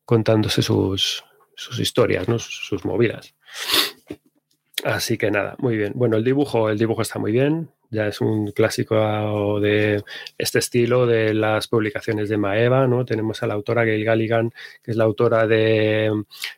contándose 0.04 0.62
sus, 0.62 1.24
sus 1.54 1.78
historias, 1.78 2.28
¿no? 2.28 2.38
sus 2.38 2.84
movidas. 2.84 3.34
Así 4.84 5.18
que 5.18 5.30
nada, 5.30 5.56
muy 5.58 5.76
bien. 5.76 5.92
Bueno, 5.96 6.16
el 6.16 6.24
dibujo, 6.24 6.70
el 6.70 6.78
dibujo 6.78 7.02
está 7.02 7.18
muy 7.18 7.32
bien. 7.32 7.68
Ya 7.90 8.06
es 8.06 8.20
un 8.20 8.52
clásico 8.52 9.58
de 9.60 10.04
este 10.36 10.58
estilo 10.58 11.06
de 11.06 11.34
las 11.34 11.68
publicaciones 11.68 12.28
de 12.28 12.36
Maeva, 12.36 12.86
¿no? 12.86 13.04
Tenemos 13.04 13.42
a 13.42 13.46
la 13.46 13.54
autora 13.54 13.84
Gail 13.84 14.04
Galligan, 14.04 14.50
que 14.82 14.90
es 14.90 14.96
la 14.96 15.04
autora 15.04 15.46
de, 15.46 16.12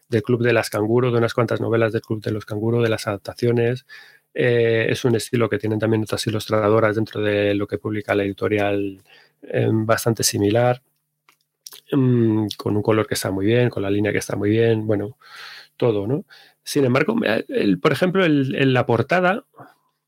del 0.09 0.23
Club 0.23 0.43
de 0.43 0.53
las 0.53 0.71
Canguros, 0.71 1.12
de 1.12 1.18
unas 1.18 1.33
cuantas 1.33 1.61
novelas 1.61 1.93
del 1.93 2.03
Club 2.03 2.21
de 2.23 2.33
los 2.33 2.45
Canguros, 2.45 2.83
de 2.83 2.91
las 2.91 3.07
adaptaciones. 3.07 3.87
Eh, 4.35 4.87
es 4.91 5.05
un 5.05 5.16
estilo 5.16 5.49
que 5.49 5.59
tienen 5.59 5.79
también 5.79 6.03
otras 6.03 6.27
ilustradoras 6.27 6.97
dentro 6.97 7.21
de 7.23 7.55
lo 7.55 7.66
que 7.66 7.79
publica 7.79 8.14
la 8.14 8.25
editorial 8.25 9.03
eh, 9.43 9.68
bastante 9.73 10.23
similar, 10.25 10.83
mm, 11.93 12.47
con 12.57 12.77
un 12.77 12.83
color 12.83 13.07
que 13.07 13.14
está 13.14 13.31
muy 13.31 13.47
bien, 13.47 13.71
con 13.71 13.83
la 13.83 13.91
línea 13.91 14.12
que 14.12 14.18
está 14.18 14.37
muy 14.37 14.51
bien, 14.51 14.87
bueno, 14.87 15.16
todo, 15.77 16.07
¿no? 16.07 16.25
Sin 16.65 16.85
embargo, 16.85 17.17
el, 17.49 17.81
por 17.81 17.93
ejemplo, 17.93 18.25
el, 18.25 18.55
en 18.55 18.73
la 18.73 18.87
portada 18.87 19.45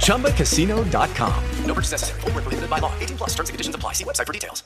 ChumbaCasino.com. 0.00 1.32
No 1.66 1.74
purchase 1.74 1.92
necessary. 1.92 2.20
Full 2.22 2.32
prohibited 2.32 2.68
by 2.68 2.80
law. 2.80 2.92
18 2.98 3.16
plus 3.16 3.30
terms 3.34 3.50
and 3.50 3.54
conditions 3.54 3.76
apply. 3.76 3.94
See 3.94 4.04
website 4.04 4.26
for 4.26 4.32
details. 4.32 4.64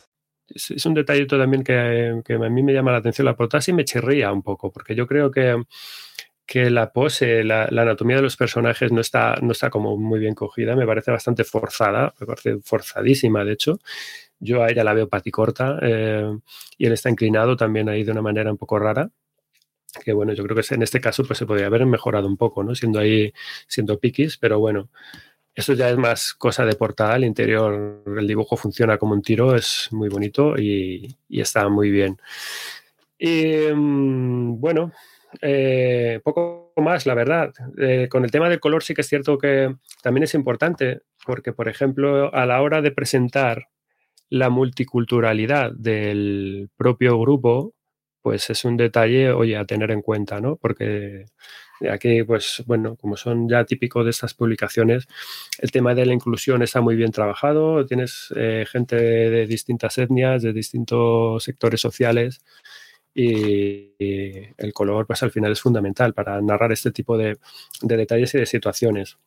Es, 0.48 0.70
es 0.70 0.86
un 0.86 0.94
detallito 0.94 1.38
también 1.38 1.64
que, 1.64 2.20
que, 2.24 2.34
a 2.34 2.38
mí 2.38 2.62
me 2.62 2.72
llama 2.72 2.92
la 2.92 2.98
atención. 2.98 3.24
La 3.24 3.36
portada 3.36 3.60
sí 3.60 3.72
me 3.72 3.84
chirría 3.84 4.32
un 4.32 4.42
poco, 4.42 4.70
porque 4.70 4.94
yo 4.94 5.06
creo 5.06 5.30
que, 5.30 5.62
que 6.46 6.70
la 6.70 6.92
pose, 6.92 7.44
la, 7.44 7.68
la, 7.70 7.82
anatomía 7.82 8.16
de 8.16 8.22
los 8.22 8.36
personajes 8.36 8.92
no 8.92 9.00
está, 9.00 9.36
no 9.40 9.52
está 9.52 9.70
como 9.70 9.96
muy 9.96 10.20
bien 10.20 10.34
cogida. 10.34 10.76
Me 10.76 10.86
parece 10.86 11.10
bastante 11.10 11.44
forzada, 11.44 12.12
me 12.20 12.26
parece 12.26 12.58
forzadísima, 12.62 13.44
de 13.44 13.52
hecho. 13.52 13.78
Yo 14.38 14.62
a 14.62 14.70
ella 14.70 14.84
la 14.84 14.92
veo 14.92 15.08
paticorta 15.08 15.78
eh, 15.82 16.36
y 16.76 16.86
él 16.86 16.92
está 16.92 17.08
inclinado 17.08 17.56
también 17.56 17.88
ahí 17.88 18.02
de 18.02 18.10
una 18.10 18.22
manera 18.22 18.50
un 18.50 18.58
poco 18.58 18.78
rara. 18.78 19.08
Que 20.04 20.12
bueno, 20.12 20.32
yo 20.32 20.44
creo 20.44 20.56
que 20.56 20.74
en 20.74 20.82
este 20.82 21.00
caso 21.00 21.24
pues 21.24 21.38
se 21.38 21.46
podría 21.46 21.66
haber 21.66 21.84
mejorado 21.86 22.26
un 22.26 22.36
poco, 22.36 22.64
¿no? 22.64 22.74
Siendo 22.74 22.98
ahí, 22.98 23.32
siendo 23.66 23.98
piquis, 23.98 24.38
pero 24.38 24.58
bueno, 24.58 24.88
eso 25.54 25.74
ya 25.74 25.90
es 25.90 25.96
más 25.98 26.34
cosa 26.34 26.64
de 26.64 26.74
portada. 26.74 27.16
El 27.16 27.24
interior, 27.24 28.02
el 28.06 28.26
dibujo 28.26 28.56
funciona 28.56 28.98
como 28.98 29.14
un 29.14 29.22
tiro, 29.22 29.54
es 29.54 29.88
muy 29.90 30.08
bonito 30.08 30.58
y, 30.58 31.16
y 31.28 31.40
está 31.40 31.68
muy 31.68 31.90
bien. 31.90 32.18
Y 33.18 33.70
bueno, 33.72 34.92
eh, 35.40 36.20
poco 36.22 36.72
más, 36.76 37.06
la 37.06 37.14
verdad. 37.14 37.52
Eh, 37.78 38.08
con 38.10 38.24
el 38.24 38.30
tema 38.30 38.48
del 38.48 38.60
color 38.60 38.82
sí 38.82 38.94
que 38.94 39.02
es 39.02 39.08
cierto 39.08 39.38
que 39.38 39.74
también 40.02 40.24
es 40.24 40.34
importante, 40.34 41.02
porque 41.24 41.52
por 41.52 41.68
ejemplo, 41.68 42.34
a 42.34 42.46
la 42.46 42.60
hora 42.60 42.82
de 42.82 42.90
presentar 42.90 43.68
la 44.28 44.50
multiculturalidad 44.50 45.72
del 45.72 46.70
propio 46.76 47.18
grupo, 47.18 47.74
pues 48.22 48.48
es 48.50 48.64
un 48.64 48.76
detalle, 48.76 49.32
oye, 49.32 49.56
a 49.56 49.64
tener 49.64 49.90
en 49.90 50.02
cuenta, 50.02 50.40
¿no? 50.40 50.56
Porque 50.56 51.26
aquí, 51.90 52.22
pues 52.22 52.62
bueno, 52.66 52.96
como 52.96 53.16
son 53.16 53.48
ya 53.48 53.64
típicos 53.64 54.04
de 54.04 54.10
estas 54.10 54.34
publicaciones, 54.34 55.08
el 55.58 55.70
tema 55.72 55.94
de 55.94 56.06
la 56.06 56.14
inclusión 56.14 56.62
está 56.62 56.80
muy 56.80 56.96
bien 56.96 57.10
trabajado, 57.10 57.84
tienes 57.86 58.32
eh, 58.36 58.64
gente 58.70 58.96
de 58.96 59.46
distintas 59.46 59.98
etnias, 59.98 60.42
de 60.42 60.52
distintos 60.52 61.42
sectores 61.42 61.80
sociales 61.80 62.42
y, 63.14 63.94
el 64.56 64.72
color, 64.72 65.06
pues 65.06 65.22
al 65.22 65.30
final 65.30 65.52
es 65.52 65.60
fundamental 65.60 66.14
para 66.14 66.40
narrar 66.40 66.72
este 66.72 66.92
tipo 66.92 67.18
de, 67.18 67.38
de 67.82 67.96
detalles 67.96 68.34
y 68.34 68.38
de 68.38 68.46
situaciones. 68.46 69.18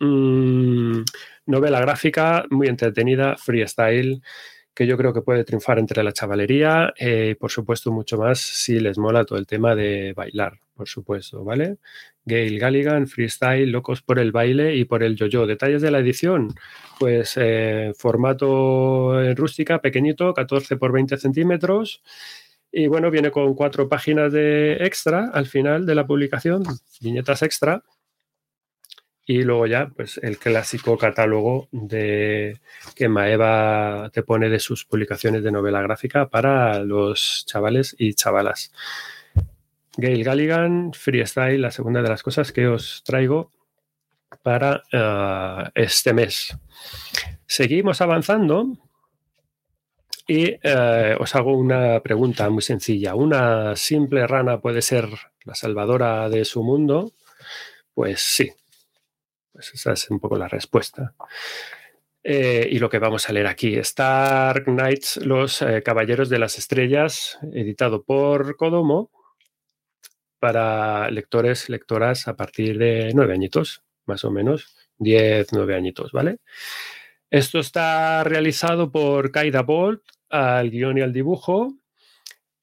Mm, 0.00 1.02
novela 1.46 1.80
gráfica 1.80 2.44
muy 2.50 2.68
entretenida, 2.68 3.36
freestyle, 3.36 4.22
que 4.78 4.86
yo 4.86 4.96
creo 4.96 5.12
que 5.12 5.22
puede 5.22 5.42
triunfar 5.42 5.80
entre 5.80 6.04
la 6.04 6.12
chavalería 6.12 6.94
y 6.96 7.04
eh, 7.04 7.36
por 7.36 7.50
supuesto 7.50 7.90
mucho 7.90 8.16
más 8.16 8.38
si 8.38 8.78
les 8.78 8.96
mola 8.96 9.24
todo 9.24 9.36
el 9.36 9.44
tema 9.44 9.74
de 9.74 10.12
bailar, 10.12 10.60
por 10.72 10.86
supuesto, 10.86 11.42
¿vale? 11.42 11.78
Gail 12.24 12.60
Galligan, 12.60 13.08
freestyle, 13.08 13.72
locos 13.72 14.02
por 14.02 14.20
el 14.20 14.30
baile 14.30 14.76
y 14.76 14.84
por 14.84 15.02
el 15.02 15.16
yo-yo. 15.16 15.48
Detalles 15.48 15.82
de 15.82 15.90
la 15.90 15.98
edición, 15.98 16.54
pues 17.00 17.32
eh, 17.34 17.92
formato 17.98 19.34
rústica, 19.34 19.80
pequeñito, 19.80 20.32
14 20.32 20.76
por 20.76 20.92
20 20.92 21.16
centímetros. 21.16 22.00
Y 22.70 22.86
bueno, 22.86 23.10
viene 23.10 23.32
con 23.32 23.54
cuatro 23.54 23.88
páginas 23.88 24.32
de 24.32 24.74
extra 24.74 25.28
al 25.34 25.46
final 25.46 25.86
de 25.86 25.96
la 25.96 26.06
publicación, 26.06 26.62
viñetas 27.00 27.42
extra, 27.42 27.82
y 29.30 29.42
luego 29.42 29.66
ya, 29.66 29.90
pues 29.94 30.18
el 30.22 30.38
clásico 30.38 30.96
catálogo 30.96 31.68
de 31.70 32.58
que 32.96 33.10
Maeva 33.10 34.08
te 34.10 34.22
pone 34.22 34.48
de 34.48 34.58
sus 34.58 34.86
publicaciones 34.86 35.42
de 35.42 35.52
novela 35.52 35.82
gráfica 35.82 36.30
para 36.30 36.78
los 36.78 37.44
chavales 37.46 37.94
y 37.98 38.14
chavalas. 38.14 38.72
Gail 39.98 40.24
Galligan, 40.24 40.94
Freestyle, 40.94 41.60
la 41.60 41.70
segunda 41.70 42.00
de 42.00 42.08
las 42.08 42.22
cosas 42.22 42.52
que 42.52 42.68
os 42.68 43.02
traigo 43.04 43.52
para 44.42 44.82
uh, 44.94 45.68
este 45.74 46.14
mes. 46.14 46.56
Seguimos 47.46 48.00
avanzando 48.00 48.78
y 50.26 50.54
uh, 50.54 51.20
os 51.20 51.34
hago 51.34 51.54
una 51.54 52.00
pregunta 52.00 52.48
muy 52.48 52.62
sencilla. 52.62 53.14
¿Una 53.14 53.76
simple 53.76 54.26
rana 54.26 54.62
puede 54.62 54.80
ser 54.80 55.06
la 55.44 55.54
salvadora 55.54 56.30
de 56.30 56.46
su 56.46 56.62
mundo? 56.62 57.12
Pues 57.92 58.20
sí, 58.20 58.52
pues 59.58 59.74
esa 59.74 59.92
es 59.92 60.08
un 60.08 60.20
poco 60.20 60.38
la 60.38 60.46
respuesta. 60.46 61.14
Eh, 62.22 62.68
y 62.70 62.78
lo 62.78 62.88
que 62.88 63.00
vamos 63.00 63.28
a 63.28 63.32
leer 63.32 63.48
aquí, 63.48 63.74
Star 63.74 64.62
Knights, 64.62 65.16
Los 65.16 65.62
eh, 65.62 65.82
Caballeros 65.82 66.28
de 66.28 66.38
las 66.38 66.58
Estrellas, 66.58 67.40
editado 67.52 68.04
por 68.04 68.54
Kodomo, 68.54 69.10
para 70.38 71.10
lectores, 71.10 71.68
lectoras 71.68 72.28
a 72.28 72.36
partir 72.36 72.78
de 72.78 73.10
nueve 73.14 73.34
añitos, 73.34 73.82
más 74.06 74.24
o 74.24 74.30
menos, 74.30 74.76
diez, 74.96 75.48
nueve 75.52 75.74
añitos, 75.74 76.12
¿vale? 76.12 76.38
Esto 77.28 77.58
está 77.58 78.22
realizado 78.22 78.92
por 78.92 79.32
Kaida 79.32 79.62
Bolt 79.62 80.02
al 80.30 80.70
guion 80.70 80.98
y 80.98 81.00
al 81.00 81.12
dibujo, 81.12 81.74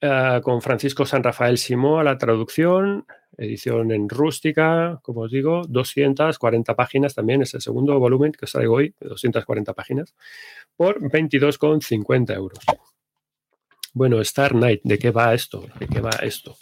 uh, 0.01 0.39
con 0.41 0.61
Francisco 0.61 1.05
San 1.05 1.23
Rafael 1.23 1.57
Simó 1.57 1.99
a 1.99 2.05
la 2.05 2.17
traducción, 2.17 3.05
edición 3.38 3.91
en 3.91 4.09
rústica, 4.09 4.99
como 5.01 5.21
os 5.21 5.31
digo, 5.31 5.63
240 5.67 6.75
páginas 6.75 7.15
también, 7.15 7.41
es 7.41 7.53
el 7.53 7.61
segundo 7.61 7.97
volumen 7.99 8.31
que 8.31 8.45
os 8.45 8.51
traigo 8.51 8.75
hoy, 8.75 8.93
240 8.99 9.73
páginas, 9.73 10.15
por 10.75 10.99
22,50 10.99 12.36
euros. 12.36 12.59
Bueno, 13.93 14.19
Star 14.21 14.51
Knight, 14.51 14.81
¿de 14.83 14.99
qué 14.99 15.11
va 15.11 15.33
esto? 15.33 15.65
¿De 15.79 15.88
qué 15.88 16.01
va 16.01 16.11
esto? 16.21 16.57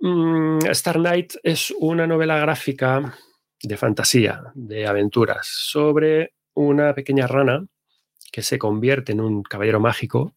Mm, 0.00 0.58
Star 0.70 0.96
Knight 0.96 1.34
es 1.42 1.72
una 1.78 2.06
novela 2.06 2.38
gráfica 2.38 3.16
de 3.62 3.76
fantasía, 3.76 4.42
de 4.54 4.86
aventuras, 4.86 5.46
sobre 5.46 6.34
una 6.54 6.94
pequeña 6.94 7.26
rana 7.26 7.66
que 8.32 8.42
se 8.42 8.58
convierte 8.58 9.12
en 9.12 9.20
un 9.20 9.42
caballero 9.42 9.80
mágico, 9.80 10.34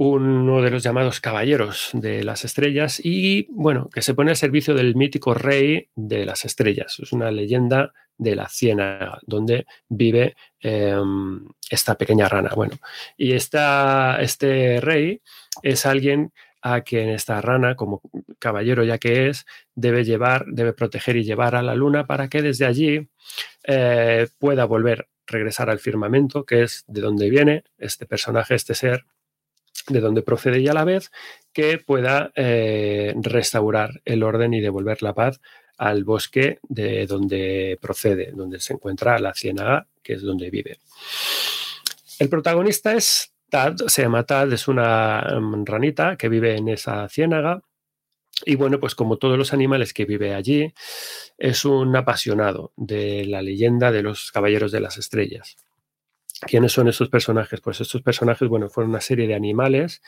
uno 0.00 0.62
de 0.62 0.70
los 0.70 0.84
llamados 0.84 1.20
caballeros 1.20 1.90
de 1.92 2.22
las 2.22 2.44
estrellas 2.44 3.00
y, 3.02 3.48
bueno, 3.50 3.90
que 3.92 4.00
se 4.00 4.14
pone 4.14 4.30
al 4.30 4.36
servicio 4.36 4.72
del 4.74 4.94
mítico 4.94 5.34
rey 5.34 5.88
de 5.96 6.24
las 6.24 6.44
estrellas. 6.44 7.00
Es 7.00 7.12
una 7.12 7.32
leyenda 7.32 7.92
de 8.16 8.36
la 8.36 8.48
ciénaga, 8.48 9.18
donde 9.26 9.66
vive 9.88 10.36
em, 10.60 11.48
esta 11.68 11.96
pequeña 11.96 12.28
rana. 12.28 12.50
Bueno, 12.54 12.76
y 13.16 13.32
esta, 13.32 14.18
este 14.20 14.80
rey 14.80 15.20
es 15.64 15.84
alguien 15.84 16.32
a 16.62 16.82
quien 16.82 17.08
esta 17.08 17.40
rana, 17.40 17.74
como 17.74 18.00
caballero 18.38 18.84
ya 18.84 18.98
que 18.98 19.28
es, 19.28 19.46
debe 19.74 20.04
llevar, 20.04 20.44
debe 20.46 20.74
proteger 20.74 21.16
y 21.16 21.24
llevar 21.24 21.56
a 21.56 21.62
la 21.62 21.74
luna 21.74 22.06
para 22.06 22.28
que 22.28 22.40
desde 22.40 22.66
allí 22.66 23.08
eh, 23.64 24.28
pueda 24.38 24.64
volver, 24.64 25.08
regresar 25.26 25.70
al 25.70 25.80
firmamento, 25.80 26.44
que 26.44 26.62
es 26.62 26.84
de 26.86 27.00
donde 27.00 27.30
viene 27.30 27.64
este 27.78 28.06
personaje, 28.06 28.54
este 28.54 28.76
ser, 28.76 29.04
de 29.88 30.00
donde 30.00 30.22
procede 30.22 30.60
y 30.60 30.68
a 30.68 30.74
la 30.74 30.84
vez 30.84 31.10
que 31.52 31.78
pueda 31.78 32.30
eh, 32.36 33.14
restaurar 33.16 34.00
el 34.04 34.22
orden 34.22 34.54
y 34.54 34.60
devolver 34.60 35.02
la 35.02 35.14
paz 35.14 35.40
al 35.78 36.04
bosque 36.04 36.58
de 36.68 37.06
donde 37.06 37.78
procede, 37.80 38.32
donde 38.32 38.60
se 38.60 38.74
encuentra 38.74 39.18
la 39.18 39.34
ciénaga, 39.34 39.86
que 40.02 40.14
es 40.14 40.22
donde 40.22 40.50
vive. 40.50 40.78
El 42.18 42.28
protagonista 42.28 42.94
es 42.94 43.32
Tad, 43.48 43.76
se 43.86 44.02
llama 44.02 44.24
Tad, 44.24 44.52
es 44.52 44.68
una 44.68 45.24
mm, 45.40 45.64
ranita 45.64 46.16
que 46.16 46.28
vive 46.28 46.56
en 46.56 46.68
esa 46.68 47.08
ciénaga. 47.08 47.62
Y 48.44 48.56
bueno, 48.56 48.78
pues 48.78 48.94
como 48.94 49.16
todos 49.16 49.38
los 49.38 49.52
animales 49.52 49.92
que 49.92 50.04
vive 50.04 50.34
allí, 50.34 50.72
es 51.38 51.64
un 51.64 51.94
apasionado 51.96 52.72
de 52.76 53.24
la 53.24 53.42
leyenda 53.42 53.90
de 53.90 54.02
los 54.02 54.30
caballeros 54.32 54.70
de 54.70 54.80
las 54.80 54.98
estrellas. 54.98 55.56
¿Quiénes 56.46 56.72
son 56.72 56.88
estos 56.88 57.08
personajes? 57.08 57.60
Pues 57.60 57.80
estos 57.80 58.02
personajes, 58.02 58.48
bueno, 58.48 58.68
fueron 58.68 58.90
una 58.90 59.00
serie 59.00 59.26
de 59.26 59.34
animales 59.34 60.02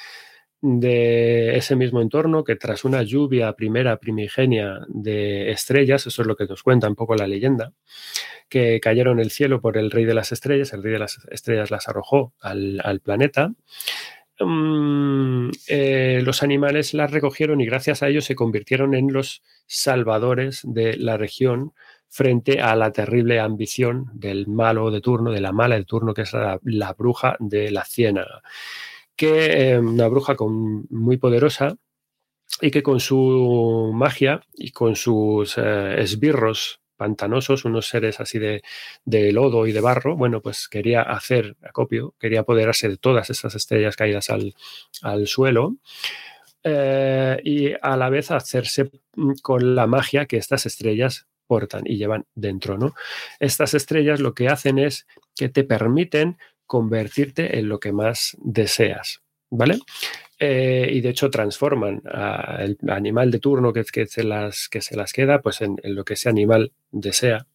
de 0.62 1.57
ese 1.57 1.74
mismo 1.74 2.03
entorno 2.03 2.45
que 2.45 2.57
tras 2.57 2.85
una 2.85 3.03
lluvia 3.03 3.55
primera 3.55 3.97
primigenia 3.99 4.81
de 4.89 5.51
estrellas, 5.51 6.07
eso 6.07 6.22
es 6.22 6.28
lo 6.28 6.37
que 6.37 6.47
nos 6.47 6.62
cuenta 6.62 6.89
un 6.89 6.97
poco 6.97 7.14
la 7.16 7.26
leyenda, 7.26 7.72
que 8.49 8.78
cayeron 8.81 9.20
el 9.20 9.31
cielo 9.31 9.61
por 9.61 9.78
el 9.78 9.91
rey 9.91 10.05
de 10.05 10.14
las 10.14 10.33
estrellas, 10.33 10.72
el 10.72 10.83
rey 10.83 10.93
de 10.93 10.99
las 10.99 11.18
estrellas 11.31 11.70
las 11.70 11.89
arrojó 11.89 12.35
al, 12.41 13.01
planeta. 13.03 13.53
Mm, 14.39 15.51
eh, 15.68 16.20
los 16.24 16.43
animales 16.43 16.95
las 16.95 17.11
recogieron 17.11 17.61
y 17.61 17.66
gracias 17.66 18.03
a 18.03 18.09
ellos 18.09 18.24
se 18.24 18.35
convirtieron 18.35 18.95
en 18.95 19.12
los 19.12 19.43
salvadores 19.66 20.61
de 20.64 20.97
la 20.97 21.16
región 21.16 21.72
frente 22.11 22.61
a 22.61 22.75
la 22.75 22.91
terrible 22.91 23.39
ambición 23.39 24.11
del 24.13 24.49
malo 24.49 24.91
de 24.91 25.01
turno, 25.01 25.31
de 25.31 25.41
la 25.41 25.53
mala 25.53 25.77
de 25.77 25.85
turno, 25.85 26.13
que 26.13 26.23
es 26.23 26.33
la, 26.33 26.93
bruja 26.93 27.37
de 27.39 27.71
la 27.71 27.85
ciénaga, 27.85 28.43
que 29.15 29.71
eh, 29.71 29.79
una 29.79 30.09
bruja 30.09 30.35
con, 30.35 30.87
muy 30.91 31.19
poderosa 31.19 31.77
y 32.61 32.73
que 32.73 32.83
con 32.83 32.99
su 32.99 33.93
magia 33.95 34.43
y 34.55 34.73
con 34.73 34.97
sus 34.97 35.57
eh, 35.57 36.01
esbirros 36.03 36.81
pantanosos, 36.97 37.65
unos 37.65 37.87
seres 37.87 38.21
así 38.21 38.39
de, 38.39 38.61
lodo 39.33 39.67
y 39.67 39.73
de 39.73 39.81
barro, 39.81 40.17
bueno, 40.17 40.43
pues 40.43 40.69
quería 40.69 41.03
hacer 41.03 41.57
acopio, 41.63 42.15
quería 42.19 42.41
apoderarse 42.41 42.89
de 42.89 42.97
todas 42.99 43.31
esas 43.31 43.55
estrellas 43.55 43.97
caídas 43.97 44.29
al, 44.31 45.27
suelo. 45.27 45.77
Eh, 46.63 47.41
y 47.43 47.73
a 47.81 47.97
la 47.97 48.11
vez 48.11 48.31
hacerse 48.31 48.91
con 49.41 49.75
la 49.75 49.87
magia 49.87 50.27
que 50.27 50.37
estas 50.37 50.67
estrellas 50.67 51.30
y 51.85 51.97
llevan 51.97 52.27
dentro, 52.35 52.79
¿no? 52.79 52.95
Estas 53.39 53.75
estrellas 53.75 54.21
lo 54.21 54.35
que 54.35 54.49
hacen 54.49 54.79
es 54.79 55.07
que 55.37 55.49
te 55.49 55.65
permiten 55.65 56.39
convertirte 56.67 57.59
en 57.59 57.69
lo 57.69 57.81
que 57.81 57.93
más 57.93 58.37
deseas, 58.41 59.23
¿vale? 59.51 59.79
Eh, 60.39 60.89
y 60.93 61.01
de 61.01 61.11
hecho 61.11 61.29
transforman 61.29 62.01
al 62.07 62.79
animal 62.89 63.31
de 63.31 63.41
turno 63.41 63.73
que, 63.73 63.85
que, 63.85 64.07
se 64.07 64.25
las, 64.25 64.69
que 64.69 64.81
se 64.81 64.97
las 64.97 65.13
queda 65.13 65.43
pues 65.43 65.61
en, 65.61 65.77
lo 65.83 66.05
que 66.05 66.15
ese 66.15 66.31
animal 66.31 66.73
desea 66.91 67.47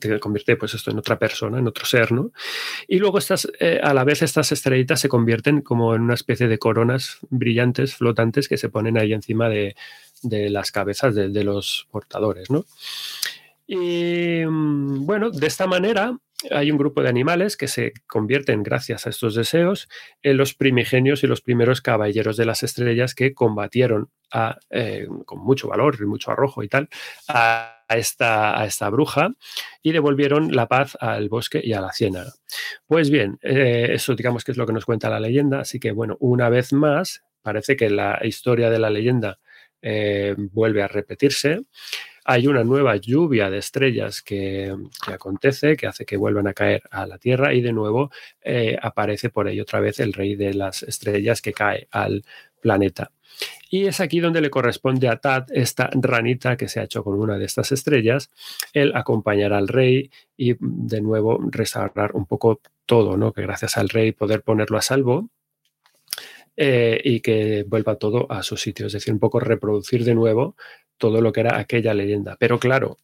te 0.00 0.18
convierte 0.18 0.56
pues 0.56 0.74
esto 0.74 0.90
en 0.90 0.98
otra 0.98 1.18
persona, 1.18 1.60
en 1.60 1.68
otro 1.68 1.86
ser, 1.86 2.10
¿no? 2.10 2.32
Y 2.88 2.98
luego 2.98 3.18
estas, 3.18 3.48
eh, 3.60 3.78
a 3.80 3.94
la 3.94 4.02
vez 4.02 4.20
estas 4.22 4.50
estrellitas 4.50 5.00
se 5.00 5.08
convierten 5.08 5.60
como 5.60 5.94
en 5.94 6.02
una 6.02 6.14
especie 6.14 6.48
de 6.48 6.58
coronas 6.58 7.18
brillantes, 7.30 7.94
flotantes, 7.94 8.48
que 8.48 8.56
se 8.56 8.68
ponen 8.68 8.98
ahí 8.98 9.12
encima 9.12 9.48
de, 9.48 9.76
de 10.22 10.50
las 10.50 10.72
cabezas 10.72 11.14
de, 11.14 11.44
los 11.44 11.88
portadores. 11.90 12.50
¿no? 12.50 12.64
Y 13.66 14.42
mm, 14.46 15.06
bueno, 15.06 15.30
de 15.30 15.46
esta 15.46 15.66
manera 15.66 16.18
hay 16.50 16.70
un 16.70 16.78
grupo 16.78 17.02
de 17.02 17.08
animales 17.08 17.56
que 17.56 17.68
se 17.68 17.92
convierten, 18.06 18.62
gracias 18.62 19.06
a 19.06 19.10
estos 19.10 19.34
deseos, 19.34 19.88
en 20.22 20.36
los 20.36 20.54
primigenios 20.54 21.24
y 21.24 21.26
los 21.26 21.40
primeros 21.40 21.80
caballeros 21.80 22.36
de 22.36 22.44
las 22.44 22.62
estrellas 22.62 23.14
que 23.14 23.34
combatieron 23.34 24.10
eh, 24.70 25.06
con 25.24 25.40
mucho 25.40 25.68
valor 25.68 25.96
y 26.00 26.04
mucho 26.04 26.30
arrojo 26.30 26.62
y 26.62 26.68
tal 26.68 26.88
a 27.28 27.84
esta, 27.88 28.60
a 28.60 28.66
esta 28.66 28.90
bruja 28.90 29.30
y 29.82 29.92
devolvieron 29.92 30.54
la 30.54 30.66
paz 30.66 30.96
al 31.00 31.28
bosque 31.28 31.60
y 31.62 31.72
a 31.72 31.80
la 31.80 31.92
ciénaga. 31.92 32.32
Pues 32.86 33.10
bien, 33.10 33.38
eh, 33.42 33.88
eso 33.92 34.14
digamos 34.14 34.44
que 34.44 34.52
es 34.52 34.58
lo 34.58 34.66
que 34.66 34.72
nos 34.72 34.84
cuenta 34.84 35.08
la 35.08 35.20
leyenda, 35.20 35.60
así 35.60 35.80
que 35.80 35.92
bueno, 35.92 36.16
una 36.20 36.48
vez 36.48 36.72
más, 36.72 37.22
parece 37.42 37.76
que 37.76 37.88
la 37.88 38.20
historia 38.24 38.68
de 38.68 38.78
la 38.78 38.90
leyenda 38.90 39.38
eh, 39.82 40.34
vuelve 40.36 40.82
a 40.82 40.88
repetirse. 40.88 41.62
Hay 42.24 42.48
una 42.48 42.64
nueva 42.64 42.96
lluvia 42.96 43.50
de 43.50 43.58
estrellas 43.58 44.20
que, 44.20 44.74
acontece, 45.06 45.76
que 45.76 45.86
hace 45.86 46.04
que 46.04 46.16
vuelvan 46.16 46.48
a 46.48 46.54
caer 46.54 46.82
a 46.90 47.06
la 47.06 47.18
Tierra 47.18 47.54
y 47.54 47.60
de 47.60 47.72
nuevo 47.72 48.10
eh, 48.42 48.76
aparece 48.82 49.30
por 49.30 49.46
ahí 49.46 49.60
otra 49.60 49.78
vez 49.78 50.00
el 50.00 50.12
rey 50.12 50.34
de 50.34 50.52
las 50.54 50.82
estrellas 50.82 51.40
que 51.40 51.52
cae 51.52 51.86
al 51.92 52.24
planeta. 52.60 53.12
Y 53.70 53.86
es 53.86 54.00
aquí 54.00 54.20
donde 54.20 54.40
le 54.40 54.50
corresponde 54.50 55.08
a 55.08 55.16
Tad, 55.16 55.46
esta 55.52 55.90
ranita 55.92 56.56
que 56.56 56.68
se 56.68 56.80
ha 56.80 56.84
hecho 56.84 57.04
con 57.04 57.18
una 57.18 57.38
de 57.38 57.44
estas 57.44 57.72
estrellas, 57.72 58.30
el 58.72 58.94
acompañar 58.96 59.52
al 59.52 59.68
rey 59.68 60.10
y 60.36 60.56
de 60.58 61.00
nuevo 61.00 61.38
restaurar 61.50 62.12
un 62.14 62.26
poco 62.26 62.60
todo, 62.86 63.16
¿no? 63.16 63.32
Que 63.32 63.42
gracias 63.42 63.76
al 63.76 63.88
rey 63.88 64.12
poder 64.12 64.42
ponerlo 64.42 64.78
a 64.78 64.82
salvo 64.82 65.30
eh, 66.56 67.00
y 67.04 67.20
que 67.20 67.64
vuelva 67.66 67.96
todo 67.96 68.30
a 68.30 68.42
su 68.42 68.56
sitio, 68.56 68.86
es 68.86 68.92
decir, 68.92 69.12
un 69.12 69.20
poco 69.20 69.40
reproducir 69.40 70.04
de 70.04 70.14
nuevo 70.14 70.56
todo 70.96 71.20
lo 71.20 71.32
que 71.32 71.40
era 71.40 71.58
aquella 71.58 71.94
leyenda. 71.94 72.36
Pero 72.38 72.58
claro, 72.58 72.98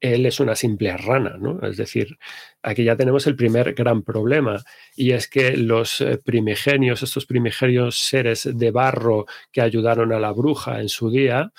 él 0.00 0.26
es 0.26 0.40
una 0.40 0.54
simple 0.54 0.96
rana, 0.96 1.36
¿no? 1.38 1.60
Es 1.62 1.76
decir, 1.76 2.18
aquí 2.62 2.84
ya 2.84 2.96
tenemos 2.96 3.26
el 3.26 3.36
primer 3.36 3.74
gran 3.74 4.02
problema 4.02 4.62
y 4.96 5.12
es 5.12 5.28
que 5.28 5.56
los 5.56 6.00
eh, 6.00 6.18
primigenios, 6.24 7.02
estos 7.02 7.26
primigenios 7.26 7.98
seres 7.98 8.48
de 8.52 8.70
barro 8.70 9.26
que 9.52 9.60
ayudaron 9.60 10.12
a 10.12 10.18
la 10.18 10.32
bruja 10.32 10.80
en 10.80 10.88
su 10.88 11.10
día, 11.10 11.52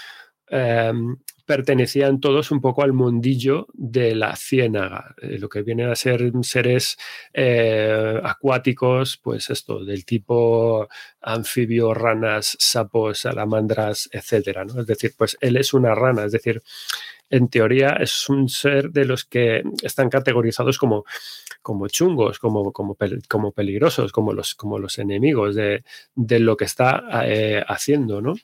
em, 0.47 1.17
pertenecían 1.51 2.21
todos 2.21 2.49
un 2.51 2.61
poco 2.61 2.81
al 2.81 2.93
mundillo 2.93 3.67
de 3.73 4.15
la 4.15 4.37
ciénaga, 4.37 5.15
eh, 5.21 5.37
lo 5.37 5.49
que 5.49 5.63
vienen 5.63 5.89
a 5.89 5.95
ser 5.97 6.31
seres 6.43 6.97
eh, 7.33 8.21
acuáticos, 8.23 9.17
pues 9.17 9.49
esto, 9.49 9.83
del 9.83 10.05
tipo 10.05 10.87
anfibio, 11.19 11.93
ranas, 11.93 12.55
sapos, 12.57 13.19
salamandras, 13.19 14.07
etcétera, 14.13 14.63
¿no? 14.63 14.79
Es 14.79 14.87
decir, 14.87 15.11
pues 15.17 15.37
él 15.41 15.57
es 15.57 15.73
una 15.73 15.93
rana, 15.93 16.23
es 16.23 16.31
decir, 16.31 16.63
en 17.29 17.49
teoría 17.49 17.97
es 17.99 18.29
un 18.29 18.47
ser 18.47 18.89
de 18.91 19.03
los 19.03 19.25
que 19.25 19.61
están 19.83 20.09
categorizados 20.09 20.77
como, 20.77 21.03
como 21.61 21.89
chungos, 21.89 22.39
como, 22.39 22.71
como, 22.71 22.95
como 23.27 23.51
peligrosos, 23.51 24.13
como 24.13 24.31
los, 24.31 24.55
como 24.55 24.79
los 24.79 24.99
enemigos 24.99 25.55
de, 25.55 25.83
lo 26.15 26.55
que 26.55 26.63
está 26.63 27.03
eh, 27.25 27.61
haciendo, 27.67 28.21
¿no? 28.21 28.35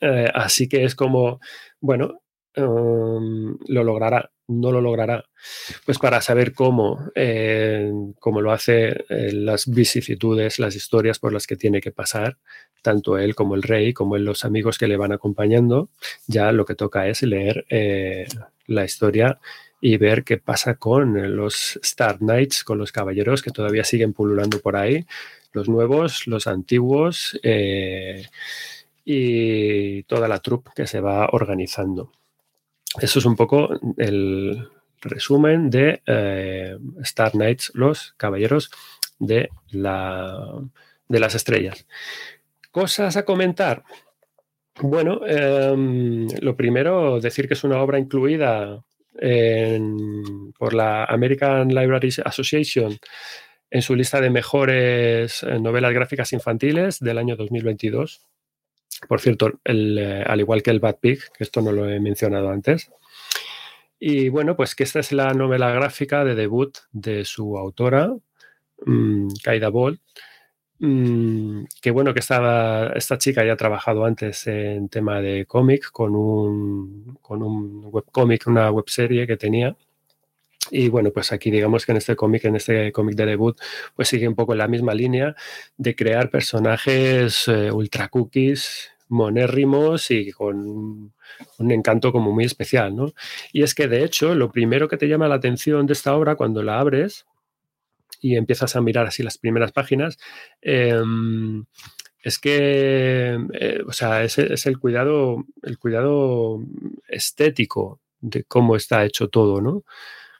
Así 0.00 0.68
que 0.68 0.84
es 0.84 0.94
como 0.94 1.40
bueno, 1.80 2.22
em, 2.54 3.56
lo 3.68 3.84
logrará, 3.84 4.30
no 4.48 4.72
lo 4.72 4.80
logrará. 4.80 5.24
Pues 5.84 5.98
para 5.98 6.20
saber 6.20 6.52
cómo, 6.52 7.10
eh, 7.14 7.92
cómo 8.18 8.40
lo 8.40 8.52
hace, 8.52 9.04
eh, 9.08 9.32
las 9.32 9.66
vicisitudes, 9.68 10.58
las 10.58 10.74
historias 10.74 11.18
por 11.18 11.32
las 11.32 11.46
que 11.46 11.56
tiene 11.56 11.80
que 11.80 11.92
pasar, 11.92 12.38
tanto 12.82 13.18
él 13.18 13.34
como 13.34 13.54
el 13.54 13.62
rey, 13.62 13.92
como 13.92 14.16
los 14.18 14.44
amigos 14.44 14.78
que 14.78 14.88
le 14.88 14.96
van 14.96 15.12
acompañando, 15.12 15.90
ya 16.26 16.52
lo 16.52 16.64
que 16.64 16.74
toca 16.74 17.06
es 17.08 17.22
leer 17.22 17.66
eh, 17.68 18.26
la 18.66 18.84
historia 18.84 19.38
y 19.80 19.98
ver 19.98 20.24
qué 20.24 20.38
pasa 20.38 20.76
con 20.76 21.36
los 21.36 21.78
Star 21.82 22.18
Knights, 22.18 22.64
con 22.64 22.78
los 22.78 22.92
caballeros 22.92 23.42
que 23.42 23.50
todavía 23.50 23.84
siguen 23.84 24.12
pululando 24.12 24.60
por 24.60 24.76
ahí, 24.76 25.04
los 25.52 25.68
nuevos, 25.68 26.26
los 26.26 26.46
antiguos 26.46 27.38
y 29.08 30.02
toda 30.02 30.26
la 30.26 30.40
troupe 30.40 30.72
que 30.74 30.88
se 30.88 31.00
va 31.00 31.28
organizando. 31.30 32.10
Eso 33.00 33.20
es 33.20 33.24
un 33.24 33.36
poco 33.36 33.68
el 33.96 34.68
resumen 35.00 35.70
de 35.70 36.02
eh, 36.06 36.76
Star 37.02 37.30
Knights, 37.30 37.70
los 37.74 38.14
caballeros 38.16 38.70
de, 39.20 39.48
la, 39.70 40.60
de 41.08 41.20
las 41.20 41.36
estrellas. 41.36 41.86
Cosas 42.72 43.16
a 43.16 43.24
comentar. 43.24 43.84
Bueno, 44.80 45.20
em, 45.24 46.26
lo 46.40 46.56
primero, 46.56 47.20
decir 47.20 47.46
que 47.46 47.54
es 47.54 47.62
una 47.64 47.80
obra 47.80 47.98
incluida 47.98 48.82
por 50.58 50.74
la 50.74 51.04
American 51.04 51.68
Libraries 51.68 52.18
Association 52.18 52.98
en 53.70 53.82
su 53.82 53.94
lista 53.94 54.20
de 54.20 54.28
mejores 54.28 55.42
eh, 55.42 55.58
novelas 55.58 55.94
gráficas 55.94 56.32
infantiles 56.34 57.00
del 57.00 57.18
año 57.18 57.36
2022. 57.36 58.20
Por 59.08 59.20
cierto, 59.20 59.60
eh, 59.64 60.24
al 60.26 60.40
igual 60.40 60.62
que 60.62 60.70
el 60.70 60.80
Bad 60.80 60.96
Pig, 61.00 61.20
que 61.36 61.44
esto 61.44 61.60
no 61.60 61.72
lo 61.72 61.88
he 61.88 62.00
mencionado 62.00 62.50
antes. 62.50 62.90
Y 63.98 64.28
bueno, 64.28 64.56
pues 64.56 64.74
que 64.74 64.84
esta 64.84 65.00
es 65.00 65.12
la 65.12 65.32
novela 65.32 65.70
gráfica 65.70 66.24
de 66.24 66.34
debut 66.34 66.76
de 66.92 67.24
su 67.24 67.56
autora, 67.56 68.12
um, 68.86 69.28
Kaida 69.42 69.70
Bolt, 69.70 70.00
um, 70.80 71.66
que 71.80 71.90
bueno, 71.90 72.12
que 72.12 72.20
estaba, 72.20 72.92
esta 72.94 73.18
chica 73.18 73.44
ya 73.44 73.54
ha 73.54 73.56
trabajado 73.56 74.04
antes 74.04 74.46
en 74.46 74.88
tema 74.88 75.20
de 75.20 75.46
cómic 75.46 75.90
con 75.92 76.14
un, 76.14 77.18
con 77.22 77.42
un 77.42 77.86
webcómic, 77.86 78.46
una 78.46 78.70
webserie 78.70 79.26
que 79.26 79.36
tenía. 79.36 79.76
Y 80.70 80.88
bueno, 80.88 81.10
pues 81.10 81.32
aquí 81.32 81.50
digamos 81.50 81.86
que 81.86 81.92
en 81.92 81.98
este 81.98 82.16
cómic, 82.16 82.44
en 82.44 82.56
este 82.56 82.92
cómic 82.92 83.14
de 83.16 83.26
debut, 83.26 83.60
pues 83.94 84.08
sigue 84.08 84.28
un 84.28 84.34
poco 84.34 84.54
la 84.54 84.68
misma 84.68 84.94
línea 84.94 85.34
de 85.76 85.94
crear 85.94 86.30
personajes 86.30 87.48
eh, 87.48 87.70
ultra 87.70 88.08
cookies, 88.08 88.90
monérrimos 89.08 90.10
y 90.10 90.32
con 90.32 91.12
un 91.58 91.70
encanto 91.70 92.12
como 92.12 92.32
muy 92.32 92.44
especial, 92.44 92.96
¿no? 92.96 93.12
Y 93.52 93.62
es 93.62 93.74
que 93.74 93.88
de 93.88 94.04
hecho 94.04 94.34
lo 94.34 94.50
primero 94.50 94.88
que 94.88 94.96
te 94.96 95.08
llama 95.08 95.28
la 95.28 95.36
atención 95.36 95.86
de 95.86 95.92
esta 95.92 96.16
obra 96.16 96.34
cuando 96.34 96.62
la 96.62 96.80
abres 96.80 97.26
y 98.20 98.36
empiezas 98.36 98.74
a 98.76 98.80
mirar 98.80 99.06
así 99.06 99.22
las 99.22 99.38
primeras 99.38 99.72
páginas, 99.72 100.18
eh, 100.62 101.00
es 102.26 102.40
que, 102.40 103.38
eh, 103.52 103.82
o 103.86 103.92
sea, 103.92 104.24
es, 104.24 104.38
es, 104.38 104.66
el 104.66 104.80
cuidado, 104.80 105.44
el 105.62 105.78
cuidado 105.78 106.60
estético 107.06 108.00
de 108.20 108.42
cómo 108.42 108.74
está 108.74 109.04
hecho 109.04 109.28
todo, 109.28 109.60
¿no? 109.60 109.84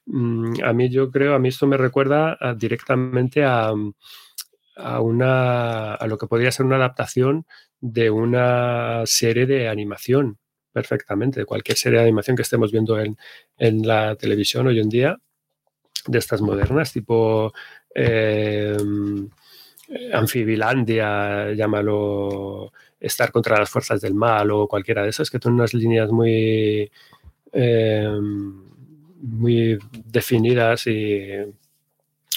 Mm, 0.07 0.63
a 0.65 0.73
mí 0.73 0.89
yo 0.89 1.11
creo, 1.11 1.35
a 1.35 1.39
mí 1.39 1.49
esto 1.49 1.67
me 1.67 1.77
recuerda 1.77 2.37
a, 2.41 2.55
directamente 2.55 3.45
a, 3.45 3.73
una, 5.01 5.95
a 5.95 6.07
lo 6.07 6.19
que 6.19 6.27
podría 6.27 6.53
ser 6.53 6.67
una 6.67 6.77
adaptación 6.77 7.47
de 7.81 8.11
una 8.11 9.03
serie 9.07 9.47
de 9.47 9.69
animación, 9.69 10.39
perfectamente, 10.73 11.41
de 11.41 11.47
cualquier 11.47 11.79
serie 11.79 11.99
de 11.99 12.05
animación 12.05 12.37
que 12.37 12.43
estemos 12.43 12.73
viendo 12.73 12.99
en, 13.01 13.17
en 13.59 13.87
la 13.87 14.17
televisión 14.17 14.67
hoy 14.67 14.81
en 14.81 14.89
día, 14.89 15.19
de 16.07 16.19
estas 16.19 16.41
modernas, 16.41 16.93
tipo 16.93 17.53
eh, 17.95 18.77
Anfibilandia, 20.13 21.53
llámalo 21.53 22.73
Estar 22.99 23.31
contra 23.31 23.59
las 23.59 23.71
fuerzas 23.71 24.01
del 24.01 24.15
mal 24.15 24.51
o 24.51 24.69
cualquiera 24.69 25.03
de 25.03 25.11
esas, 25.11 25.31
que 25.31 25.39
son 25.39 25.55
unas 25.55 25.75
líneas 25.75 26.11
muy... 26.11 26.91
Eh, 27.53 28.09
muy 29.27 29.79
definidas 29.93 30.87
y 30.87 31.29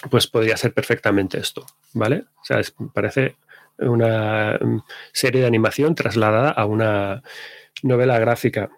pues 0.10 0.28
podría 0.28 0.58
ser 0.58 0.74
perfectamente 0.74 1.40
esto, 1.40 1.66
¿vale? 1.94 2.26
O 2.42 2.44
sea, 2.44 2.62
parece 2.94 3.36
una 3.78 4.60
serie 5.14 5.42
de 5.42 5.48
animación 5.48 5.96
trasladada 5.96 6.52
a 6.52 6.66
una 6.66 7.22
novela 7.84 8.18
gráfica. 8.20 8.70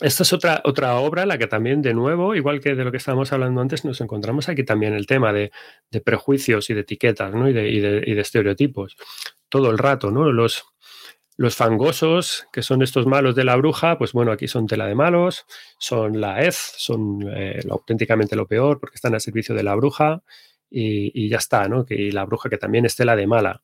Esta 0.00 0.22
es 0.22 0.32
otra, 0.32 0.62
otra 0.64 0.94
obra 0.96 1.26
la 1.26 1.38
que 1.38 1.48
también, 1.48 1.82
de 1.82 1.92
nuevo, 1.92 2.34
igual 2.36 2.60
que 2.60 2.74
de 2.74 2.84
lo 2.84 2.92
que 2.92 2.98
estábamos 2.98 3.32
hablando 3.32 3.60
antes, 3.60 3.84
nos 3.84 4.00
encontramos 4.00 4.48
aquí 4.48 4.62
también 4.62 4.94
el 4.94 5.06
tema 5.06 5.32
de, 5.32 5.50
de 5.90 6.00
prejuicios 6.00 6.70
y 6.70 6.74
de 6.74 6.80
etiquetas 6.82 7.34
¿no? 7.34 7.48
y, 7.48 7.52
de, 7.52 7.68
y, 7.68 7.80
de, 7.80 8.04
y, 8.06 8.14
de, 8.14 8.20
estereotipos. 8.20 8.96
Todo 9.48 9.70
el 9.70 9.78
rato, 9.78 10.12
¿no? 10.12 10.30
Los, 10.30 10.64
los 11.38 11.54
fangosos, 11.54 12.48
que 12.52 12.62
son 12.62 12.82
estos 12.82 13.06
malos 13.06 13.36
de 13.36 13.44
la 13.44 13.56
bruja, 13.56 13.96
pues 13.96 14.12
bueno, 14.12 14.32
aquí 14.32 14.48
son 14.48 14.66
tela 14.66 14.86
de 14.86 14.96
malos, 14.96 15.46
son 15.78 16.20
la 16.20 16.42
EZ, 16.42 16.56
son 16.76 17.24
eh, 17.32 17.60
auténticamente 17.70 18.34
lo 18.34 18.46
peor 18.46 18.80
porque 18.80 18.96
están 18.96 19.14
al 19.14 19.20
servicio 19.20 19.54
de 19.54 19.62
la 19.62 19.76
bruja 19.76 20.20
y, 20.68 21.12
y 21.14 21.28
ya 21.28 21.38
está, 21.38 21.68
¿no? 21.68 21.86
Que, 21.86 21.94
y 21.94 22.10
la 22.10 22.24
bruja 22.24 22.50
que 22.50 22.58
también 22.58 22.84
es 22.84 22.96
tela 22.96 23.14
de 23.14 23.28
mala 23.28 23.62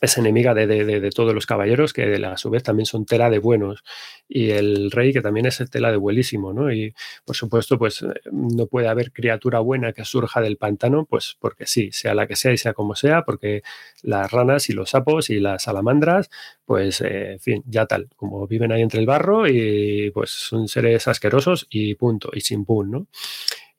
es 0.00 0.16
enemiga 0.16 0.54
de, 0.54 0.66
de, 0.66 0.84
de, 0.84 1.10
todos 1.10 1.34
los 1.34 1.46
caballeros, 1.46 1.92
que 1.92 2.24
a 2.24 2.36
su 2.36 2.50
vez 2.50 2.62
también 2.62 2.86
son 2.86 3.04
tela 3.04 3.30
de 3.30 3.38
buenos, 3.38 3.82
y 4.28 4.50
el 4.50 4.90
rey, 4.90 5.12
que 5.12 5.20
también 5.20 5.46
es 5.46 5.58
tela 5.70 5.90
de 5.90 5.96
buenísimo, 5.96 6.52
¿no? 6.52 6.72
Y 6.72 6.94
por 7.24 7.34
supuesto, 7.36 7.78
pues 7.78 8.04
no 8.30 8.66
puede 8.66 8.88
haber 8.88 9.12
criatura 9.12 9.58
buena 9.58 9.92
que 9.92 10.04
surja 10.04 10.40
del 10.40 10.56
pantano, 10.56 11.04
pues 11.04 11.36
porque 11.40 11.66
sí, 11.66 11.90
sea 11.92 12.14
la 12.14 12.26
que 12.26 12.36
sea 12.36 12.52
y 12.52 12.58
sea 12.58 12.74
como 12.74 12.94
sea, 12.94 13.22
porque 13.24 13.62
las 14.02 14.30
ranas 14.30 14.70
y 14.70 14.72
los 14.72 14.90
sapos 14.90 15.30
y 15.30 15.40
las 15.40 15.64
salamandras, 15.64 16.30
pues, 16.64 17.00
eh, 17.00 17.32
en 17.32 17.40
fin, 17.40 17.64
ya 17.66 17.86
tal, 17.86 18.08
como 18.16 18.46
viven 18.46 18.72
ahí 18.72 18.82
entre 18.82 19.00
el 19.00 19.06
barro 19.06 19.48
y 19.48 20.10
pues 20.12 20.30
son 20.30 20.68
seres 20.68 21.08
asquerosos 21.08 21.66
y 21.70 21.94
punto, 21.96 22.30
y 22.32 22.40
sin 22.42 22.64
pun. 22.64 23.08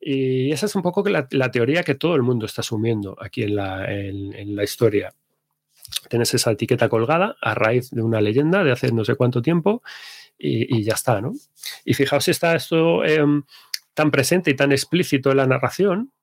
Y 0.01 0.51
esa 0.51 0.65
es 0.65 0.75
un 0.75 0.81
poco 0.81 1.07
la, 1.09 1.27
la, 1.31 1.51
teoría 1.51 1.83
que 1.83 1.95
todo 1.95 2.15
el 2.15 2.23
mundo 2.23 2.45
está 2.45 2.61
asumiendo 2.61 3.17
aquí 3.21 3.43
en 3.43 3.55
la, 3.55 3.85
en 3.93 4.55
la 4.55 4.63
historia 4.63 5.13
tienes 6.09 6.33
esa 6.33 6.51
etiqueta 6.51 6.89
colgada 6.89 7.35
a 7.41 7.55
raíz 7.55 7.91
de 7.91 8.01
una 8.01 8.21
leyenda 8.21 8.63
de 8.63 8.71
hace 8.71 8.91
no 8.91 9.05
sé 9.05 9.15
cuánto 9.15 9.41
tiempo 9.41 9.81
y, 10.37 10.83
ya 10.83 10.93
está, 10.93 11.19
¿no? 11.19 11.33
Y 11.83 11.93
fijaos 11.93 12.23
si 12.23 12.31
está 12.31 12.55
esto 12.55 13.03
eh, 13.03 13.19
tan 13.93 14.11
presente 14.11 14.51
y 14.51 14.55
tan 14.55 14.71
explícito 14.71 15.31
en 15.31 15.37
la 15.37 15.47
narración 15.47 16.13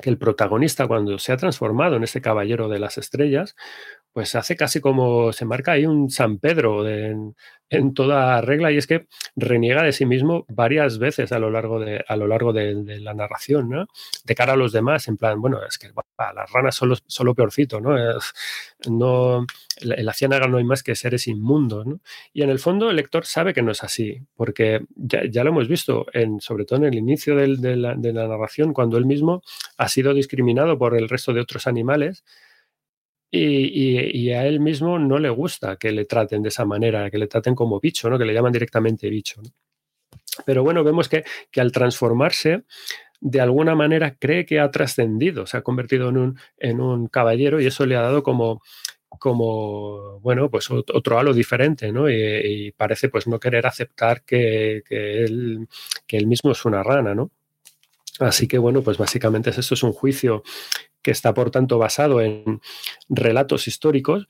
que 0.00 0.10
el 0.10 0.18
protagonista 0.18 0.86
cuando 0.86 1.18
se 1.18 1.32
ha 1.32 1.36
transformado 1.36 1.96
en 1.96 2.04
ese 2.04 2.20
caballero 2.20 2.68
de 2.68 2.78
las 2.78 2.98
estrellas, 2.98 3.54
pues 4.14 4.36
hace 4.36 4.56
casi 4.56 4.80
como 4.80 5.32
se 5.32 5.44
marca 5.44 5.72
ahí 5.72 5.86
un 5.86 6.08
San 6.08 6.38
Pedro 6.38 6.88
en, 6.88 7.34
en, 7.68 7.94
toda 7.94 8.40
regla 8.40 8.70
y 8.70 8.76
es 8.76 8.86
que 8.86 9.08
reniega 9.34 9.82
de 9.82 9.90
sí 9.90 10.06
mismo 10.06 10.46
varias 10.48 10.98
veces 10.98 11.32
a 11.32 11.40
lo 11.40 11.50
largo 11.50 11.80
de, 11.80 12.04
a 12.06 12.14
lo 12.14 12.28
largo 12.28 12.52
de, 12.52 13.00
la 13.00 13.12
narración, 13.12 13.68
¿no? 13.68 13.86
De 14.24 14.34
cara 14.36 14.52
a 14.52 14.56
los 14.56 14.70
demás, 14.70 15.08
en 15.08 15.16
plan, 15.16 15.40
bueno, 15.40 15.58
es 15.68 15.78
que 15.78 15.90
bah, 15.90 16.32
las 16.32 16.48
ranas 16.52 16.76
son, 16.76 16.90
los, 16.90 17.02
son 17.08 17.26
lo 17.26 17.34
peorcito, 17.34 17.80
¿no? 17.80 17.96
no 18.88 19.46
en 19.80 20.06
la 20.06 20.12
ciénaga 20.12 20.46
no 20.46 20.58
hay 20.58 20.64
más 20.64 20.84
que 20.84 20.94
seres 20.94 21.26
inmundos, 21.26 21.84
¿no? 21.84 21.98
Y 22.32 22.42
en 22.42 22.50
el 22.50 22.60
fondo 22.60 22.90
el 22.90 22.96
lector 22.96 23.26
sabe 23.26 23.52
que 23.52 23.62
no 23.62 23.72
es 23.72 23.82
así, 23.82 24.20
porque 24.36 24.86
ya, 24.94 25.22
ya 25.28 25.42
lo 25.42 25.50
hemos 25.50 25.66
visto, 25.66 26.06
sobre 26.38 26.66
todo 26.66 26.78
en 26.78 26.84
el 26.84 26.94
inicio 26.94 27.34
de, 27.34 27.76
la, 27.76 27.96
de 27.96 28.12
la 28.12 28.28
narración, 28.28 28.74
cuando 28.74 28.96
él 28.96 29.06
mismo 29.06 29.42
ha 29.76 29.88
sido 29.88 30.14
discriminado 30.14 30.78
por 30.78 30.96
el 30.96 31.08
resto 31.08 31.32
de 31.32 31.40
otros 31.40 31.66
animales, 31.66 32.22
y, 33.36 34.30
a 34.30 34.46
él 34.46 34.60
mismo 34.60 34.98
no 34.98 35.18
le 35.18 35.30
gusta 35.30 35.76
que 35.76 35.92
le 35.92 36.04
traten 36.04 36.42
de 36.42 36.48
esa 36.48 36.64
manera, 36.64 37.10
que 37.10 37.18
le 37.18 37.26
traten 37.26 37.54
como 37.54 37.80
bicho, 37.80 38.08
¿no? 38.08 38.18
que 38.18 38.24
le 38.24 38.34
llaman 38.34 38.52
directamente 38.52 39.10
bicho. 39.10 39.42
Pero 40.44 40.62
bueno, 40.62 40.84
vemos 40.84 41.08
que, 41.08 41.24
que, 41.50 41.60
al 41.60 41.72
transformarse, 41.72 42.64
de 43.20 43.40
alguna 43.40 43.74
manera 43.74 44.16
cree 44.16 44.44
que 44.44 44.60
ha 44.60 44.70
trascendido, 44.70 45.46
se 45.46 45.56
ha 45.56 45.62
convertido 45.62 46.08
en 46.10 46.16
un, 46.18 46.38
en 46.58 46.80
un 46.80 47.08
caballero 47.08 47.60
y 47.60 47.66
eso 47.66 47.86
le 47.86 47.96
ha 47.96 48.02
dado 48.02 48.22
como, 48.22 48.62
como 49.08 50.20
bueno, 50.20 50.50
pues 50.50 50.70
otro 50.70 51.18
halo 51.18 51.32
diferente, 51.32 51.92
¿no? 51.92 52.08
Y, 52.08 52.14
y 52.14 52.72
parece 52.72 53.08
pues 53.08 53.26
no 53.26 53.40
querer 53.40 53.66
aceptar 53.66 54.22
que, 54.24 54.82
que, 54.86 55.24
él, 55.24 55.68
que 56.06 56.16
él 56.16 56.26
mismo 56.26 56.52
es 56.52 56.64
una 56.64 56.82
rana, 56.82 57.14
¿no? 57.14 57.30
Así 58.20 58.46
que 58.46 58.58
bueno, 58.58 58.82
pues 58.82 58.98
básicamente 58.98 59.50
esto 59.50 59.74
es 59.74 59.82
un 59.82 59.92
juicio 59.92 60.42
que 61.04 61.12
está 61.12 61.32
por 61.34 61.52
tanto 61.52 61.78
basado 61.78 62.20
en 62.20 62.60
relatos 63.08 63.68
históricos 63.68 64.26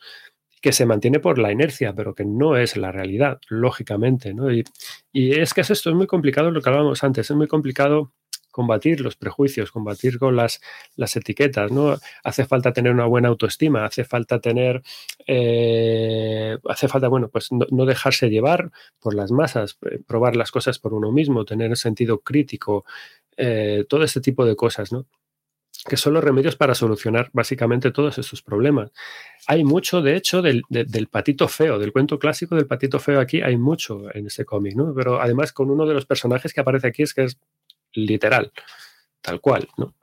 que 0.65 0.73
se 0.73 0.87
mantiene 0.87 1.21
por 1.21 1.39
la 1.39 1.53
inercia, 1.53 1.95
pero 1.95 2.15
que 2.15 2.25
no 2.25 2.57
es 2.57 2.79
la 2.79 2.91
realidad, 2.91 3.39
lógicamente. 3.51 4.33
¿no? 4.33 4.51
Y, 4.51 4.65
es 5.13 5.53
que 5.53 5.61
esto 5.61 5.91
es 5.91 5.95
muy 5.95 6.07
complicado, 6.07 6.51
lo 6.51 6.63
que 6.63 6.71
hablábamos 6.71 7.05
antes, 7.05 7.31
es 7.31 7.37
muy 7.37 7.47
complicado 7.47 8.13
combatir 8.51 9.03
los 9.03 9.15
prejuicios, 9.17 9.71
combatir 9.71 10.19
con 10.19 10.37
las, 10.37 10.63
las 10.97 11.17
etiquetas, 11.17 11.71
¿no? 11.71 11.97
Hace 12.23 12.47
falta 12.47 12.73
tener 12.73 12.93
una 12.93 13.05
buena 13.05 13.29
autoestima, 13.29 13.85
hace 13.85 14.05
falta 14.05 14.41
tener, 14.41 14.81
eh, 15.27 16.57
hace 16.69 16.89
falta, 16.89 17.09
bueno, 17.09 17.29
pues 17.29 17.53
no, 17.53 17.67
no, 17.71 17.85
dejarse 17.85 18.31
llevar 18.31 18.71
por 19.01 19.15
las 19.15 19.33
masas, 19.33 19.77
eh, 19.91 19.99
probar 20.07 20.35
las 20.35 20.51
cosas 20.51 20.79
por 20.79 20.95
uno 20.95 21.13
mismo, 21.13 21.45
tener 21.45 21.77
sentido 21.77 22.21
crítico, 22.21 22.87
eh, 23.37 23.85
todo 23.89 24.05
este 24.05 24.21
tipo 24.21 24.47
de 24.47 24.57
cosas, 24.57 24.93
¿no? 24.93 25.07
Que 25.89 25.97
son 25.97 26.15
los 26.15 26.25
remedios 26.25 26.57
para 26.57 26.75
solucionar 26.75 27.31
básicamente 27.33 27.91
todos 27.91 28.17
estos 28.19 28.43
problemas. 28.43 28.91
Hay 29.47 29.65
mucho, 29.65 30.01
de 30.01 30.17
hecho, 30.17 30.41
del, 30.41 30.63
de, 30.69 30.85
del, 30.85 31.09
patito 31.09 31.47
feo, 31.47 31.79
del 31.79 31.93
cuento 31.93 32.19
clásico 32.19 32.57
del 32.57 32.67
patito 32.67 32.99
feo 32.99 33.21
aquí, 33.21 33.43
hay 33.43 33.57
mucho 33.57 34.15
en 34.15 34.27
este 34.27 34.45
cómic, 34.45 34.75
¿no? 34.77 34.95
Pero 34.95 35.21
además 35.21 35.53
con 35.53 35.71
uno 35.71 35.87
de 35.87 35.95
los 35.95 36.07
personajes 36.07 36.55
que 36.55 36.61
aparece 36.61 36.87
aquí 36.87 37.03
es 37.03 37.13
que 37.13 37.25
es 37.25 37.39
literal, 37.93 38.53
tal 39.21 39.41
cual, 39.41 39.69
¿no? 39.77 39.95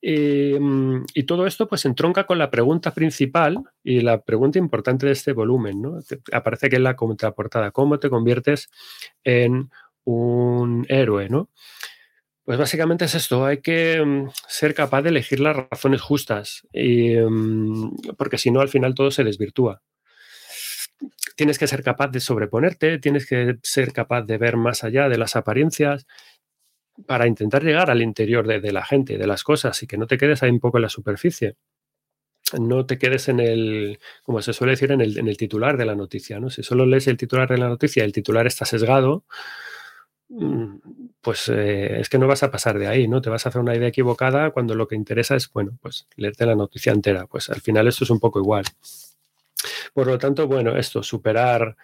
Y, 0.00 0.54
y, 1.14 1.22
todo 1.24 1.46
esto 1.46 1.66
pues 1.66 1.84
entronca 1.84 2.24
con 2.24 2.38
la 2.38 2.50
pregunta 2.50 2.92
principal 2.92 3.58
y 3.82 4.00
la 4.02 4.20
pregunta 4.20 4.58
importante 4.58 5.06
de 5.06 5.12
este 5.12 5.32
volumen, 5.32 5.82
¿no? 5.82 5.98
Aparece 6.32 6.66
aquí 6.66 6.76
en 6.76 6.84
la 6.84 6.94
contraportada, 6.94 7.72
¿cómo 7.72 7.98
te 7.98 8.10
conviertes 8.10 8.70
en 9.24 9.70
un 10.04 10.86
héroe, 10.88 11.28
¿no? 11.28 11.50
Pues 12.46 12.58
básicamente 12.60 13.06
es 13.06 13.14
esto, 13.16 13.44
hay 13.44 13.60
que 13.60 14.00
um, 14.00 14.30
ser 14.46 14.72
capaz 14.72 15.02
de 15.02 15.08
elegir 15.08 15.40
las 15.40 15.56
razones 15.56 16.00
justas, 16.00 16.62
y, 16.72 17.16
um, 17.16 17.96
porque 18.16 18.38
si 18.38 18.52
no 18.52 18.60
al 18.60 18.68
final 18.68 18.94
todo 18.94 19.10
se 19.10 19.24
desvirtúa. 19.24 19.82
tienes 21.36 21.58
que 21.58 21.66
ser 21.66 21.82
capaz 21.82 22.08
de 22.08 22.20
sobreponerte, 22.20 22.98
tienes 22.98 23.26
que 23.26 23.58
ser 23.62 23.92
capaz 23.92 24.22
de 24.22 24.38
ver 24.38 24.56
más 24.56 24.84
allá 24.84 25.08
de 25.08 25.18
las 25.18 25.34
apariencias 25.34 26.06
para 27.06 27.26
intentar 27.26 27.64
llegar 27.64 27.90
al 27.90 28.00
interior 28.02 28.46
de, 28.46 28.72
la 28.72 28.84
gente, 28.84 29.18
de 29.18 29.26
las 29.26 29.42
cosas 29.42 29.82
y 29.82 29.86
que 29.88 29.98
no 29.98 30.06
te 30.06 30.16
quedes 30.16 30.42
ahí 30.42 30.50
un 30.50 30.60
poco 30.60 30.78
en 30.78 30.82
la 30.82 30.88
superficie. 30.88 31.56
No 32.60 32.86
te 32.86 32.98
quedes 32.98 33.28
en 33.28 33.40
el, 33.40 33.98
como 34.22 34.40
se 34.40 34.52
suele 34.52 34.72
decir, 34.72 34.92
en 34.92 35.00
el, 35.00 35.36
titular 35.36 35.76
de 35.76 35.84
la 35.84 35.96
noticia. 35.96 36.40
¿no? 36.40 36.48
Si 36.48 36.62
solo 36.62 36.86
lees 36.86 37.08
el 37.08 37.16
titular 37.16 37.48
de 37.48 37.58
la 37.58 37.68
noticia 37.68 38.04
el 38.04 38.12
titular 38.12 38.46
está 38.46 38.64
sesgado, 38.64 39.24
mm, 39.24 39.75
pues 41.20 41.48
eh, 41.48 42.00
es 42.00 42.08
que 42.08 42.18
no 42.18 42.26
vas 42.26 42.42
a 42.42 42.50
pasar 42.50 42.78
de 42.78 42.88
ahí, 42.88 43.06
¿no? 43.08 43.20
Te 43.20 43.30
vas 43.30 43.46
a 43.46 43.48
hacer 43.48 43.60
una 43.60 43.76
idea 43.76 43.88
equivocada 43.88 44.50
cuando 44.50 44.74
lo 44.74 44.88
que 44.88 44.96
interesa 44.96 45.36
es, 45.36 45.50
bueno, 45.52 45.78
pues 45.80 46.06
leerte 46.16 46.46
la 46.46 46.54
noticia 46.54 46.92
entera. 46.92 47.26
Pues 47.26 47.48
al 47.50 47.60
final 47.60 47.86
esto 47.88 48.04
es 48.04 48.10
un 48.10 48.20
poco 48.20 48.40
igual. 48.40 48.64
Por 49.94 50.06
lo 50.06 50.18
tanto, 50.18 50.46
bueno, 50.46 50.76
esto, 50.76 51.02
superar 51.02 51.76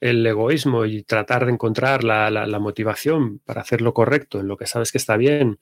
el 0.00 0.26
egoísmo 0.26 0.84
y 0.84 1.04
tratar 1.04 1.46
de 1.46 1.52
encontrar 1.52 2.04
la, 2.04 2.58
motivación 2.58 3.38
para 3.38 3.60
hacer 3.60 3.80
lo 3.80 3.94
correcto, 3.94 4.40
en 4.40 4.48
lo 4.48 4.56
que 4.56 4.66
sabes 4.66 4.90
que 4.90 4.98
está 4.98 5.16
bien, 5.16 5.58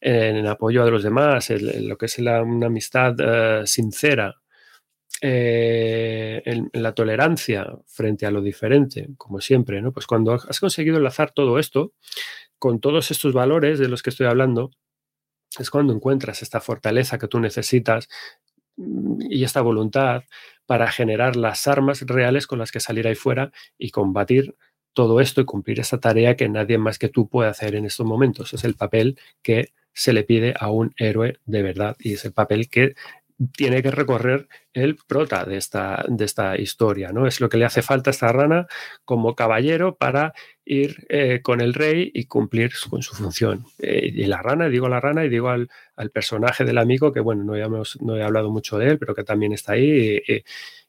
en, 0.00 0.46
apoyo 0.46 0.82
a 0.82 0.90
los 0.90 1.02
demás, 1.02 1.50
en, 1.50 1.88
lo 1.88 1.96
que 1.96 2.06
es 2.06 2.18
una 2.18 2.66
amistad 2.66 3.14
eh, 3.18 3.62
sincera, 3.66 4.36
eh, 5.22 6.42
en, 6.44 6.70
la 6.72 6.92
tolerancia 6.92 7.66
frente 7.86 8.26
a 8.26 8.30
lo 8.30 8.42
diferente, 8.42 9.08
como 9.16 9.40
siempre, 9.40 9.80
¿no? 9.80 9.92
Pues 9.92 10.06
cuando 10.06 10.34
has 10.34 10.60
conseguido 10.60 10.98
enlazar 10.98 11.32
todo 11.32 11.58
esto 11.58 11.92
con 12.58 12.80
todos 12.80 13.10
estos 13.10 13.32
valores 13.32 13.78
de 13.78 13.88
los 13.88 14.02
que 14.02 14.10
estoy 14.10 14.26
hablando, 14.26 14.70
es 15.58 15.70
cuando 15.70 15.92
encuentras 15.94 16.42
esta 16.42 16.60
fortaleza 16.60 17.18
que 17.18 17.28
tú 17.28 17.40
necesitas 17.40 18.08
mm, 18.76 19.22
y 19.30 19.44
esta 19.44 19.62
voluntad 19.62 20.24
para 20.66 20.90
generar 20.90 21.36
las 21.36 21.66
armas 21.66 22.02
reales 22.02 22.46
con 22.46 22.58
las 22.58 22.72
que 22.72 22.80
salir 22.80 23.06
ahí 23.06 23.14
fuera 23.14 23.52
y 23.78 23.90
combatir 23.90 24.56
todo 24.92 25.20
esto 25.20 25.40
y 25.40 25.44
cumplir 25.44 25.80
esa 25.80 26.00
tarea 26.00 26.36
que 26.36 26.48
nadie 26.48 26.78
más 26.78 26.98
que 26.98 27.08
tú 27.08 27.28
puede 27.28 27.50
hacer 27.50 27.74
en 27.74 27.86
estos 27.86 28.06
momentos. 28.06 28.54
Es 28.54 28.64
el 28.64 28.74
papel 28.74 29.18
que 29.42 29.72
se 29.92 30.12
le 30.12 30.24
pide 30.24 30.54
a 30.58 30.70
un 30.70 30.94
héroe 30.98 31.38
de 31.46 31.62
verdad 31.62 31.96
y 31.98 32.14
es 32.14 32.24
el 32.24 32.32
papel 32.32 32.68
que 32.68 32.94
tiene 33.52 33.82
que 33.82 33.90
recorrer 33.90 34.48
el 34.72 34.96
prota 34.96 35.44
de 35.44 35.56
esta, 35.56 36.04
de 36.08 36.24
esta 36.24 36.56
historia, 36.56 37.12
¿no? 37.12 37.26
Es 37.26 37.40
lo 37.40 37.48
que 37.48 37.58
le 37.58 37.66
hace 37.66 37.82
falta 37.82 38.10
a 38.10 38.12
esta 38.12 38.32
rana 38.32 38.66
como 39.04 39.34
caballero 39.34 39.96
para 39.96 40.32
ir 40.64 41.06
eh, 41.08 41.40
con 41.42 41.60
el 41.60 41.74
rey 41.74 42.10
y 42.14 42.24
cumplir 42.24 42.72
con 42.88 43.02
su 43.02 43.14
función. 43.14 43.66
Eh, 43.78 44.10
y 44.14 44.24
la 44.24 44.40
rana, 44.40 44.68
digo 44.68 44.88
la 44.88 45.00
rana 45.00 45.24
y 45.24 45.28
digo 45.28 45.50
al, 45.50 45.68
personaje 46.12 46.64
del 46.64 46.78
amigo, 46.78 47.12
que 47.12 47.20
bueno, 47.20 47.44
no, 47.44 48.16
he 48.16 48.22
hablado 48.22 48.50
mucho 48.50 48.78
de 48.78 48.88
él, 48.90 48.98
pero 48.98 49.14
que 49.14 49.24
también 49.24 49.52
está 49.52 49.72
ahí. 49.72 50.22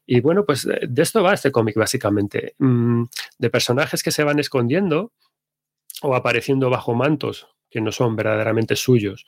Y, 0.06 0.22
bueno, 0.22 0.45
pues 0.45 0.66
de 0.66 1.02
esto 1.02 1.22
va 1.22 1.34
este 1.34 1.52
cómic 1.52 1.76
básicamente, 1.76 2.56
mm, 2.60 3.04
de 3.39 3.50
personajes 3.50 4.04
que 4.04 4.12
se 4.12 4.24
van 4.24 4.39
escondiendo 4.39 5.12
o 6.02 6.16
apareciendo 6.16 6.70
bajo 6.70 6.93
mantos 6.93 7.48
que 7.70 7.82
no 7.82 7.91
son 7.91 8.16
verdaderamente 8.16 8.78
suyos. 8.78 9.26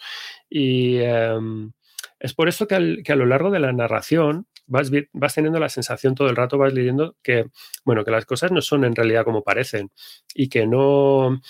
Y... 0.49 0.97
Em, 0.99 1.73
es 2.19 2.33
por 2.33 2.49
eso 2.49 2.67
que, 2.67 2.75
a 2.75 3.15
lo 3.15 3.25
largo 3.25 3.49
de 3.51 3.59
la 3.59 3.71
narración 3.71 4.47
vas, 4.67 4.91
vas, 5.13 5.35
teniendo 5.35 5.59
la 5.59 5.69
sensación 5.69 6.15
todo 6.15 6.29
el 6.29 6.35
rato, 6.35 6.57
vas 6.57 6.73
leyendo 6.73 7.15
que, 7.23 7.45
bueno, 7.85 8.03
que 8.03 8.11
las 8.11 8.25
cosas 8.25 8.51
no 8.51 8.61
son 8.61 8.83
en 8.83 8.95
realidad 8.95 9.23
como 9.23 9.43
parecen 9.43 9.91
y 10.33 10.49
que 10.49 10.67
no, 10.67 11.41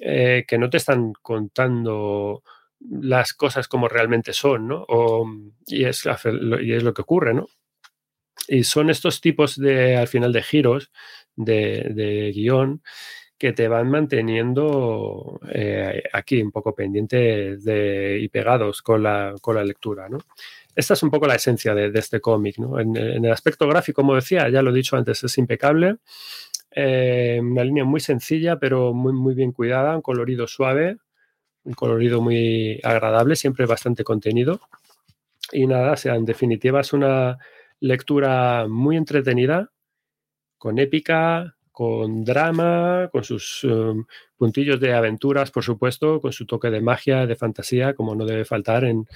eh, 0.00 0.44
que 0.46 0.58
no 0.58 0.70
te 0.70 0.76
están 0.76 1.12
contando 1.22 2.42
las 2.80 3.32
cosas 3.32 3.66
como 3.66 3.88
realmente 3.88 4.32
son, 4.32 4.68
¿no? 4.68 4.86
y, 5.66 5.84
es, 5.84 6.04
y 6.62 6.72
es 6.72 6.82
lo 6.82 6.94
que 6.94 7.02
ocurre, 7.02 7.34
¿no? 7.34 7.48
Y 8.46 8.64
son 8.64 8.88
estos 8.88 9.20
tipos 9.20 9.56
de, 9.56 9.96
al 9.96 10.08
final, 10.08 10.32
de 10.32 10.42
giros 10.42 10.90
de, 11.34 11.88
de 11.90 12.32
guion 12.32 12.82
que 13.38 13.52
te 13.52 13.68
van 13.68 13.88
manteniendo 13.88 15.40
eh, 15.52 16.02
aquí 16.12 16.42
un 16.42 16.50
poco 16.50 16.74
pendientes 16.74 17.62
y 17.64 18.28
pegados 18.28 18.82
con 18.82 19.04
la, 19.04 19.34
con 19.40 19.54
la 19.54 19.64
lectura. 19.64 20.08
¿no? 20.08 20.18
Esta 20.74 20.94
es 20.94 21.02
un 21.02 21.10
poco 21.10 21.26
la 21.26 21.36
esencia 21.36 21.74
de, 21.74 21.96
este 21.96 22.20
cómic. 22.20 22.58
¿no? 22.58 22.80
En, 22.80 22.96
el 22.96 23.30
aspecto 23.30 23.68
gráfico, 23.68 24.02
como 24.02 24.16
decía, 24.16 24.48
ya 24.48 24.60
lo 24.60 24.70
he 24.70 24.74
dicho 24.74 24.96
antes, 24.96 25.22
es 25.22 25.38
impecable. 25.38 25.96
Eh, 26.72 27.38
una 27.40 27.64
línea 27.64 27.84
muy 27.84 28.00
sencilla, 28.00 28.58
pero 28.58 28.92
muy, 28.92 29.12
muy 29.12 29.34
bien 29.34 29.52
cuidada, 29.52 29.94
un 29.94 30.02
colorido 30.02 30.46
suave, 30.46 30.98
un 31.62 31.74
colorido 31.74 32.20
muy 32.20 32.80
agradable, 32.82 33.36
siempre 33.36 33.66
bastante 33.66 34.02
contenido. 34.02 34.60
Y 35.52 35.66
nada, 35.66 35.96
sea, 35.96 36.16
en 36.16 36.24
definitiva 36.24 36.80
es 36.80 36.92
una 36.92 37.38
lectura 37.80 38.66
muy 38.68 38.96
entretenida, 38.96 39.70
con 40.58 40.78
épica, 40.78 41.56
con 41.78 42.24
drama, 42.24 43.08
con 43.12 43.22
sus 43.22 43.62
um, 43.62 44.04
puntillos 44.36 44.80
de 44.80 44.94
aventuras, 44.94 45.52
por 45.52 45.62
supuesto, 45.62 46.20
con 46.20 46.32
su 46.32 46.44
toque 46.44 46.70
de 46.70 46.80
magia, 46.80 47.24
de 47.24 47.36
fantasía, 47.36 47.94
como 47.94 48.16
no 48.16 48.26
debe 48.26 48.44
faltar 48.44 48.82
en 48.82 49.06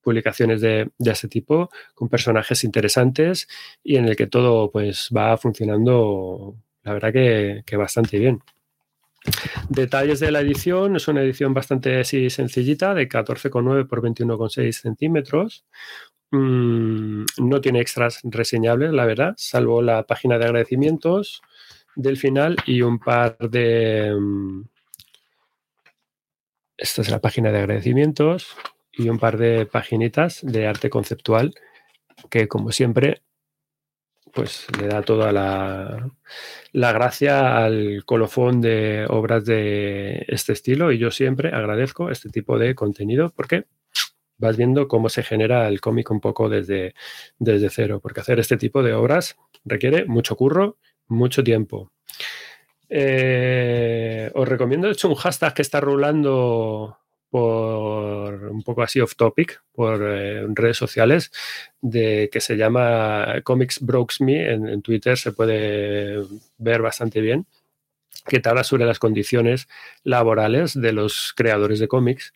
publicaciones 0.00 0.62
de, 0.62 0.88
ese 0.98 1.28
tipo, 1.28 1.68
con 1.94 2.08
personajes 2.08 2.64
interesantes 2.64 3.46
y 3.84 3.96
en 3.96 4.06
el 4.06 4.16
que 4.16 4.28
todo 4.28 4.70
pues 4.70 5.10
va 5.14 5.36
funcionando, 5.36 6.56
la 6.84 6.94
verdad 6.94 7.12
que, 7.12 7.76
bastante 7.76 8.18
bien. 8.18 8.40
Detalles 9.68 10.18
de 10.18 10.30
la 10.30 10.40
edición, 10.40 10.96
es 10.96 11.08
una 11.08 11.20
edición 11.20 11.52
bastante 11.52 12.02
sencillita, 12.02 12.94
de 12.94 13.10
14,9 13.10 13.86
por 13.86 14.00
21,6 14.00 14.72
centímetros. 14.72 15.66
Mm, 16.30 17.26
no 17.42 17.60
tiene 17.60 17.80
extras 17.80 18.20
reseñables, 18.24 18.94
la 18.94 19.04
verdad, 19.04 19.34
salvo 19.36 19.82
la 19.82 20.04
página 20.04 20.38
de 20.38 20.46
agradecimientos, 20.46 21.42
del 21.96 22.16
final 22.16 22.56
y 22.66 22.82
un 22.82 22.98
par 22.98 23.36
de... 23.38 24.14
Mm, 24.18 24.64
esta 26.76 27.02
es 27.02 27.10
la 27.10 27.20
página 27.20 27.50
de 27.50 27.58
agradecimientos 27.58 28.54
y 28.92 29.08
un 29.08 29.18
par 29.18 29.38
de 29.38 29.66
paginitas 29.66 30.40
de 30.42 30.66
arte 30.66 30.90
conceptual 30.90 31.54
que 32.30 32.48
como 32.48 32.70
siempre 32.70 33.22
pues 34.32 34.66
le 34.78 34.88
da 34.88 35.00
toda 35.00 35.32
la, 35.32 36.10
la, 36.72 36.92
gracia 36.92 37.56
al 37.56 38.04
colofón 38.04 38.60
de 38.60 39.06
obras 39.08 39.46
de 39.46 40.26
este 40.28 40.52
estilo. 40.52 40.92
Y 40.92 40.98
yo 40.98 41.10
siempre 41.10 41.54
agradezco 41.54 42.10
este 42.10 42.28
tipo 42.28 42.58
de 42.58 42.74
contenido 42.74 43.32
porque 43.34 43.64
vas 44.36 44.58
viendo 44.58 44.88
cómo 44.88 45.08
se 45.08 45.22
genera 45.22 45.66
el 45.68 45.80
cómic 45.80 46.10
un 46.10 46.20
poco 46.20 46.50
desde, 46.50 46.94
desde 47.38 47.70
cero, 47.70 48.00
porque 48.02 48.20
hacer 48.20 48.38
este 48.38 48.58
tipo 48.58 48.82
de 48.82 48.92
obras 48.92 49.36
requiere 49.64 50.04
mucho 50.04 50.36
curro 50.36 50.76
mucho 51.08 51.42
tiempo. 51.42 51.90
Eh, 52.88 54.30
os 54.34 54.48
recomiendo, 54.48 54.86
de 54.86 54.92
hecho, 54.92 55.08
un 55.08 55.14
hashtag 55.14 55.54
que 55.54 55.62
está 55.62 55.80
rulando 55.80 56.98
por 57.28 58.44
un 58.44 58.62
poco 58.62 58.82
así 58.82 59.00
off 59.00 59.16
topic 59.16 59.62
por 59.72 60.00
eh, 60.02 60.46
redes 60.48 60.76
sociales 60.76 61.32
de 61.80 62.30
que 62.32 62.40
se 62.40 62.56
llama 62.56 63.40
Comics 63.42 63.80
Brokes 63.80 64.16
Me 64.20 64.52
en, 64.52 64.68
en, 64.68 64.80
Twitter 64.80 65.18
se 65.18 65.32
puede 65.32 66.22
ver 66.58 66.82
bastante 66.82 67.20
bien 67.20 67.46
que 68.26 68.38
te 68.38 68.48
habla 68.48 68.64
sobre 68.64 68.86
las 68.86 69.00
condiciones 69.00 69.68
laborales 70.04 70.80
de 70.80 70.92
los 70.92 71.32
creadores 71.36 71.80
de 71.80 71.88
cómics 71.88 72.32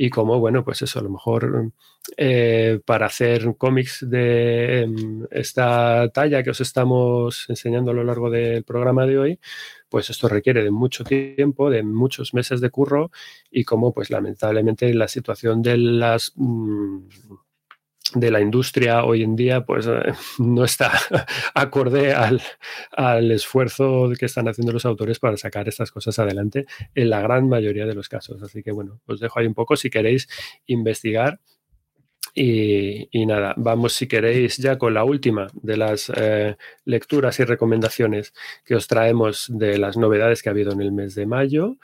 y 0.00 0.10
cómo, 0.10 0.38
bueno, 0.38 0.64
pues 0.64 0.80
eso, 0.82 1.00
a 1.00 1.02
lo 1.02 1.10
mejor 1.10 1.72
eh, 2.16 2.78
para 2.86 3.06
hacer 3.06 3.56
cómics 3.58 4.08
de 4.08 4.82
em, 4.82 5.26
esta 5.28 6.08
talla 6.10 6.44
que 6.44 6.50
os 6.50 6.60
estamos 6.60 7.46
enseñando 7.48 7.90
a 7.90 7.94
lo 7.94 8.04
largo 8.04 8.30
del 8.30 8.62
programa 8.62 9.06
de 9.06 9.18
hoy, 9.18 9.40
pues 9.88 10.08
esto 10.08 10.28
requiere 10.28 10.62
de 10.62 10.70
mucho 10.70 11.02
tiempo, 11.02 11.68
de 11.68 11.82
muchos 11.82 12.32
meses 12.32 12.60
de 12.60 12.70
curro 12.70 13.10
y 13.50 13.64
como 13.64 13.92
pues 13.92 14.08
lamentablemente 14.10 14.94
la 14.94 15.08
situación 15.08 15.62
de 15.62 15.76
las... 15.78 16.32
Mm, 16.36 16.98
de 18.14 18.30
la 18.30 18.40
industria 18.40 19.04
hoy 19.04 19.22
en 19.22 19.36
día 19.36 19.64
pues 19.64 19.86
eh, 19.86 20.12
no 20.38 20.64
está 20.64 20.92
acorde 21.54 22.12
al, 22.12 22.40
al, 22.92 23.30
esfuerzo 23.30 24.10
que 24.18 24.26
están 24.26 24.48
haciendo 24.48 24.72
los 24.72 24.86
autores 24.86 25.18
para 25.18 25.36
sacar 25.36 25.68
estas 25.68 25.90
cosas 25.90 26.18
adelante 26.18 26.66
en 26.94 27.10
la 27.10 27.20
gran 27.20 27.48
mayoría 27.48 27.86
de 27.86 27.94
los 27.94 28.08
casos. 28.08 28.42
Así 28.42 28.62
que 28.62 28.72
bueno, 28.72 29.00
os 29.06 29.20
dejo 29.20 29.38
ahí 29.38 29.46
un 29.46 29.54
poco 29.54 29.76
si 29.76 29.90
queréis 29.90 30.28
investigar. 30.66 31.40
Y, 32.34 33.08
nada, 33.26 33.54
vamos 33.56 33.94
si 33.94 34.06
queréis 34.06 34.58
ya 34.58 34.78
con 34.78 34.94
la 34.94 35.02
última 35.02 35.48
de 35.54 35.76
las 35.76 36.12
eh, 36.14 36.56
lecturas 36.84 37.40
y 37.40 37.44
recomendaciones 37.44 38.32
que 38.64 38.76
os 38.76 38.86
traemos 38.86 39.46
de 39.48 39.76
las 39.76 39.96
novedades 39.96 40.42
que 40.42 40.48
ha 40.48 40.52
habido 40.52 40.70
en 40.70 40.80
el 40.80 40.92
mes 40.92 41.16
de 41.16 41.26
mayo, 41.26 41.78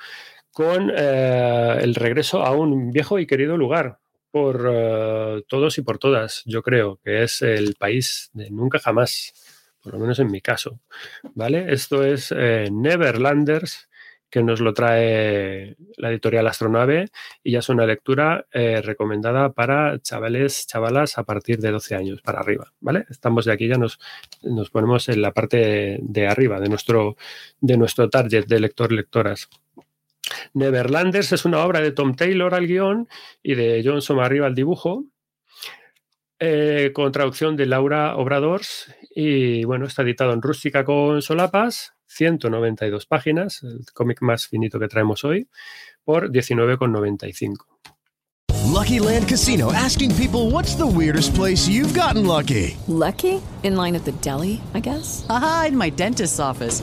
con 0.53 0.93
eh, 0.97 1.79
el 1.81 1.97
regreso 1.97 2.45
a 2.45 2.53
un 2.53 2.93
viejo 2.93 3.19
y 3.19 3.27
querido 3.27 3.57
lugar, 3.57 3.99
por 4.35 4.69
eh, 4.69 5.45
todos 5.47 5.79
y 5.79 5.83
por 5.83 5.99
todas, 5.99 6.43
yo 6.45 6.61
creo, 6.61 6.99
que 7.05 7.23
es 7.23 7.41
el 7.41 7.77
país 7.77 8.31
de 8.33 8.51
nunca 8.51 8.81
jamás, 8.81 9.33
por 9.81 9.93
lo 9.93 10.01
menos 10.01 10.19
en 10.19 10.27
mi 10.27 10.41
caso. 10.41 10.81
¿Vale? 11.37 11.73
Esto 11.73 12.03
es 12.03 12.35
eh, 12.37 12.69
Neverlanders, 12.73 13.89
que 14.29 14.43
nos 14.43 14.61
lo 14.61 14.75
trae 14.75 15.77
la 15.99 16.11
editorial 16.11 16.49
Astronave 16.49 17.11
y 17.45 17.53
ya 17.53 17.61
es 17.61 17.69
una 17.69 17.87
lectura 17.87 18.45
eh, 18.53 18.83
recomendada 18.83 19.53
para 19.53 20.01
chavales, 20.01 20.67
chavalas 20.67 21.17
a 21.17 21.23
partir 21.23 21.61
de 21.61 21.71
12 21.71 21.95
años 21.95 22.21
para 22.21 22.41
arriba, 22.41 22.73
¿vale? 22.81 23.07
Estamos 23.11 23.45
de 23.45 23.53
aquí, 23.53 23.69
ya 23.69 23.79
nos, 23.79 24.01
nos 24.43 24.69
ponemos 24.69 25.09
en 25.11 25.23
la 25.23 25.31
parte 25.31 26.01
de 26.03 26.27
arriba 26.27 26.59
de 26.59 26.69
nuestro, 26.69 27.17
de 27.61 27.77
nuestro 27.77 28.11
target 28.11 28.47
de 28.47 28.59
lector-lectoras. 28.59 29.49
Neverlanders 30.55 31.33
es 31.33 31.45
una 31.45 31.65
obra 31.65 31.81
de 31.81 31.93
Tom 31.93 32.15
Taylor 32.15 32.55
al 32.55 32.67
guion 32.67 33.09
y 33.43 33.55
de 33.55 33.83
John 33.85 34.03
Somarriba 34.03 34.47
al 34.47 34.55
dibujo, 34.55 35.05
eh, 36.39 36.91
con 36.93 37.13
traducción 37.13 37.57
de 37.57 37.67
Laura 37.67 38.17
Obradors 38.17 38.93
y 39.15 39.65
bueno, 39.65 39.87
está 39.87 40.03
editado 40.03 40.33
en 40.33 40.43
rústica 40.43 40.85
con 40.85 41.23
solapas, 41.23 41.93
192 42.07 43.07
páginas, 43.07 43.63
el 43.63 43.85
cómic 43.93 44.23
más 44.23 44.47
finito 44.47 44.79
que 44.79 44.89
traemos 44.89 45.25
hoy, 45.25 45.49
por 46.05 46.31
19,95. 46.31 47.67
Lucky 48.75 48.99
Land 48.99 49.29
Casino 49.29 49.73
asking 49.73 50.15
people 50.17 50.51
what's 50.51 50.75
the 50.75 50.87
weirdest 50.87 51.35
place 51.35 51.69
you've 51.69 51.95
gotten 51.95 52.27
lucky? 52.27 52.77
Lucky? 52.89 53.41
In 53.63 53.77
line 53.77 53.95
at 53.95 54.05
the 54.05 54.13
deli, 54.21 54.61
I 54.75 54.81
guess? 54.81 55.25
Aha, 55.29 55.67
in 55.69 55.77
my 55.77 55.91
dentist's 55.91 56.41
office. 56.41 56.83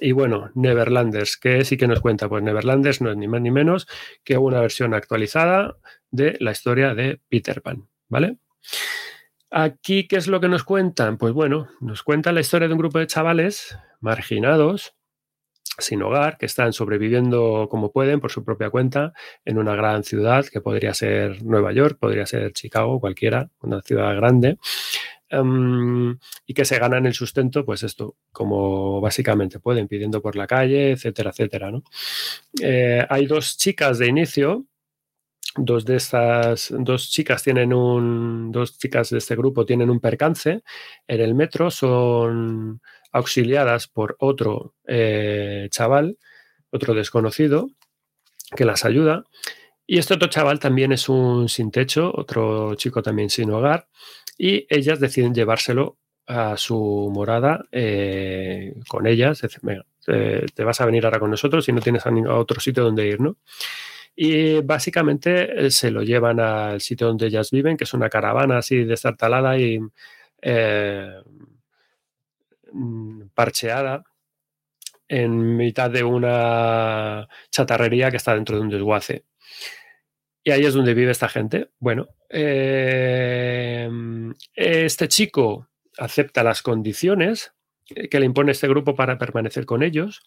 Y 0.00 0.12
bueno, 0.12 0.50
Neverlanders, 0.54 1.36
¿qué 1.36 1.64
sí 1.64 1.76
que 1.76 1.88
nos 1.88 2.00
cuenta? 2.00 2.28
Pues 2.28 2.42
Neverlanders 2.42 3.00
no 3.00 3.10
es 3.10 3.16
ni 3.16 3.28
más 3.28 3.40
ni 3.40 3.50
menos 3.50 3.86
que 4.24 4.38
una 4.38 4.60
versión 4.60 4.94
actualizada 4.94 5.76
de 6.10 6.36
la 6.40 6.52
historia 6.52 6.94
de 6.94 7.20
Peter 7.28 7.62
Pan, 7.62 7.88
¿vale? 8.08 8.38
Aquí, 9.50 10.06
¿qué 10.06 10.16
es 10.16 10.26
lo 10.26 10.40
que 10.40 10.48
nos 10.48 10.64
cuentan? 10.64 11.16
Pues 11.16 11.32
bueno, 11.32 11.68
nos 11.80 12.02
cuentan 12.02 12.34
la 12.34 12.42
historia 12.42 12.68
de 12.68 12.74
un 12.74 12.80
grupo 12.80 12.98
de 12.98 13.06
chavales 13.06 13.78
marginados, 14.00 14.94
sin 15.78 16.02
hogar, 16.02 16.38
que 16.38 16.46
están 16.46 16.72
sobreviviendo 16.72 17.68
como 17.70 17.92
pueden 17.92 18.20
por 18.20 18.30
su 18.30 18.44
propia 18.44 18.68
cuenta 18.68 19.12
en 19.44 19.58
una 19.58 19.74
gran 19.74 20.04
ciudad 20.04 20.44
que 20.46 20.60
podría 20.60 20.92
ser 20.92 21.42
Nueva 21.44 21.72
York, 21.72 21.98
podría 21.98 22.26
ser 22.26 22.52
Chicago, 22.52 23.00
cualquiera, 23.00 23.50
una 23.60 23.80
ciudad 23.80 24.14
grande, 24.16 24.58
um, 25.32 26.18
y 26.46 26.54
que 26.54 26.64
se 26.64 26.78
ganan 26.78 27.06
el 27.06 27.14
sustento, 27.14 27.64
pues 27.64 27.82
esto, 27.82 28.16
como 28.32 29.00
básicamente 29.00 29.60
pueden, 29.60 29.88
pidiendo 29.88 30.20
por 30.22 30.36
la 30.36 30.46
calle, 30.46 30.92
etcétera, 30.92 31.30
etcétera. 31.30 31.70
¿no? 31.70 31.82
Eh, 32.60 33.04
hay 33.08 33.26
dos 33.26 33.56
chicas 33.56 33.98
de 33.98 34.08
inicio. 34.08 34.64
Dos 35.56 35.84
de 35.84 35.96
estas, 35.96 36.72
dos 36.78 37.10
chicas 37.10 37.42
tienen 37.42 37.72
un, 37.72 38.52
dos 38.52 38.78
chicas 38.78 39.10
de 39.10 39.18
este 39.18 39.34
grupo 39.34 39.66
tienen 39.66 39.90
un 39.90 39.98
percance 39.98 40.62
en 41.08 41.20
el 41.20 41.34
metro, 41.34 41.70
son 41.70 42.80
auxiliadas 43.12 43.88
por 43.88 44.16
otro 44.20 44.74
eh, 44.86 45.66
chaval, 45.70 46.18
otro 46.70 46.94
desconocido, 46.94 47.70
que 48.56 48.64
las 48.64 48.84
ayuda. 48.84 49.24
Y 49.90 49.98
este 49.98 50.12
otro 50.12 50.28
chaval 50.28 50.60
también 50.60 50.92
es 50.92 51.08
un 51.08 51.48
sin 51.48 51.70
techo, 51.70 52.12
otro 52.14 52.74
chico 52.74 53.02
también 53.02 53.30
sin 53.30 53.50
hogar, 53.50 53.88
y 54.36 54.66
ellas 54.68 55.00
deciden 55.00 55.34
llevárselo 55.34 55.96
a 56.26 56.58
su 56.58 57.10
morada 57.10 57.64
eh, 57.72 58.74
con 58.86 59.06
ellas. 59.06 59.40
Venga, 59.62 59.86
te, 60.04 60.62
vas 60.62 60.80
a 60.82 60.84
venir 60.84 61.06
ahora 61.06 61.18
con 61.18 61.30
nosotros 61.30 61.66
y 61.70 61.72
no 61.72 61.80
tienes 61.80 62.04
a, 62.04 62.10
a 62.10 62.34
otro 62.36 62.60
sitio 62.60 62.84
donde 62.84 63.08
ir, 63.08 63.18
¿no? 63.18 63.38
Y 64.14 64.60
básicamente 64.60 65.66
eh, 65.66 65.70
se 65.70 65.90
lo 65.90 66.02
llevan 66.02 66.38
al 66.38 66.82
sitio 66.82 67.06
donde 67.06 67.28
ellas 67.28 67.50
viven, 67.50 67.78
que 67.78 67.84
es 67.84 67.94
una 67.94 68.10
caravana 68.10 68.58
así 68.58 68.84
destartalada 68.84 69.56
y 69.58 69.80
eh, 70.42 71.14
parcheada 73.34 74.04
en 75.08 75.56
mitad 75.56 75.90
de 75.90 76.04
una 76.04 77.26
chatarrería 77.50 78.10
que 78.10 78.18
está 78.18 78.34
dentro 78.34 78.56
de 78.56 78.62
un 78.62 78.68
desguace. 78.68 79.24
Y 80.44 80.50
ahí 80.50 80.64
es 80.64 80.74
donde 80.74 80.94
vive 80.94 81.10
esta 81.10 81.28
gente. 81.28 81.70
Bueno, 81.78 82.08
eh, 82.30 83.88
este 84.54 85.08
chico 85.08 85.68
acepta 85.98 86.42
las 86.42 86.62
condiciones 86.62 87.52
que 87.84 88.20
le 88.20 88.26
impone 88.26 88.52
este 88.52 88.68
grupo 88.68 88.94
para 88.94 89.18
permanecer 89.18 89.66
con 89.66 89.82
ellos. 89.82 90.22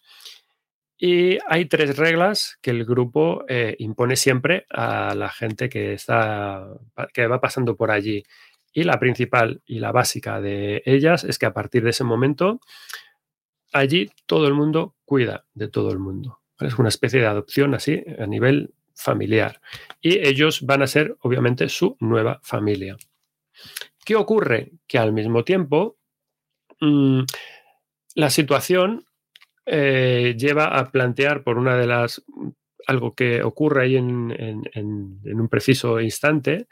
Y 0.98 1.38
hay 1.48 1.64
tres 1.64 1.96
reglas 1.96 2.58
que 2.62 2.70
el 2.70 2.84
grupo 2.84 3.44
eh, 3.48 3.74
impone 3.78 4.14
siempre 4.16 4.66
a 4.70 5.14
la 5.14 5.30
gente 5.30 5.68
que, 5.68 5.94
está, 5.94 6.64
que 7.12 7.26
va 7.26 7.40
pasando 7.40 7.76
por 7.76 7.90
allí. 7.90 8.22
Y 8.72 8.84
la 8.84 9.00
principal 9.00 9.62
y 9.66 9.80
la 9.80 9.92
básica 9.92 10.40
de 10.40 10.82
ellas 10.86 11.24
es 11.24 11.38
que 11.38 11.46
a 11.46 11.52
partir 11.52 11.82
de 11.82 11.90
ese 11.90 12.04
momento, 12.04 12.60
allí 13.72 14.10
todo 14.26 14.46
el 14.46 14.54
mundo 14.54 14.94
cuida 15.04 15.44
de 15.54 15.68
todo 15.68 15.90
el 15.90 15.98
mundo. 15.98 16.40
Es 16.60 16.78
una 16.78 16.88
especie 16.88 17.20
de 17.20 17.26
adopción 17.26 17.74
así 17.74 18.02
a 18.18 18.26
nivel 18.26 18.72
familiar. 18.94 19.60
Y 20.00 20.26
ellos 20.26 20.62
van 20.62 20.82
a 20.82 20.86
ser, 20.86 21.16
obviamente, 21.20 21.68
su 21.68 21.96
nueva 22.00 22.40
familia. 22.42 22.96
¿Qué 24.04 24.16
ocurre? 24.16 24.72
Que 24.86 24.98
al 24.98 25.12
mismo 25.12 25.44
tiempo, 25.44 25.98
mmm, 26.80 27.22
la 28.14 28.30
situación 28.30 29.04
eh, 29.66 30.34
lleva 30.36 30.66
a 30.78 30.90
plantear 30.90 31.44
por 31.44 31.58
una 31.58 31.76
de 31.76 31.86
las 31.86 32.22
algo 32.86 33.12
que 33.12 33.42
ocurre 33.42 33.84
ahí 33.84 33.96
en, 33.96 34.34
en, 34.38 35.20
en, 35.24 35.40
un 35.40 35.48
preciso 35.48 36.00
instante, 36.00 36.66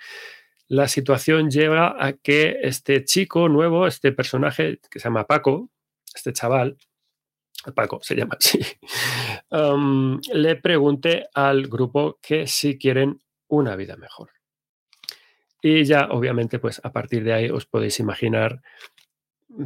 la 0.69 0.89
situación 0.89 1.51
lleva 1.51 1.97
a 1.99 2.15
que 2.15 2.59
este 2.63 3.05
chico 3.05 3.49
nuevo, 3.49 3.87
este 3.87 4.13
personaje 4.13 4.79
que 4.91 4.99
se 4.99 5.05
llama 5.05 5.27
Paco, 5.27 5.71
este 6.15 6.33
chaval, 6.33 6.77
Paco 7.75 8.01
se 8.03 8.17
llama 8.17 8.37
así, 8.39 8.61
le 10.33 10.57
pregunte 10.57 11.29
al 11.35 11.69
grupo 11.69 12.19
que 12.23 12.47
si 12.47 12.79
quieren 12.79 13.21
una 13.49 13.77
vida 13.77 13.97
mejor. 13.97 14.31
Y 15.63 15.85
ya, 15.85 16.09
obviamente, 16.11 16.59
pues 16.59 16.81
a 16.83 16.91
partir 16.93 17.23
de 17.23 17.35
ahí 17.35 17.51
os 17.51 17.67
podéis 17.67 18.01
imaginar 18.01 18.63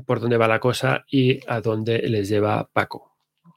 por 0.06 0.18
dónde 0.18 0.38
va 0.38 0.48
la 0.48 0.58
cosa 0.58 1.04
y 1.08 1.40
a 1.46 1.60
dónde 1.60 1.98
les 1.98 2.28
lleva 2.28 2.68
Paco 2.72 3.14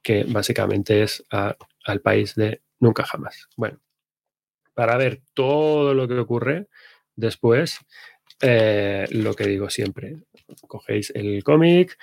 que 0.07 0.23
básicamente 0.23 1.03
es 1.03 1.21
al 1.29 2.01
país 2.01 2.33
de 2.35 2.61
nunca 2.79 3.03
jamás. 3.03 3.49
Bueno, 3.57 3.81
para 4.73 4.95
ver 4.95 5.21
todo 5.33 5.93
lo 5.93 6.07
que 6.07 6.17
ocurre 6.17 6.67
después, 7.13 7.79
eh, 8.39 9.05
lo 9.11 9.33
que 9.33 9.47
digo 9.47 9.69
siempre, 9.69 10.15
cogéis 10.65 11.11
el 11.13 11.43
cómic 11.43 11.97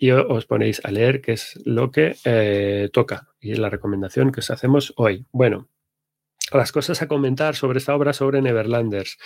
y 0.00 0.12
os 0.12 0.46
ponéis 0.46 0.80
a 0.82 0.90
leer 0.90 1.20
qué 1.20 1.32
es 1.32 1.60
lo 1.66 1.90
que 1.90 2.16
eh, 2.24 2.88
toca 2.90 3.28
y 3.38 3.54
la 3.54 3.68
recomendación 3.68 4.32
que 4.32 4.40
os 4.40 4.50
hacemos 4.50 4.94
hoy. 4.96 5.26
Bueno, 5.30 5.68
las 6.54 6.72
cosas 6.72 7.02
a 7.02 7.06
comentar 7.06 7.54
sobre 7.54 7.78
esta 7.78 7.94
obra 7.94 8.14
sobre 8.14 8.40
Neverlanders. 8.40 9.18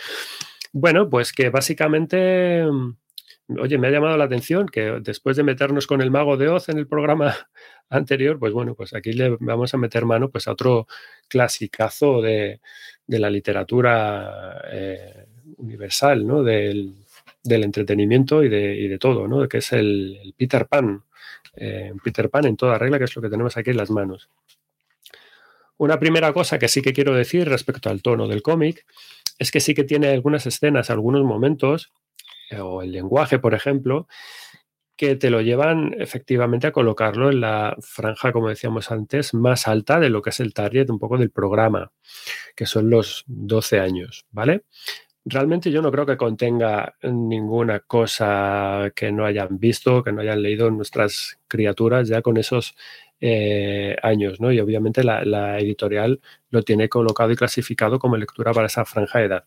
Bueno, 0.72 1.09
pues 1.09 1.33
que 1.33 1.49
básicamente 1.51 2.64
oye, 3.61 3.79
me 3.79 3.87
ha 3.87 3.91
llamado 3.93 4.16
la 4.16 4.25
atención 4.25 4.66
que 4.66 4.99
después 5.01 5.37
de 5.37 5.45
meternos 5.45 5.87
con 5.87 6.01
el 6.01 6.11
mago 6.11 6.37
de 6.37 6.49
Oz 6.49 6.68
en 6.68 6.79
el 6.79 6.89
programa 6.89 7.37
anterior, 7.89 8.41
pues 8.41 8.53
bueno, 8.53 8.75
pues 8.75 8.95
aquí 8.95 9.12
le 9.12 9.37
vamos 9.39 9.75
a 9.75 9.79
meter 9.79 10.05
mano 10.05 10.29
pues 10.29 10.49
a 10.49 10.53
otro 10.53 10.89
clasicazo 11.29 12.20
de, 12.20 12.61
de 13.07 13.18
la 13.20 13.31
literatura 13.31 14.61
eh, 14.72 15.27
universal, 15.59 16.27
¿no? 16.27 16.43
Del, 16.43 17.04
del 17.45 17.65
entretenimiento 17.65 18.43
y 18.43 18.49
de, 18.49 18.99
todo, 18.99 19.29
¿no? 19.29 19.47
Que 19.49 19.59
es 19.59 19.73
el, 19.73 20.35
Peter 20.37 20.67
Pan. 20.67 21.05
Eh, 21.57 21.93
Peter 22.03 22.31
Pan 22.31 22.47
en 22.47 22.57
toda 22.57 22.79
regla, 22.79 22.99
que 22.99 23.05
es 23.05 23.15
lo 23.15 23.23
que 23.23 23.31
tenemos 23.31 23.57
aquí 23.57 23.71
en 23.71 23.77
las 23.77 23.91
manos. 23.91 24.29
Una 25.77 25.99
primera 25.99 26.33
cosa 26.33 26.59
que 26.59 26.69
sí 26.69 26.83
que 26.83 26.93
quiero 26.93 27.15
decir 27.15 27.49
respecto 27.49 27.91
al 27.91 28.03
tono 28.03 28.27
del 28.27 28.43
cómic 28.43 28.87
es 29.39 29.51
que 29.51 29.61
sí 29.61 29.75
que 29.75 29.85
tiene 29.85 30.09
algunas 30.09 30.47
escenas, 30.47 30.91
algunos 30.91 31.25
momentos 31.25 31.93
o 32.61 32.83
el 32.83 32.93
lenguaje, 32.93 33.39
por 33.39 33.55
ejemplo, 33.55 34.07
que 34.97 35.17
te 35.17 35.31
lo 35.31 35.41
llevan 35.41 35.95
efectivamente 35.99 36.69
a 36.69 36.73
colocarlo 36.73 37.31
en 37.31 37.41
la 37.41 37.77
franja, 37.81 38.33
como 38.33 38.49
decíamos 38.49 38.91
antes, 38.91 39.35
más 39.35 39.67
alta 39.67 39.99
de 39.99 40.09
lo 40.09 40.23
que 40.23 40.31
es 40.31 40.41
el 40.41 40.55
target 40.55 40.89
un 40.91 40.99
poco 40.99 41.19
del 41.19 41.31
programa, 41.31 41.93
que 42.55 42.67
son 42.67 42.91
los 42.91 43.25
12 43.27 43.81
años, 43.81 44.27
¿vale? 44.31 44.65
Realmente 45.27 45.70
yo 45.70 45.81
no 45.81 45.91
creo 45.91 46.05
que 46.05 46.18
contenga 46.18 46.97
ninguna 47.03 47.81
cosa 47.81 48.93
que 48.95 49.11
no 49.11 49.25
hayan 49.25 49.59
visto, 49.59 50.03
que 50.05 50.12
no 50.12 50.20
hayan 50.20 50.43
leído 50.43 50.70
nuestras 50.70 51.39
criaturas 51.49 52.09
ya 52.09 52.20
con 52.20 52.37
esos 52.37 52.75
eh, 53.20 53.97
años, 54.03 54.39
¿no? 54.41 54.53
Y 54.53 54.61
obviamente 54.61 55.03
la, 55.03 55.59
editorial 55.59 56.20
lo 56.51 56.62
tiene 56.62 56.91
colocado 56.91 57.31
y 57.33 57.37
clasificado 57.37 57.99
como 57.99 58.18
lectura 58.18 58.53
para 58.53 58.66
esa 58.66 58.85
franja 58.85 59.20
de 59.20 59.25
edad. 59.27 59.45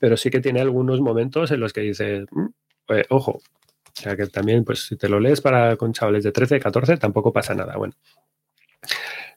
Pero 0.00 0.16
sí 0.16 0.30
que 0.30 0.40
tiene 0.40 0.62
algunos 0.62 1.00
momentos 1.02 1.50
en 1.50 1.60
los 1.60 1.74
que 1.74 1.82
dice, 1.82 2.24
mmm, 2.30 2.46
eh, 2.88 3.04
ojo, 3.10 3.32
o 3.32 4.00
sea 4.00 4.16
que 4.16 4.26
también, 4.28 4.64
pues 4.64 4.86
si 4.86 4.96
te 4.96 5.08
lo 5.08 5.20
lees 5.20 5.40
para 5.42 5.76
con 5.76 5.92
chavales 5.92 6.24
de 6.24 6.32
13, 6.32 6.60
14, 6.60 6.96
tampoco 6.96 7.32
pasa 7.32 7.54
nada. 7.54 7.76
Bueno. 7.76 7.94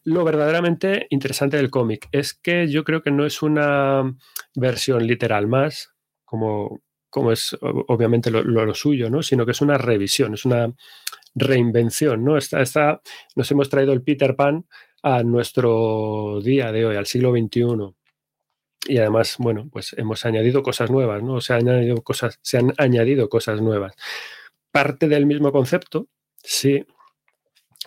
Lo 0.03 0.23
verdaderamente 0.23 1.05
interesante 1.11 1.57
del 1.57 1.69
cómic 1.69 2.07
es 2.11 2.33
que 2.33 2.67
yo 2.67 2.83
creo 2.83 3.03
que 3.03 3.11
no 3.11 3.25
es 3.25 3.41
una 3.43 4.15
versión 4.55 5.05
literal 5.05 5.47
más, 5.47 5.93
como, 6.25 6.81
como 7.09 7.31
es 7.31 7.55
obviamente 7.61 8.31
lo, 8.31 8.73
suyo, 8.73 9.09
¿no? 9.11 9.21
sino 9.21 9.45
que 9.45 9.51
es 9.51 9.61
una 9.61 9.77
revisión, 9.77 10.33
es 10.33 10.45
una 10.45 10.73
reinvención. 11.35 12.23
¿no? 12.23 12.37
Esta, 12.37 12.61
esta, 12.61 13.01
nos 13.35 13.51
hemos 13.51 13.69
traído 13.69 13.93
el 13.93 14.01
Peter 14.01 14.35
Pan 14.35 14.65
a 15.03 15.23
nuestro 15.23 16.39
día 16.41 16.71
de 16.71 16.85
hoy, 16.85 16.95
al 16.95 17.05
siglo 17.05 17.31
XXI. 17.31 17.93
Y 18.87 18.97
además, 18.97 19.35
bueno, 19.37 19.69
pues 19.71 19.93
hemos 19.97 20.25
añadido 20.25 20.63
cosas 20.63 20.89
nuevas, 20.89 21.21
¿no? 21.21 21.39
Se 21.39 21.53
han 21.53 21.69
añadido 21.69 22.01
cosas, 22.01 22.39
se 22.41 22.57
han 22.57 22.73
añadido 22.77 23.29
cosas 23.29 23.61
nuevas. 23.61 23.93
Parte 24.71 25.07
del 25.07 25.27
mismo 25.27 25.51
concepto, 25.51 26.07
sí, 26.37 26.83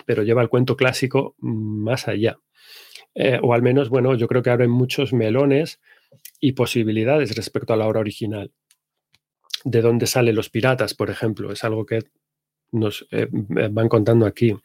pero 0.05 0.23
lleva 0.23 0.41
el 0.41 0.49
cuento 0.49 0.77
clásico 0.77 1.35
más 1.39 2.07
allá. 2.07 2.37
Eh, 3.13 3.39
o 3.41 3.53
al 3.53 3.61
menos, 3.61 3.89
bueno, 3.89 4.15
yo 4.15 4.27
creo 4.27 4.43
que 4.43 4.49
abren 4.49 4.69
muchos 4.69 5.13
melones 5.13 5.79
y 6.39 6.51
posibilidades 6.51 7.35
respecto 7.35 7.73
a 7.73 7.77
la 7.77 7.87
obra 7.87 8.01
original. 8.01 8.51
De 9.63 9.81
dónde 9.81 10.05
salen 10.05 10.35
los 10.35 10.49
piratas, 10.49 10.93
por 10.93 11.09
ejemplo, 11.09 11.51
es 11.51 11.63
algo 11.63 11.85
que 11.85 12.03
nos 12.71 13.07
eh, 13.11 13.27
van 13.31 13.89
contando 13.89 14.25
aquí. 14.25 14.55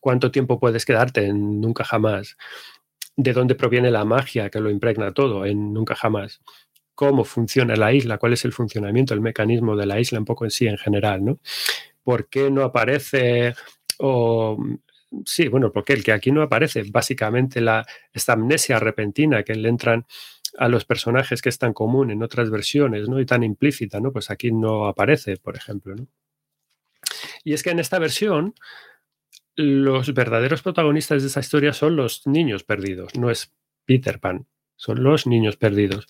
¿Cuánto 0.00 0.30
tiempo 0.30 0.60
puedes 0.60 0.84
quedarte 0.84 1.24
en 1.24 1.60
Nunca 1.60 1.84
Jamás? 1.84 2.36
¿De 3.16 3.32
dónde 3.32 3.54
proviene 3.54 3.90
la 3.90 4.04
magia 4.04 4.50
que 4.50 4.60
lo 4.60 4.70
impregna 4.70 5.12
todo 5.12 5.46
en 5.46 5.72
Nunca 5.72 5.94
Jamás? 5.94 6.42
¿Cómo 6.94 7.24
funciona 7.24 7.74
la 7.74 7.92
isla? 7.92 8.18
¿Cuál 8.18 8.34
es 8.34 8.44
el 8.44 8.52
funcionamiento, 8.52 9.14
el 9.14 9.20
mecanismo 9.20 9.76
de 9.76 9.86
la 9.86 9.98
isla 9.98 10.18
un 10.18 10.24
poco 10.24 10.44
en 10.44 10.50
sí 10.50 10.66
en 10.66 10.78
general? 10.78 11.24
¿no? 11.24 11.40
¿Por 12.02 12.28
qué 12.28 12.50
no 12.50 12.62
aparece 12.62 13.54
o 13.98 14.56
sí, 15.24 15.48
bueno, 15.48 15.72
porque 15.72 15.92
el 15.92 16.02
que 16.02 16.12
aquí 16.12 16.32
no 16.32 16.42
aparece, 16.42 16.82
básicamente 16.90 17.60
la, 17.60 17.86
esta 18.12 18.32
amnesia 18.32 18.78
repentina 18.78 19.42
que 19.42 19.54
le 19.54 19.68
entran 19.68 20.06
a 20.58 20.68
los 20.68 20.84
personajes 20.84 21.42
que 21.42 21.48
es 21.48 21.58
tan 21.58 21.72
común 21.72 22.10
en 22.10 22.22
otras 22.22 22.50
versiones, 22.50 23.08
¿no? 23.08 23.20
Y 23.20 23.26
tan 23.26 23.42
implícita, 23.42 24.00
¿no? 24.00 24.12
Pues 24.12 24.30
aquí 24.30 24.52
no 24.52 24.86
aparece, 24.86 25.36
por 25.36 25.56
ejemplo, 25.56 25.94
¿no? 25.94 26.06
Y 27.42 27.52
es 27.52 27.62
que 27.62 27.70
en 27.70 27.80
esta 27.80 27.98
versión, 27.98 28.54
los 29.56 30.12
verdaderos 30.14 30.62
protagonistas 30.62 31.22
de 31.22 31.28
esa 31.28 31.40
historia 31.40 31.72
son 31.72 31.96
los 31.96 32.26
niños 32.26 32.64
perdidos, 32.64 33.14
no 33.16 33.30
es 33.30 33.52
Peter 33.84 34.18
Pan, 34.18 34.46
son 34.76 35.02
los 35.02 35.26
niños 35.26 35.56
perdidos. 35.56 36.06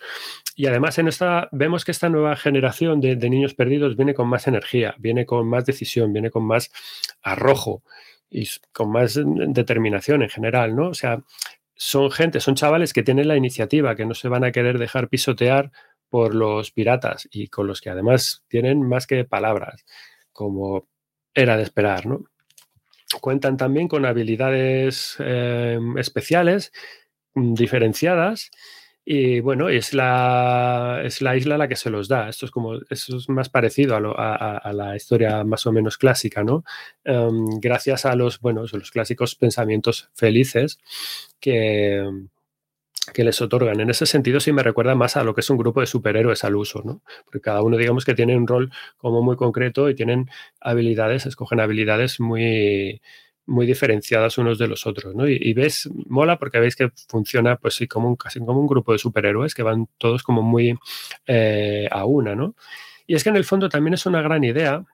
Y 0.57 0.67
además 0.67 0.99
en 0.99 1.09
esta 1.09 1.49
vemos 1.53 1.85
que 1.85 1.91
esta 1.91 2.09
nueva 2.09 2.37
generación 2.37 3.01
de, 3.01 3.17
niños 3.17 3.55
perdidos 3.55 3.97
viene 3.97 4.15
con 4.15 4.29
más 4.29 4.47
energía, 4.47 4.95
viene 4.99 5.27
con 5.27 5.49
más 5.49 5.67
decisión, 5.67 6.12
viene 6.12 6.31
con 6.31 6.45
más 6.45 6.71
arrojo 7.23 7.83
y 8.31 8.49
con 8.73 8.91
más 8.91 9.21
determinación 9.23 10.23
en 10.23 10.29
general, 10.29 10.75
¿no? 10.75 10.89
O 10.89 10.95
sea, 10.95 11.23
son 11.75 12.11
gente, 12.11 12.41
son 12.41 12.55
chavales 12.55 12.93
que 12.93 13.03
tienen 13.03 13.29
la 13.29 13.37
iniciativa, 13.37 13.97
que 13.97 14.07
no 14.07 14.15
se 14.15 14.29
van 14.29 14.45
a 14.45 14.53
querer 14.53 14.79
dejar 14.79 15.09
pisotear 15.09 15.71
por 16.09 16.35
los 16.35 16.71
piratas 16.71 17.29
y 17.31 17.49
con 17.49 17.67
los 17.67 17.81
que 17.81 17.91
además 17.91 18.45
tienen 18.49 18.83
más 18.83 19.07
que 19.07 19.25
palabras, 19.25 19.85
como 20.33 20.89
era 21.35 21.57
de 21.57 21.65
esperar, 21.65 22.07
¿no? 22.07 22.25
Cuentan 23.21 23.57
también 23.57 23.89
con 23.89 24.07
habilidades 24.07 25.17
eh, 25.19 25.79
especiales, 25.97 26.73
diferenciadas, 27.35 28.51
y 29.07 29.41
bueno, 29.41 29.68
es 29.68 29.93
la, 29.93 31.03
es 31.05 31.20
la 31.20 31.37
isla 31.37 31.59
la 31.59 31.68
que 31.68 31.76
se 31.76 31.91
los 31.91 32.09
da. 32.09 32.30
Esto 32.30 32.47
es 32.47 32.51
como, 32.51 32.74
es 32.89 33.28
más 33.28 33.51
parecido 33.51 33.97
a, 33.97 34.72
la 34.72 34.97
historia 34.97 35.45
más 35.45 35.66
o 35.66 35.72
menos 35.72 35.99
clásica, 35.99 36.43
¿no? 36.43 36.64
Um, 37.05 37.61
gracias 37.61 38.07
a 38.07 38.16
los, 38.16 38.41
bueno, 38.41 38.62
los 38.62 38.91
clásicos 38.91 39.35
pensamientos 39.35 40.09
felices 40.14 40.78
que, 41.39 42.03
que 43.12 43.24
les 43.24 43.43
otorgan. 43.43 43.80
En 43.80 43.91
ese 43.91 44.07
sentido 44.07 44.41
sí 44.41 44.53
me 44.53 44.62
recuerda 44.62 44.95
más 44.95 45.18
a 45.18 45.24
lo 45.24 45.35
que 45.35 45.43
es 45.43 45.51
un 45.51 45.59
grupo 45.59 45.80
de 45.80 45.87
superhéroes 45.87 46.43
al 46.45 46.57
uso, 46.57 46.80
¿no? 46.82 47.03
Porque 47.26 47.43
cada 47.43 47.62
uno 47.62 47.76
digamos 47.76 48.07
que 48.07 48.14
tiene 48.14 48.37
un 48.37 48.47
rol 48.47 48.72
como 48.97 49.20
muy 49.20 49.37
concreto 49.37 49.91
y 49.91 49.95
tienen 49.95 50.30
habilidades, 50.61 51.26
escogen 51.26 51.61
habilidades 51.61 52.20
muy, 52.20 53.03
muy 53.47 53.66
diferenciadas 53.66 54.38
unos 54.38 54.59
de 54.59 54.68
los 54.68 54.86
otros, 54.86 55.14
¿no? 55.14 55.28
Y, 55.28 55.53
ves, 55.53 55.88
mola 56.07 56.38
porque 56.38 56.61
veis 56.61 56.76
que 56.76 56.90
funciona 57.09 57.57
pues 57.57 57.74
sí 57.74 57.86
como 57.86 58.09
un, 58.09 58.16
casi 58.16 58.40
como 58.40 58.61
un 58.61 58.66
grupo 58.66 58.92
de 58.92 58.99
superhéroes 58.99 59.55
que 59.55 59.62
van 59.62 59.88
todos 59.99 60.22
como 60.22 60.42
muy 60.42 60.78
eh, 61.26 61.88
a 61.90 62.05
una, 62.07 62.34
¿no? 62.34 62.55
Y 63.07 63.14
es 63.14 63.22
que 63.24 63.30
en 63.30 63.36
el 63.36 63.45
fondo 63.45 63.68
también 63.68 63.95
es 63.95 64.07
una 64.07 64.22
gran 64.22 64.45
idea 64.45 64.84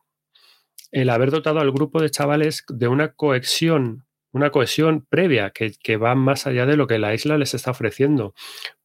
el 0.91 1.11
haber 1.11 1.31
dotado 1.31 1.61
al 1.61 1.71
grupo 1.71 2.03
de 2.03 2.11
chavales 2.11 2.65
de 2.69 2.89
una 2.89 3.13
cohesión 3.13 4.05
una 4.33 4.51
cohesión 4.51 5.07
previa 5.09 5.51
que, 5.51 5.73
que, 5.83 5.97
va 5.97 6.15
más 6.15 6.47
allá 6.47 6.67
de 6.67 6.77
lo 6.77 6.87
que 6.87 6.99
la 6.99 7.15
isla 7.15 7.37
les 7.37 7.55
está 7.55 7.73
ofreciendo, 7.73 8.35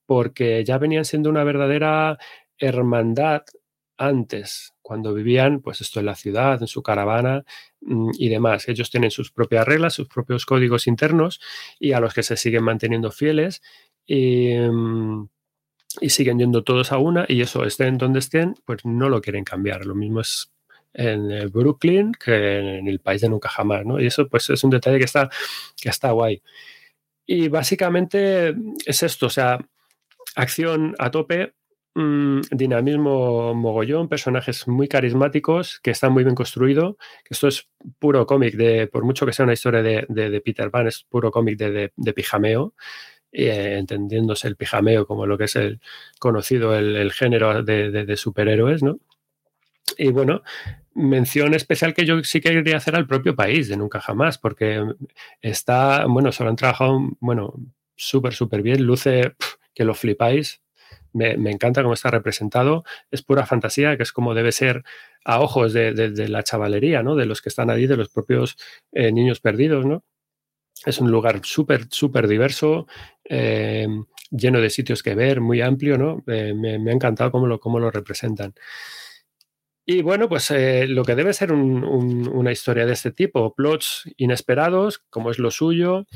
porque 0.06 0.64
ya 0.64 0.78
venían 0.80 1.06
siendo 1.06 1.30
una 1.30 1.44
verdadera 1.44 2.18
hermandad 2.58 3.44
antes, 3.98 4.75
cuando 4.86 5.16
vivían, 5.16 5.62
pues 5.62 5.82
esto 5.82 6.00
en 6.00 6.06
la 6.06 6.14
ciudad, 6.14 6.62
en 6.62 6.68
su 6.68 6.84
caravana 6.84 7.44
mmm, 7.82 8.12
y 8.20 8.30
demás. 8.30 8.68
Ellos 8.68 8.92
tienen 8.92 9.10
sus 9.10 9.32
propias 9.32 9.66
reglas, 9.66 9.96
sus 9.96 10.08
propios 10.08 10.46
códigos 10.46 10.86
internos 10.86 11.42
y 11.80 11.94
a 11.94 12.00
los 12.00 12.14
que 12.14 12.22
se 12.22 12.38
siguen 12.38 12.64
manteniendo 12.64 13.10
fieles 13.12 13.64
y, 14.06 14.52
y 16.02 16.10
siguen 16.10 16.38
yendo 16.38 16.64
todos 16.64 16.92
a 16.92 17.00
una 17.00 17.26
y 17.28 17.42
eso, 17.42 17.66
estén 17.66 17.98
donde 17.98 18.20
estén, 18.20 18.54
pues 18.64 18.86
no 18.86 19.10
lo 19.10 19.22
quieren 19.22 19.44
cambiar. 19.44 19.88
Lo 19.88 19.96
mismo 19.96 20.22
es 20.22 20.54
en 20.94 21.50
Brooklyn 21.52 22.12
que 22.14 22.60
en 22.78 22.88
el 22.88 23.00
país 23.00 23.22
de 23.22 23.30
nunca 23.30 23.50
jamás, 23.50 23.88
¿no? 23.88 24.00
Y 24.00 24.06
eso 24.06 24.28
pues 24.28 24.52
es 24.52 24.64
un 24.64 24.70
detalle 24.70 25.00
que 25.00 25.06
está, 25.06 25.32
que 25.82 25.90
está 25.90 26.12
guay. 26.12 26.44
Y 27.26 27.48
básicamente 27.48 28.54
es 28.86 29.02
esto, 29.02 29.26
o 29.26 29.32
sea, 29.32 29.58
acción 30.36 30.94
a 31.00 31.10
tope, 31.10 31.56
mmm, 31.96 32.42
dinamismo 32.52 33.54
mogollón, 33.54 34.10
personajes 34.10 34.68
muy 34.68 34.88
carismáticos, 34.88 35.80
que 35.82 35.92
están 35.92 36.14
muy 36.14 36.24
bien 36.24 36.36
construidos, 36.36 36.96
esto 37.30 37.48
es 37.48 37.70
puro 38.00 38.26
cómic, 38.28 38.56
de 38.56 38.88
por 38.88 39.04
mucho 39.06 39.26
que 39.26 39.34
sea 39.34 39.46
una 39.46 39.54
historia 39.54 39.82
de, 39.82 40.06
de, 40.10 40.30
de 40.30 40.42
Peter 40.42 40.70
Pan, 40.70 40.88
es 40.88 41.04
puro 41.10 41.32
cómic 41.32 41.58
de, 41.58 41.92
de, 41.96 42.14
pijameo, 42.14 42.74
eh, 43.32 43.78
entendiéndose 43.80 44.48
el 44.48 44.56
pijameo 44.56 45.08
como 45.08 45.26
lo 45.26 45.38
que 45.38 45.46
es 45.46 45.56
el 45.56 45.82
conocido 46.20 46.76
el, 46.76 47.12
género 47.12 47.64
de, 47.64 48.18
superhéroes, 48.18 48.84
¿no? 48.84 49.00
Y 49.98 50.10
bueno, 50.10 50.44
mención 50.94 51.54
especial 51.54 51.94
que 51.94 52.06
yo 52.06 52.24
sí 52.24 52.42
quería 52.42 52.78
hacer 52.78 52.96
al 52.96 53.08
propio 53.08 53.36
país 53.36 53.70
de 53.70 53.78
Nunca 53.78 54.02
Jamás, 54.02 54.38
porque 54.38 54.84
está, 55.42 56.06
bueno, 56.06 56.32
se 56.32 56.44
lo 56.44 56.50
han 56.50 56.56
trabajado, 56.56 57.00
bueno, 57.20 57.54
súper, 57.96 58.34
súper 58.34 58.62
bien, 58.62 58.84
luce 58.84 59.36
que 59.74 59.86
lo 59.86 59.94
flipáis, 59.94 60.62
me, 61.16 61.52
encanta 61.52 61.82
cómo 61.82 61.94
está 61.94 62.12
representado, 62.12 62.84
es 63.10 63.22
pura 63.22 63.46
fantasía, 63.46 63.98
que 63.98 64.04
es 64.04 64.12
como 64.12 64.34
debe 64.34 64.52
ser 64.52 64.84
a 65.24 65.40
ojos 65.40 65.74
de, 65.74 65.94
de, 65.94 66.12
de 66.12 66.28
la 66.28 66.44
chavalería, 66.44 67.02
¿no? 67.02 67.16
De 67.16 67.26
los 67.26 67.42
que 67.42 67.50
están 67.50 67.70
allí, 67.70 67.88
de 67.88 67.98
los 67.98 68.10
propios 68.10 68.58
eh, 68.92 69.12
niños 69.12 69.40
perdidos, 69.40 69.86
¿no? 69.86 70.04
Es 70.86 71.00
un 71.00 71.10
lugar 71.10 71.40
súper, 71.44 71.88
súper 71.90 72.28
diverso, 72.28 72.86
eh, 73.24 73.88
lleno 74.30 74.60
de 74.60 74.70
sitios 74.70 75.02
que 75.02 75.16
ver, 75.16 75.42
muy 75.42 75.62
amplio, 75.62 75.98
¿no? 75.98 76.24
Eh, 76.28 76.54
me, 76.54 76.78
me, 76.80 76.92
ha 76.92 76.94
encantado 76.94 77.32
cómo 77.32 77.48
lo, 77.48 77.60
cómo 77.60 77.80
lo 77.80 77.90
representan. 77.90 78.54
Y 79.88 80.02
bueno, 80.02 80.28
pues 80.28 80.50
eh, 80.50 80.88
lo 80.88 81.04
que 81.04 81.14
debe 81.14 81.32
ser 81.32 81.52
un, 81.52 81.84
un, 81.84 82.28
una 82.28 82.52
historia 82.52 82.88
de 82.88 82.94
este 82.94 83.12
tipo, 83.12 83.54
plots 83.54 84.10
inesperados, 84.18 85.04
como 85.12 85.30
es 85.30 85.38
lo 85.38 85.52
suyo, 85.52 86.08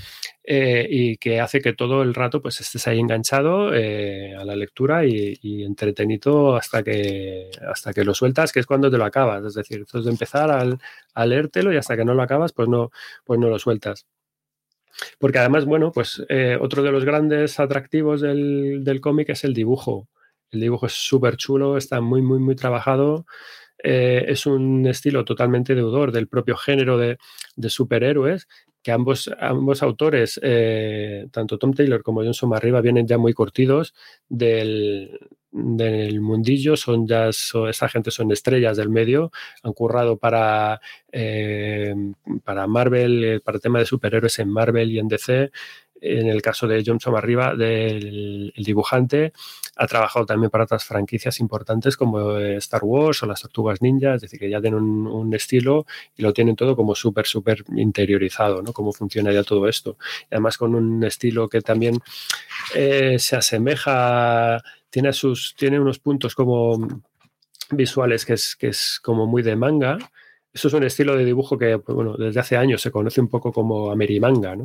eh, 0.43 0.88
y 0.89 1.17
que 1.17 1.39
hace 1.39 1.61
que 1.61 1.74
todo 1.74 2.01
el 2.01 2.15
rato 2.15 2.41
pues 2.41 2.59
estés 2.61 2.88
ahí 2.88 2.99
enganchado 2.99 3.72
eh, 3.76 4.36
a 4.36 4.43
la 4.43 4.55
lectura 4.55 5.05
y, 5.05 5.38
entretenido 5.63 6.55
hasta 6.55 6.82
que, 6.84 7.51
hasta 7.72 7.93
que 7.93 8.03
lo 8.03 8.15
sueltas, 8.15 8.51
que 8.51 8.59
es 8.59 8.65
cuando 8.65 8.89
te 8.89 8.97
lo 8.97 9.05
acabas. 9.05 9.45
Es 9.45 9.53
decir, 9.53 9.78
entonces 9.78 10.05
de 10.05 10.11
empezar 10.11 10.49
al, 10.49 10.80
a 11.13 11.26
leértelo 11.28 11.72
y 11.72 11.78
hasta 11.78 11.95
que 11.95 12.05
no 12.05 12.15
lo 12.15 12.24
acabas, 12.24 12.53
pues 12.53 12.67
no, 12.70 12.89
pues 13.24 13.39
no 13.39 13.49
lo 13.49 13.59
sueltas. 13.59 14.07
Porque 15.20 15.39
además, 15.39 15.65
bueno, 15.65 15.91
pues 15.91 16.24
otro 16.59 16.84
de 16.84 16.91
los 16.91 17.05
grandes 17.05 17.59
atractivos 17.59 18.22
del, 18.22 18.84
del 18.84 19.01
cómic 19.01 19.30
es 19.30 19.43
el 19.43 19.53
dibujo. 19.53 20.07
El 20.51 20.61
dibujo 20.61 20.87
es 20.87 20.93
súper 20.93 21.37
chulo, 21.37 21.77
está 21.77 22.01
muy, 22.01 22.21
muy, 22.21 22.39
muy 22.39 22.55
trabajado. 22.55 23.25
Eh, 23.83 24.25
es 24.27 24.45
un 24.45 24.85
estilo 24.87 25.23
totalmente 25.23 25.75
deudor 25.75 26.11
del 26.11 26.27
propio 26.27 26.57
género 26.57 26.97
de, 26.97 27.17
de 27.55 27.69
superhéroes, 27.69 28.47
que 28.83 28.91
ambos, 28.91 29.29
ambos 29.39 29.83
autores, 29.83 30.39
eh, 30.43 31.27
tanto 31.31 31.57
Tom 31.57 31.73
Taylor 31.73 32.01
como 32.03 32.23
John 32.23 32.33
Somarriba, 32.33 32.81
vienen 32.81 33.07
ya 33.07 33.17
muy 33.17 33.33
curtidos 33.33 33.93
del, 34.29 35.19
del 35.51 36.21
mundillo, 36.21 36.77
son 36.77 37.07
ya, 37.07 37.31
so, 37.31 37.67
esa 37.67 37.89
gente 37.89 38.11
son 38.11 38.31
estrellas 38.31 38.77
del 38.77 38.89
medio, 38.89 39.31
han 39.63 39.73
currado 39.73 40.17
para, 40.17 40.79
eh, 41.11 41.93
para 42.43 42.67
Marvel, 42.67 43.41
para 43.43 43.57
el 43.57 43.61
tema 43.61 43.79
de 43.79 43.85
superhéroes 43.85 44.39
en 44.39 44.49
Marvel 44.49 44.91
y 44.91 44.99
en 44.99 45.07
DC, 45.07 45.51
en 46.01 46.27
el 46.27 46.41
caso 46.41 46.67
de 46.67 46.83
John 46.85 46.99
Arriba, 47.15 47.55
del 47.55 48.53
el 48.55 48.63
dibujante, 48.63 49.33
ha 49.75 49.87
trabajado 49.87 50.25
también 50.25 50.49
para 50.49 50.65
otras 50.65 50.83
franquicias 50.83 51.39
importantes 51.39 51.95
como 51.97 52.37
eh, 52.37 52.57
Star 52.57 52.81
Wars 52.83 53.23
o 53.23 53.25
las 53.25 53.41
Tortugas 53.41 53.81
Ninja, 53.81 54.15
es 54.15 54.21
decir, 54.21 54.39
que 54.39 54.49
ya 54.49 54.61
tienen 54.61 54.81
un, 54.81 55.33
estilo 55.33 55.85
y 56.17 56.23
lo 56.23 56.33
tienen 56.33 56.55
todo 56.55 56.75
como 56.75 56.95
súper, 56.95 57.25
súper 57.25 57.63
interiorizado, 57.75 58.61
¿no? 58.61 58.73
Cómo 58.73 58.91
funciona 58.91 59.31
ya 59.31 59.43
todo 59.43 59.67
esto. 59.67 59.97
Y 60.23 60.35
además 60.35 60.57
con 60.57 60.75
un 60.75 61.03
estilo 61.03 61.47
que 61.47 61.61
también 61.61 61.99
eh, 62.75 63.17
se 63.19 63.35
asemeja, 63.35 64.61
tiene, 64.89 65.13
sus, 65.13 65.55
tiene 65.55 65.79
unos 65.79 65.99
puntos 65.99 66.35
como 66.35 66.87
visuales 67.71 68.25
que 68.25 68.33
es, 68.33 68.55
que 68.55 68.67
es 68.67 68.99
como 69.01 69.27
muy 69.27 69.43
de 69.43 69.55
manga. 69.55 69.97
Eso 70.51 70.67
es 70.67 70.73
un 70.73 70.83
estilo 70.83 71.15
de 71.15 71.25
dibujo 71.25 71.57
que, 71.57 71.77
pues, 71.77 71.95
bueno, 71.95 72.15
desde 72.17 72.39
hace 72.39 72.57
años 72.57 72.81
se 72.81 72.91
conoce 72.91 73.21
un 73.21 73.27
poco 73.27 73.53
como 73.53 73.91
amerimanga, 73.91 74.55
¿no? 74.55 74.63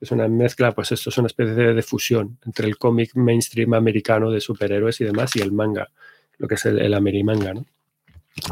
Es 0.00 0.10
una 0.10 0.28
mezcla, 0.28 0.72
pues 0.72 0.92
esto 0.92 1.10
es 1.10 1.18
una 1.18 1.26
especie 1.26 1.54
de, 1.54 1.82
fusión 1.82 2.38
entre 2.44 2.66
el 2.66 2.76
cómic 2.76 3.14
mainstream 3.14 3.74
americano 3.74 4.30
de 4.30 4.40
superhéroes 4.40 5.00
y 5.00 5.04
demás 5.04 5.34
y 5.36 5.40
el 5.40 5.52
manga, 5.52 5.90
lo 6.38 6.48
que 6.48 6.56
es 6.56 6.66
el, 6.66 6.78
el 6.80 6.94
amerimanga, 6.94 7.54
¿no? 7.54 7.64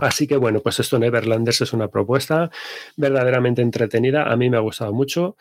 Así 0.01 0.27
que 0.27 0.37
bueno, 0.37 0.61
pues 0.61 0.79
esto 0.79 0.99
Neverlanders 0.99 1.61
es 1.61 1.73
una 1.73 1.89
propuesta 1.89 2.51
verdaderamente 2.97 3.63
entretenida. 3.63 4.31
A 4.31 4.37
mí 4.37 4.49
me 4.49 4.57
ha 4.57 4.61
gustado 4.61 4.93
mucho. 4.93 5.37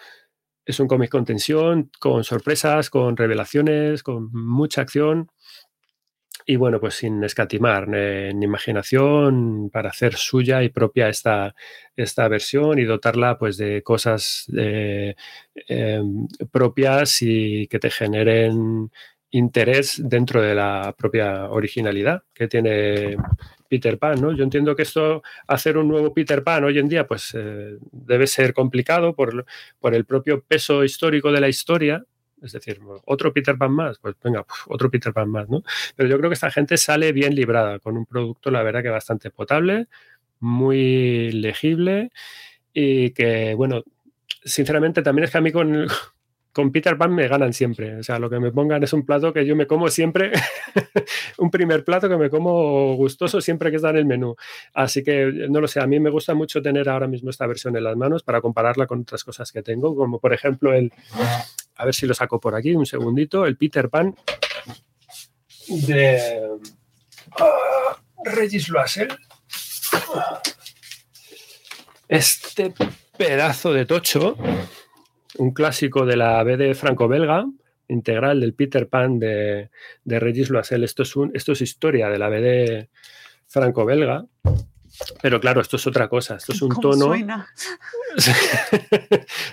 Es 0.66 0.80
un 0.80 0.88
cómic 0.88 1.12
con 1.12 1.26
tensión, 1.26 1.91
con 1.99 2.24
sorpresas, 2.24 2.89
con 2.89 3.18
revelaciones, 3.18 4.04
con 4.04 4.32
mucha 4.32 4.82
acción 4.82 5.30
y 6.52 6.58
bueno, 6.58 6.82
pues 6.82 6.95
sin 6.95 7.24
escatimar 7.24 7.88
en 7.95 8.43
imaginación 8.43 9.70
para 9.72 9.89
hacer 9.89 10.16
suya 10.16 10.62
y 10.64 10.68
propia 10.70 11.08
esta, 11.08 11.56
esta 11.95 12.28
versión 12.28 12.78
y 12.78 12.84
dotarla 12.84 13.38
pues 13.38 13.56
de 13.56 13.82
cosas 13.84 14.52
eh, 14.58 15.16
em, 15.70 16.28
propias 16.52 17.22
y 17.22 17.68
que 17.68 17.80
te 17.80 17.89
generen 17.89 18.91
interés 19.30 20.02
dentro 20.04 20.41
de 20.41 20.54
la 20.54 20.93
propia 20.97 21.49
originalidad 21.49 22.24
que 22.34 22.49
tiene 22.49 23.16
Peter 23.70 23.97
Pan, 23.97 24.20
¿no? 24.20 24.34
Yo 24.34 24.43
entiendo 24.43 24.76
que 24.76 24.82
esto, 24.82 25.24
hacer 25.47 25.78
un 25.78 25.88
nuevo 25.88 26.14
Peter 26.14 26.43
Pan 26.43 26.66
hoy 26.66 26.80
en 26.80 26.89
día, 26.89 27.08
pues 27.08 27.34
eh, 27.34 27.78
debe 27.93 28.28
ser 28.28 28.54
complicado 28.54 29.16
por, 29.16 29.45
por 29.80 29.95
el 29.95 30.04
propio 30.04 30.43
peso 30.43 30.84
histórico 30.84 31.32
de 31.32 31.39
la 31.39 31.47
historia, 31.47 32.04
es 32.42 32.52
decir, 32.52 32.80
otro 33.06 33.34
Peter 33.34 33.58
Pan 33.58 33.72
más, 33.72 34.00
pues 34.00 34.16
venga, 34.24 34.46
otro 34.68 34.89
Peter 34.89 35.14
Pan 35.14 35.30
más, 35.30 35.50
¿no? 35.50 35.64
Pero 35.96 36.10
yo 36.10 36.18
creo 36.18 36.30
que 36.30 36.36
esta 36.36 36.52
gente 36.52 36.78
sale 36.78 37.12
bien 37.12 37.36
librada 37.36 37.80
con 37.80 37.98
un 37.98 38.06
producto, 38.06 38.52
la 38.52 38.64
verdad, 38.64 38.82
que 38.82 38.89
bastante 38.89 39.30
potable, 39.30 39.88
muy 40.39 41.32
legible 41.32 42.12
y 42.74 43.12
que, 43.12 43.54
bueno, 43.56 43.84
sinceramente 44.44 45.02
también 45.02 45.26
es 45.26 45.32
que 45.32 45.38
a 45.38 45.42
mí 45.42 45.52
con, 45.52 45.88
con 46.54 46.72
Peter 46.72 46.98
Pan 46.98 47.14
me 47.14 47.28
ganan 47.28 47.54
siempre. 47.54 47.98
O 47.98 48.04
sea, 48.04 48.20
lo 48.20 48.30
que 48.30 48.39
me 48.39 48.52
pongan 48.52 48.84
es 48.84 48.94
un 48.94 49.06
plato 49.06 49.32
que 49.34 49.46
yo 49.46 49.56
me 49.56 49.68
como 49.68 49.88
siempre, 49.89 50.32
un 51.38 51.50
primer 51.52 51.84
plato 51.84 52.10
que 52.10 52.18
me 52.18 52.30
como 52.30 52.96
gustoso 52.96 53.39
siempre 53.42 53.70
que 53.70 53.78
está 53.78 53.92
en 53.92 53.98
el 53.98 54.06
menú. 54.06 54.36
Así 54.74 55.04
que, 55.04 55.48
no 55.50 55.62
lo 55.62 55.68
sé, 55.68 55.80
a 55.80 55.88
mí 55.88 56.00
me 56.00 56.10
gusta 56.10 56.34
mucho 56.34 56.62
tener 56.62 56.89
ahora 56.89 57.08
mismo 57.08 57.30
esta 57.30 57.48
versión 57.48 57.76
en 57.78 57.84
las 57.84 57.96
manos 57.96 58.24
para 58.24 58.42
compararla 58.42 58.88
con 58.88 59.02
otras 59.02 59.24
cosas 59.24 59.52
que 59.52 59.62
tengo, 59.62 59.96
como 59.96 60.20
por 60.20 60.34
ejemplo 60.34 60.74
el, 60.74 60.92
a 61.76 61.86
ver 61.86 61.93
si 61.93 62.05
lo 62.05 62.13
saco 62.13 62.39
por 62.39 62.55
aquí, 62.55 62.74
un 62.74 62.86
segundito. 62.86 63.45
El 63.45 63.57
Peter 63.57 63.89
Pan 63.89 64.15
de 65.67 66.49
ah, 67.39 67.97
Regis 68.24 68.69
Loisel. 68.69 69.09
Este 72.07 72.74
pedazo 73.17 73.72
de 73.74 73.86
tocho, 73.86 74.36
un 75.38 75.51
clásico 75.51 76.05
de 76.05 76.17
la 76.17 76.43
BD 76.43 76.74
franco-belga, 76.76 77.45
integral 77.88 78.41
del 78.41 78.53
Peter 78.53 78.89
Pan 78.89 79.19
de, 79.19 79.69
de 80.03 80.19
Regis 80.19 80.49
Loisel. 80.49 80.84
Esto 80.84 81.03
es, 81.03 81.13
esto 81.34 81.51
es 81.53 81.61
historia 81.61 82.09
de 82.09 82.19
la 82.19 82.30
BD 82.30 82.89
franco-belga. 83.47 84.26
Pero 85.22 85.39
claro, 85.39 85.62
esto 85.62 85.78
es 85.78 85.88
otra 85.88 86.08
cosa. 86.08 86.36
Esto 86.36 86.54
es 86.54 86.62
un 86.62 86.70
tono. 86.80 87.14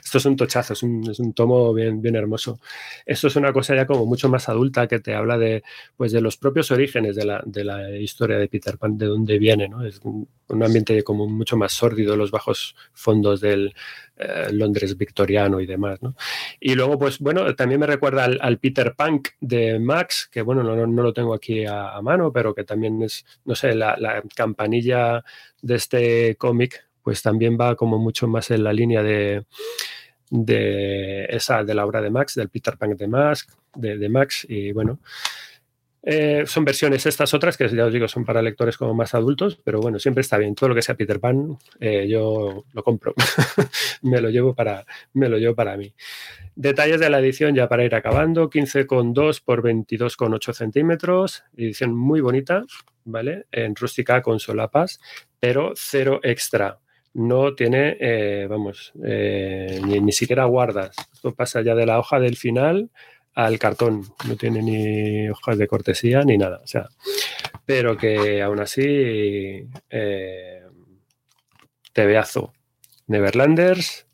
esto 0.05 0.18
es 0.18 0.24
un 0.24 0.36
tochazo, 0.36 0.72
es 0.72 0.82
un, 0.82 1.32
tomo 1.34 1.72
bien, 1.72 2.03
bien 2.03 2.16
hermoso. 2.16 2.61
Esto 3.07 3.28
es 3.28 3.36
una 3.36 3.53
cosa 3.53 3.74
ya 3.74 3.86
como 3.86 4.07
mucho 4.07 4.28
más 4.28 4.49
adulta 4.49 4.86
que 4.86 5.01
te 5.01 5.14
habla 5.14 5.39
de, 5.39 5.62
pues, 5.97 6.12
de 6.12 6.20
los 6.20 6.36
propios 6.36 6.70
orígenes 6.70 7.16
de 7.16 7.24
la, 7.24 7.43
de 7.45 7.64
la 7.64 7.91
historia 7.91 8.39
de 8.39 8.49
Peter 8.49 8.78
Pan, 8.78 8.99
de 8.99 9.07
dónde 9.07 9.39
viene. 9.39 9.68
¿no? 9.68 9.84
Es 9.84 10.01
un, 10.03 10.28
ambiente 10.51 11.03
como 11.03 11.26
mucho 11.26 11.57
más 11.57 11.72
sórdido, 11.72 12.16
los 12.16 12.30
bajos 12.30 12.74
fondos 12.93 13.41
del 13.41 13.74
eh, 14.18 14.48
Londres 14.52 14.96
victoriano 14.96 15.60
y 15.60 15.66
demás. 15.66 16.02
¿no? 16.02 16.14
Y 16.60 16.74
luego, 16.74 16.98
pues 16.98 17.18
bueno, 17.18 17.54
también 17.54 17.80
me 17.80 17.86
recuerda 17.86 18.24
al, 18.24 18.58
Peter 18.58 18.94
Punk 18.96 19.28
de 19.40 19.78
Max, 19.78 20.28
que 20.30 20.42
bueno, 20.42 20.62
no, 20.62 20.86
no 20.86 21.02
lo 21.02 21.12
tengo 21.12 21.34
aquí 21.34 21.64
a, 21.66 22.00
mano, 22.02 22.32
pero 22.32 22.54
que 22.54 22.64
también 22.64 23.02
es, 23.02 23.24
no 23.44 23.54
sé, 23.54 23.74
la, 23.74 23.96
la 23.98 24.22
campanilla 24.34 25.22
de 25.62 25.74
este 25.74 26.36
cómic 26.36 26.86
pues 27.02 27.22
también 27.22 27.56
va 27.58 27.74
como 27.74 27.98
mucho 27.98 28.28
más 28.28 28.50
en 28.50 28.62
la 28.62 28.72
línea 28.72 29.02
de, 29.02 29.46
de 30.30 31.24
esa 31.30 31.64
de 31.64 31.74
la 31.74 31.86
obra 31.86 32.00
de 32.00 32.10
Max, 32.10 32.34
del 32.34 32.48
Peter 32.48 32.76
Pan 32.76 32.96
de 32.96 33.08
Max, 33.08 33.46
de, 33.74 34.08
Max 34.08 34.46
y 34.48 34.72
bueno. 34.72 34.98
Eh, 36.11 36.44
son 36.46 36.64
versiones 36.64 37.04
estas 37.04 37.34
otras 37.34 37.59
que 37.59 37.68
ya 37.68 37.84
os 37.84 37.92
digo 37.92 38.09
son 38.09 38.24
para 38.24 38.40
lectores 38.40 38.78
como 38.78 38.94
más 38.94 39.14
adultos, 39.14 39.61
pero 39.62 39.78
bueno, 39.78 39.98
siempre 39.98 40.22
está 40.22 40.38
bien. 40.38 40.54
Todo 40.54 40.70
lo 40.70 40.74
que 40.74 40.80
sea 40.80 40.94
Peter 40.94 41.20
Pan, 41.20 41.59
eh, 41.80 42.09
yo 42.09 42.64
lo 42.72 42.82
compro. 42.82 43.12
me 44.02 44.18
lo 44.22 44.30
llevo 44.30 44.54
para 44.54 44.86
me 45.12 45.28
lo 45.28 45.36
llevo 45.36 45.54
para 45.54 45.76
mí. 45.76 45.92
Detalles 46.56 46.98
de 46.98 47.11
la 47.11 47.18
edición 47.18 47.54
ya 47.54 47.68
para 47.68 47.84
ir 47.84 47.94
acabando: 47.94 48.48
15,2 48.48 49.42
por 49.44 49.62
22,8 49.62 50.54
centímetros. 50.54 51.44
Edición 51.54 51.94
muy 51.94 52.22
bonita, 52.22 52.64
¿vale? 53.04 53.44
En 53.52 53.76
rústica 53.76 54.22
con 54.22 54.40
solapas, 54.40 55.00
pero 55.38 55.74
cero 55.76 56.20
extra 56.22 56.78
no 57.12 57.54
tiene, 57.54 57.98
eh, 58.00 58.46
vamos, 58.48 58.92
eh, 59.04 59.78
ni, 59.84 60.12
siquiera 60.12 60.44
guardas. 60.44 60.96
Esto 61.12 61.34
pasa 61.34 61.61
ya 61.61 61.74
de 61.74 61.84
la 61.84 61.98
hoja 61.98 62.18
del 62.18 62.36
final 62.36 62.90
al 63.39 63.57
cartón. 63.57 64.03
No 64.26 64.34
tiene 64.34 64.62
ni 64.62 65.28
hojas 65.30 65.57
de 65.59 65.68
cortesía 65.68 66.22
ni 66.24 66.36
nada. 66.36 66.61
O 66.64 66.66
sea, 66.66 66.89
pero 67.64 67.97
que 67.97 68.43
aún 68.43 68.59
así, 68.59 68.84
eh. 69.91 70.64
Neverlanders, 73.07 74.07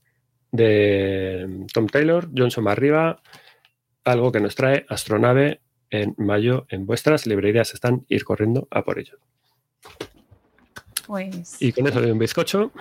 de 0.52 1.66
Tom 1.72 1.86
Taylor, 1.86 2.28
Johnson 2.36 2.68
arriba, 2.68 3.22
algo 4.04 4.30
que 4.30 4.40
nos 4.40 4.54
trae 4.54 4.86
Astronave 4.88 5.60
en 5.90 6.14
mayo 6.18 6.66
en 6.68 6.86
vuestras 6.86 7.26
librerías. 7.26 7.72
Están 7.72 8.04
ir 8.08 8.24
corriendo 8.24 8.68
a 8.70 8.84
por 8.84 8.98
ello. 8.98 9.18
Pues. 11.06 11.60
Y 11.60 11.72
con 11.72 11.86
eso 11.86 12.00
doy 12.00 12.10
un 12.10 12.18
bizcocho. 12.18 12.72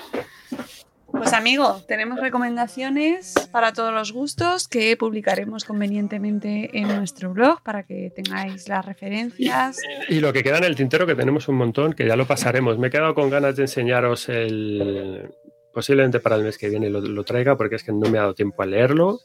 Pues 1.14 1.32
amigo, 1.34 1.80
tenemos 1.88 2.20
recomendaciones 2.20 3.36
para 3.52 3.72
todos 3.72 3.94
los 3.94 4.12
gustos 4.12 4.68
que 4.68 4.98
publicaremos 4.98 5.64
convenientemente 5.64 6.72
en 6.74 6.88
nuestro 6.88 7.32
blog 7.34 7.62
para 7.62 7.84
que 7.84 8.12
tengáis 8.16 8.68
las 8.68 8.84
referencias. 8.84 9.78
Y, 10.10 10.22
lo 10.22 10.34
que 10.34 10.42
queda 10.42 10.58
en 10.58 10.64
el 10.64 10.76
tintero, 10.76 11.06
que 11.06 11.14
tenemos 11.14 11.48
un 11.48 11.58
montón, 11.58 11.94
que 11.94 12.08
ya 12.08 12.16
lo 12.16 12.26
pasaremos. 12.26 12.80
Me 12.80 12.88
he 12.88 12.90
quedado 12.90 13.14
con 13.14 13.30
ganas 13.30 13.56
de 13.56 13.62
enseñaros 13.62 14.28
el... 14.28 15.30
Posiblemente 15.72 16.20
para 16.20 16.36
el 16.36 16.44
mes 16.44 16.58
que 16.58 16.70
viene 16.70 16.90
lo, 16.90 17.24
traiga 17.24 17.58
porque 17.58 17.76
es 17.76 17.84
que 17.84 17.92
no 17.92 18.10
me 18.10 18.18
ha 18.18 18.22
dado 18.22 18.36
tiempo 18.36 18.62
a 18.62 18.66
leerlo, 18.66 19.20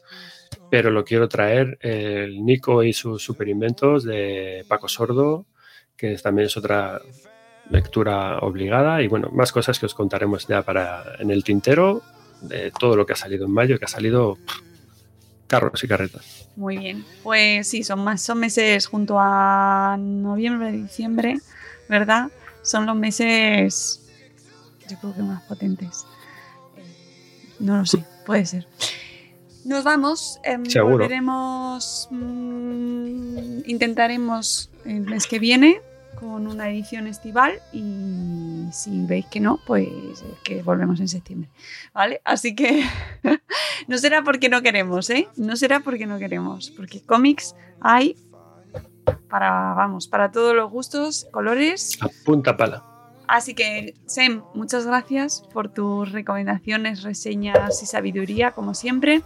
pero 0.71 0.89
lo 0.89 1.03
quiero 1.03 1.27
traer, 1.27 1.77
el 1.81 2.43
Nico 2.43 2.83
y 2.83 2.93
sus 2.93 3.21
superinventos 3.23 4.03
de 4.03 4.65
Paco 4.67 4.87
Sordo, 4.87 5.45
que 5.95 6.15
también 6.15 6.47
es 6.47 6.57
otra 6.57 7.01
lectura 7.69 8.39
obligada 8.39 9.01
y 9.01 9.07
bueno, 9.07 9.29
más 9.31 9.51
cosas 9.51 9.79
que 9.79 9.85
os 9.85 9.93
contaremos 9.93 10.47
ya 10.47 10.61
para 10.63 11.03
en 11.19 11.31
el 11.31 11.43
tintero 11.43 12.01
de 12.41 12.71
todo 12.71 12.95
lo 12.95 13.05
que 13.05 13.13
ha 13.13 13.15
salido 13.15 13.45
en 13.45 13.51
mayo, 13.51 13.77
que 13.77 13.85
ha 13.85 13.89
salido 13.89 14.37
carros 15.47 15.83
y 15.83 15.87
carretas. 15.87 16.47
Muy 16.55 16.77
bien, 16.77 17.05
pues 17.23 17.67
sí, 17.67 17.83
son 17.83 18.03
más, 18.03 18.21
son 18.21 18.39
meses 18.39 18.85
junto 18.87 19.17
a 19.19 19.97
noviembre, 19.99 20.71
diciembre, 20.71 21.39
¿verdad? 21.87 22.29
Son 22.61 22.85
los 22.85 22.95
meses, 22.95 24.07
yo 24.87 24.97
creo 24.99 25.15
que 25.15 25.21
más 25.21 25.43
potentes. 25.43 26.05
No 27.59 27.77
lo 27.77 27.85
sé, 27.85 28.05
puede 28.25 28.45
ser. 28.45 28.67
Nos 29.65 29.83
vamos, 29.83 30.39
eh, 30.43 30.57
volveremos, 30.81 32.07
intentaremos 33.65 34.69
el 34.85 35.01
mes 35.01 35.27
que 35.27 35.39
viene 35.39 35.81
con 36.19 36.47
una 36.47 36.69
edición 36.69 37.07
estival 37.07 37.59
y 37.71 38.65
si 38.71 39.05
veis 39.05 39.25
que 39.27 39.39
no, 39.39 39.59
pues 39.65 39.87
que 40.43 40.61
volvemos 40.63 40.99
en 40.99 41.07
septiembre. 41.07 41.49
¿Vale? 41.93 42.21
Así 42.25 42.55
que 42.55 42.83
no 43.87 43.97
será 43.97 44.23
porque 44.23 44.49
no 44.49 44.61
queremos, 44.61 45.09
¿eh? 45.09 45.27
No 45.37 45.55
será 45.55 45.79
porque 45.79 46.05
no 46.05 46.19
queremos, 46.19 46.71
porque 46.71 47.01
cómics 47.01 47.55
hay 47.81 48.15
para, 49.29 49.73
vamos, 49.73 50.07
para 50.07 50.31
todos 50.31 50.55
los 50.55 50.69
gustos, 50.71 51.27
colores. 51.31 51.97
A 52.01 52.09
punta 52.25 52.57
pala. 52.57 52.88
Así 53.29 53.53
que, 53.53 53.93
Sem, 54.07 54.41
muchas 54.55 54.87
gracias 54.87 55.43
por 55.53 55.71
tus 55.71 56.11
recomendaciones, 56.11 57.03
reseñas 57.03 57.83
y 57.83 57.85
sabiduría, 57.85 58.53
como 58.53 58.73
siempre. 58.73 59.21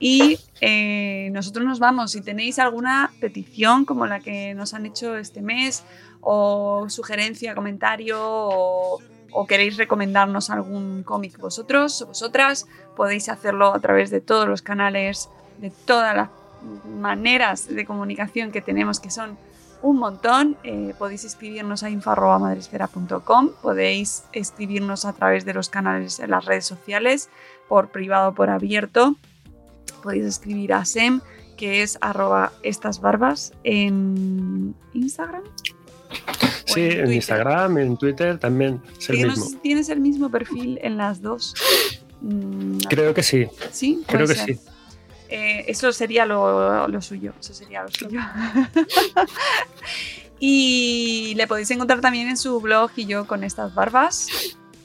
Y 0.00 0.40
eh, 0.60 1.28
nosotros 1.30 1.64
nos 1.64 1.78
vamos. 1.78 2.10
Si 2.10 2.20
tenéis 2.20 2.58
alguna 2.58 3.12
petición 3.20 3.84
como 3.84 4.06
la 4.06 4.18
que 4.18 4.54
nos 4.54 4.74
han 4.74 4.86
hecho 4.86 5.16
este 5.16 5.40
mes, 5.40 5.84
o 6.20 6.86
sugerencia, 6.88 7.54
comentario, 7.54 8.18
o, 8.20 8.98
o 9.30 9.46
queréis 9.46 9.76
recomendarnos 9.76 10.50
algún 10.50 11.04
cómic 11.04 11.38
vosotros 11.38 12.02
o 12.02 12.06
vosotras, 12.06 12.66
podéis 12.96 13.28
hacerlo 13.28 13.72
a 13.72 13.78
través 13.78 14.10
de 14.10 14.20
todos 14.20 14.48
los 14.48 14.62
canales, 14.62 15.28
de 15.58 15.70
todas 15.70 16.16
las 16.16 16.28
maneras 16.84 17.68
de 17.68 17.84
comunicación 17.84 18.50
que 18.50 18.60
tenemos, 18.60 18.98
que 18.98 19.12
son 19.12 19.38
un 19.84 19.98
montón. 19.98 20.56
Eh, 20.64 20.94
podéis 20.98 21.24
escribirnos 21.24 21.82
a 21.82 21.90
info.madresfera.com, 21.90 23.50
podéis 23.62 24.24
escribirnos 24.32 25.04
a 25.04 25.12
través 25.12 25.44
de 25.44 25.52
los 25.52 25.68
canales 25.68 26.18
en 26.20 26.30
las 26.30 26.46
redes 26.46 26.64
sociales, 26.64 27.28
por 27.68 27.90
privado 27.90 28.30
o 28.30 28.34
por 28.34 28.48
abierto. 28.48 29.16
Podéis 30.02 30.24
escribir 30.24 30.72
a 30.72 30.84
SEM, 30.86 31.20
que 31.58 31.82
es 31.82 31.98
arroba 32.00 32.52
estas 32.62 33.00
barbas 33.00 33.52
en 33.62 34.74
Instagram. 34.94 35.42
Sí, 36.64 36.80
en, 36.80 37.12
Instagram, 37.12 37.78
en 37.78 37.96
Twitter 37.98 38.38
también 38.38 38.80
es 38.98 39.10
el 39.10 39.16
Tienes, 39.16 39.38
mismo. 39.38 39.60
tienes 39.60 39.88
el 39.90 40.00
mismo 40.00 40.30
perfil 40.30 40.78
en 40.82 40.96
las 40.96 41.20
dos. 41.20 41.54
Mm, 42.22 42.78
Creo 42.88 43.12
que 43.12 43.22
sí. 43.22 43.46
Sí, 43.70 44.02
Creo 44.06 44.26
que 44.26 44.34
ser. 44.34 44.56
sí. 44.56 44.60
Eh, 45.34 45.64
eso 45.66 45.92
sería 45.92 46.26
lo, 46.26 46.86
lo 46.86 47.02
suyo. 47.02 47.32
Eso 47.40 47.52
sería 47.52 47.82
lo 47.82 47.88
suyo. 47.88 48.20
y 50.38 51.34
le 51.36 51.48
podéis 51.48 51.68
encontrar 51.72 52.00
también 52.00 52.28
en 52.28 52.36
su 52.36 52.60
blog 52.60 52.92
y 52.94 53.06
yo 53.06 53.26
con 53.26 53.42
estas 53.42 53.74
barbas. 53.74 54.28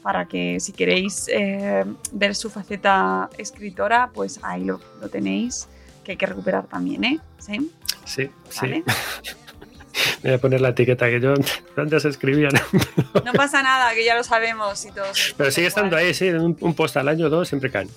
Para 0.01 0.27
que 0.27 0.59
si 0.59 0.71
queréis 0.71 1.27
eh, 1.27 1.85
ver 2.13 2.33
su 2.33 2.49
faceta 2.49 3.29
escritora, 3.37 4.09
pues 4.11 4.39
ahí 4.41 4.63
lo, 4.63 4.81
lo 4.99 5.09
tenéis. 5.09 5.67
Que 6.03 6.13
hay 6.13 6.17
que 6.17 6.25
recuperar 6.25 6.65
también, 6.65 7.03
¿eh? 7.03 7.19
¿Sí? 7.37 7.71
Sí, 8.05 8.31
sí. 8.49 8.83
Voy 10.23 10.31
a 10.31 10.37
poner 10.39 10.61
la 10.61 10.69
etiqueta 10.69 11.09
que 11.09 11.19
yo 11.19 11.35
antes 11.77 12.05
escribía. 12.05 12.49
¿no? 12.49 13.21
No 13.23 13.33
pasa 13.33 13.61
nada, 13.61 13.93
que 13.93 14.03
ya 14.03 14.15
lo 14.15 14.23
sabemos 14.23 14.83
y 14.83 14.91
todos. 14.91 15.35
Pero 15.37 15.51
sigue 15.51 15.67
estando 15.67 15.95
ahí, 15.95 16.15
sí, 16.15 16.29
un, 16.29 16.57
un 16.59 16.73
post 16.73 16.97
al 16.97 17.07
año, 17.07 17.29
dos, 17.29 17.49
siempre 17.49 17.69
caen. 17.69 17.89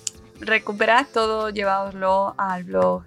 Recuperad 0.45 1.07
todo, 1.13 1.49
lleváoslo 1.49 2.35
al 2.37 2.63
blog. 2.63 3.03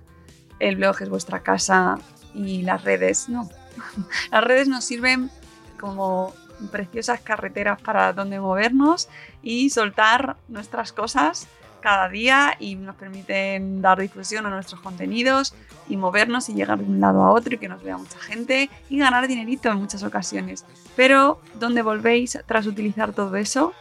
El 0.59 0.77
blog 0.77 1.03
es 1.03 1.09
vuestra 1.09 1.41
casa 1.41 1.99
y 2.35 2.63
las 2.63 2.85
redes, 2.85 3.29
no. 3.29 3.49
Las 4.31 4.43
redes 4.45 4.69
nos 4.69 4.85
sirven 4.85 5.31
como 5.79 6.33
preciosas 6.71 7.21
carreteras 7.21 7.81
para 7.81 8.13
donde 8.13 8.41
movernos 8.41 9.09
y 9.43 9.71
soltar 9.71 10.37
nuestras 10.49 10.93
cosas 10.93 11.47
cada 11.81 12.09
día 12.09 12.57
y 12.59 12.75
nos 12.75 12.97
permiten 12.97 13.81
dar 13.81 14.01
difusión 14.01 14.47
a 14.47 14.51
nuestros 14.51 14.81
contenidos 14.81 15.55
y 15.89 15.97
movernos 15.97 16.49
y 16.49 16.55
llegar 16.55 16.79
de 16.79 16.85
un 16.85 17.01
lado 17.01 17.23
a 17.23 17.31
otro 17.31 17.55
y 17.55 17.59
que 17.59 17.69
nos 17.69 17.83
vea 17.83 17.97
mucha 17.97 18.19
gente 18.19 18.71
y 18.89 18.99
ganar 18.99 19.29
dinerito 19.29 19.69
en 19.71 19.77
muchas 19.77 20.03
ocasiones. 20.03 20.65
Pero, 20.97 21.41
¿dónde 21.55 21.83
volvéis 21.83 22.39
tras 22.47 22.67
utilizar 22.67 23.13
todo 23.13 23.37
eso? 23.37 23.73